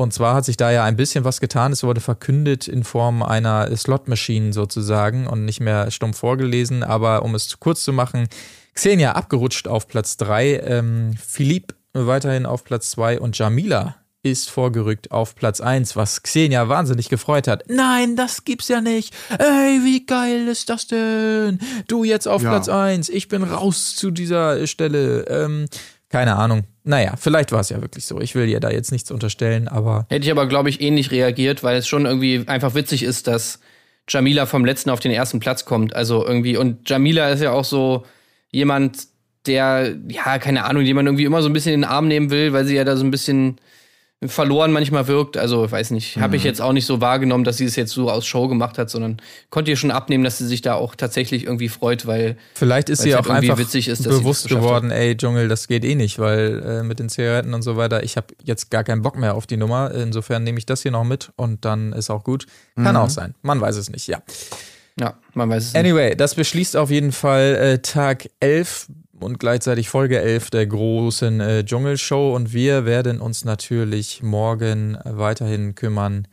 Und 0.00 0.14
zwar 0.14 0.34
hat 0.34 0.46
sich 0.46 0.56
da 0.56 0.70
ja 0.70 0.84
ein 0.84 0.96
bisschen 0.96 1.24
was 1.24 1.40
getan. 1.40 1.72
Es 1.72 1.82
wurde 1.82 2.00
verkündet 2.00 2.68
in 2.68 2.84
Form 2.84 3.22
einer 3.22 3.76
Slot-Machine 3.76 4.54
sozusagen 4.54 5.26
und 5.26 5.44
nicht 5.44 5.60
mehr 5.60 5.90
stumpf 5.90 6.18
vorgelesen. 6.18 6.82
Aber 6.82 7.22
um 7.22 7.34
es 7.34 7.60
kurz 7.60 7.84
zu 7.84 7.92
machen, 7.92 8.26
Xenia 8.72 9.12
abgerutscht 9.12 9.68
auf 9.68 9.88
Platz 9.88 10.16
3, 10.16 10.60
ähm, 10.60 11.14
Philipp 11.22 11.74
weiterhin 11.92 12.46
auf 12.46 12.64
Platz 12.64 12.92
2 12.92 13.20
und 13.20 13.36
Jamila 13.36 13.96
ist 14.22 14.50
vorgerückt 14.50 15.10
auf 15.10 15.34
Platz 15.34 15.60
1, 15.60 15.96
was 15.96 16.22
Xenia 16.22 16.68
wahnsinnig 16.68 17.10
gefreut 17.10 17.46
hat. 17.46 17.64
Nein, 17.68 18.16
das 18.16 18.44
gibt's 18.44 18.68
ja 18.68 18.80
nicht. 18.80 19.14
Ey, 19.38 19.80
wie 19.84 20.06
geil 20.06 20.48
ist 20.48 20.70
das 20.70 20.86
denn? 20.86 21.58
Du 21.88 22.04
jetzt 22.04 22.26
auf 22.26 22.42
Ja. 22.42 22.50
Platz 22.50 22.68
1, 22.70 23.10
ich 23.10 23.28
bin 23.28 23.42
raus 23.42 23.96
zu 23.96 24.10
dieser 24.10 24.66
Stelle. 24.66 25.26
Ähm, 25.28 25.66
keine 26.10 26.36
Ahnung. 26.36 26.64
Naja, 26.84 27.14
vielleicht 27.16 27.52
war 27.52 27.60
es 27.60 27.70
ja 27.70 27.80
wirklich 27.80 28.04
so. 28.04 28.20
Ich 28.20 28.34
will 28.34 28.48
ihr 28.48 28.60
da 28.60 28.70
jetzt 28.70 28.92
nichts 28.92 29.10
unterstellen, 29.10 29.68
aber 29.68 30.06
Hätte 30.10 30.26
ich 30.26 30.30
aber, 30.30 30.46
glaube 30.46 30.68
ich, 30.68 30.80
ähnlich 30.80 31.10
reagiert, 31.10 31.62
weil 31.62 31.78
es 31.78 31.86
schon 31.86 32.04
irgendwie 32.04 32.44
einfach 32.46 32.74
witzig 32.74 33.02
ist, 33.04 33.26
dass 33.26 33.60
Jamila 34.08 34.46
vom 34.46 34.64
letzten 34.64 34.90
auf 34.90 35.00
den 35.00 35.12
ersten 35.12 35.40
Platz 35.40 35.64
kommt. 35.64 35.94
Also 35.94 36.26
irgendwie, 36.26 36.56
und 36.56 36.88
Jamila 36.88 37.28
ist 37.30 37.42
ja 37.42 37.52
auch 37.52 37.64
so 37.64 38.04
jemand, 38.50 39.06
der, 39.46 39.94
ja, 40.08 40.38
keine 40.38 40.64
Ahnung, 40.64 40.84
den 40.84 40.96
man 40.96 41.06
irgendwie 41.06 41.24
immer 41.24 41.42
so 41.42 41.48
ein 41.48 41.52
bisschen 41.52 41.74
in 41.74 41.82
den 41.82 41.90
Arm 41.90 42.08
nehmen 42.08 42.30
will, 42.30 42.52
weil 42.52 42.64
sie 42.64 42.74
ja 42.74 42.84
da 42.84 42.96
so 42.96 43.04
ein 43.04 43.10
bisschen 43.10 43.60
verloren 44.26 44.70
manchmal 44.70 45.06
wirkt. 45.06 45.38
Also, 45.38 45.64
ich 45.64 45.72
weiß 45.72 45.92
nicht, 45.92 46.18
habe 46.18 46.36
ich 46.36 46.44
jetzt 46.44 46.60
auch 46.60 46.72
nicht 46.72 46.84
so 46.84 47.00
wahrgenommen, 47.00 47.44
dass 47.44 47.56
sie 47.56 47.64
es 47.64 47.74
jetzt 47.74 47.92
so 47.92 48.10
aus 48.10 48.26
Show 48.26 48.48
gemacht 48.48 48.76
hat, 48.76 48.90
sondern 48.90 49.16
konnte 49.48 49.70
ihr 49.70 49.78
schon 49.78 49.90
abnehmen, 49.90 50.24
dass 50.24 50.36
sie 50.36 50.46
sich 50.46 50.60
da 50.60 50.74
auch 50.74 50.94
tatsächlich 50.94 51.44
irgendwie 51.44 51.70
freut, 51.70 52.06
weil 52.06 52.36
Vielleicht 52.54 52.90
ist 52.90 53.00
sie 53.02 53.14
halt 53.14 53.24
auch 53.24 53.30
irgendwie 53.30 53.50
einfach 53.50 53.64
witzig 53.64 53.88
ist, 53.88 54.04
bewusst 54.04 54.48
geworden, 54.48 54.90
ey, 54.90 55.16
Dschungel, 55.16 55.48
das 55.48 55.68
geht 55.68 55.84
eh 55.84 55.94
nicht, 55.94 56.18
weil 56.18 56.62
äh, 56.62 56.82
mit 56.82 56.98
den 56.98 57.08
Zigaretten 57.08 57.54
und 57.54 57.62
so 57.62 57.76
weiter, 57.76 58.02
ich 58.02 58.18
habe 58.18 58.26
jetzt 58.44 58.70
gar 58.70 58.84
keinen 58.84 59.00
Bock 59.00 59.16
mehr 59.16 59.34
auf 59.34 59.46
die 59.46 59.56
Nummer. 59.56 59.90
Insofern 59.94 60.44
nehme 60.44 60.58
ich 60.58 60.66
das 60.66 60.82
hier 60.82 60.90
noch 60.90 61.04
mit 61.04 61.32
und 61.36 61.64
dann 61.64 61.94
ist 61.94 62.10
auch 62.10 62.22
gut. 62.22 62.46
Kann 62.76 62.96
auch 62.96 63.10
sein. 63.10 63.34
Man 63.40 63.60
weiß 63.60 63.76
es 63.76 63.88
nicht, 63.88 64.06
ja. 64.06 64.20
ja, 64.98 65.14
man 65.32 65.48
weiß 65.48 65.64
es 65.64 65.72
nicht. 65.72 65.80
Anyway, 65.80 66.14
das 66.14 66.34
beschließt 66.34 66.76
auf 66.76 66.90
jeden 66.90 67.12
Fall 67.12 67.56
äh, 67.56 67.78
Tag 67.78 68.28
11 68.40 68.88
und 69.20 69.38
gleichzeitig 69.38 69.88
Folge 69.88 70.20
11 70.20 70.50
der 70.50 70.66
großen 70.66 71.40
äh, 71.40 71.64
Dschungelshow 71.64 72.34
und 72.34 72.52
wir 72.52 72.84
werden 72.86 73.20
uns 73.20 73.44
natürlich 73.44 74.22
morgen 74.22 74.98
weiterhin 75.04 75.74
kümmern. 75.74 76.26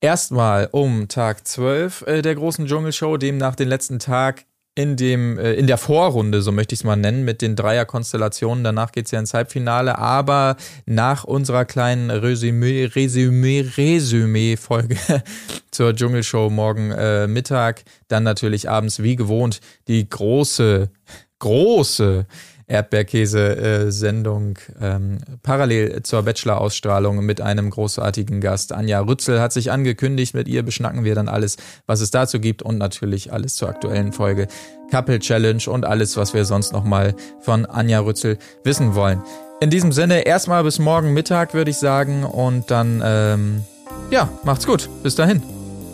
Erstmal 0.00 0.68
um 0.70 1.08
Tag 1.08 1.46
12 1.46 2.02
äh, 2.06 2.22
der 2.22 2.34
großen 2.34 2.66
Dschungelshow, 2.66 3.16
demnach 3.16 3.56
den 3.56 3.68
letzten 3.68 3.98
Tag 3.98 4.44
in 4.78 4.96
dem 4.96 5.38
äh, 5.38 5.54
in 5.54 5.66
der 5.66 5.76
Vorrunde, 5.76 6.40
so 6.40 6.52
möchte 6.52 6.72
ich 6.72 6.80
es 6.80 6.84
mal 6.84 6.94
nennen, 6.94 7.24
mit 7.24 7.42
den 7.42 7.56
Dreierkonstellationen. 7.56 8.62
Danach 8.62 8.92
geht 8.92 9.06
es 9.06 9.10
ja 9.10 9.18
ins 9.18 9.34
Halbfinale, 9.34 9.98
aber 9.98 10.56
nach 10.86 11.24
unserer 11.24 11.64
kleinen 11.64 12.10
Resümee, 12.10 12.84
Resümee, 12.84 13.68
Resümee-Folge 13.76 14.96
zur 15.72 15.96
Dschungelshow 15.96 16.48
morgen 16.48 16.92
äh, 16.92 17.26
Mittag, 17.26 17.82
dann 18.06 18.22
natürlich 18.22 18.70
abends 18.70 19.02
wie 19.02 19.16
gewohnt 19.16 19.60
die 19.88 20.08
große, 20.08 20.90
große 21.38 22.26
Erdbeerkäse-Sendung 22.68 24.58
ähm, 24.80 25.18
parallel 25.42 26.02
zur 26.02 26.22
Bachelor-Ausstrahlung 26.22 27.24
mit 27.24 27.40
einem 27.40 27.70
großartigen 27.70 28.40
Gast. 28.40 28.72
Anja 28.72 29.00
Rützel 29.00 29.40
hat 29.40 29.52
sich 29.52 29.72
angekündigt, 29.72 30.34
mit 30.34 30.48
ihr 30.48 30.62
beschnacken 30.62 31.02
wir 31.02 31.14
dann 31.14 31.28
alles, 31.28 31.56
was 31.86 32.00
es 32.00 32.10
dazu 32.10 32.40
gibt 32.40 32.62
und 32.62 32.76
natürlich 32.76 33.32
alles 33.32 33.56
zur 33.56 33.70
aktuellen 33.70 34.12
Folge 34.12 34.48
Couple 34.90 35.18
Challenge 35.18 35.62
und 35.66 35.86
alles, 35.86 36.16
was 36.16 36.34
wir 36.34 36.44
sonst 36.44 36.72
nochmal 36.72 37.14
von 37.40 37.64
Anja 37.66 38.00
Rützel 38.00 38.38
wissen 38.64 38.94
wollen. 38.94 39.22
In 39.60 39.70
diesem 39.70 39.90
Sinne, 39.90 40.20
erstmal 40.20 40.62
bis 40.62 40.78
morgen 40.78 41.14
Mittag, 41.14 41.52
würde 41.52 41.70
ich 41.70 41.78
sagen. 41.78 42.24
Und 42.24 42.70
dann, 42.70 43.02
ähm, 43.04 43.64
ja, 44.10 44.28
macht's 44.44 44.66
gut. 44.66 44.88
Bis 45.02 45.16
dahin. 45.16 45.42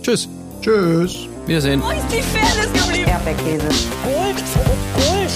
Tschüss. 0.02 0.28
Tschüss. 0.60 1.28
Wiedersehen. 1.46 1.80
Wo 1.82 1.90
ist 1.90 2.04
die 2.10 2.20
Fairness 2.20 2.72
geblieben? 2.72 3.08
Erdbeerkäse. 3.08 3.68
Gold. 4.04 4.83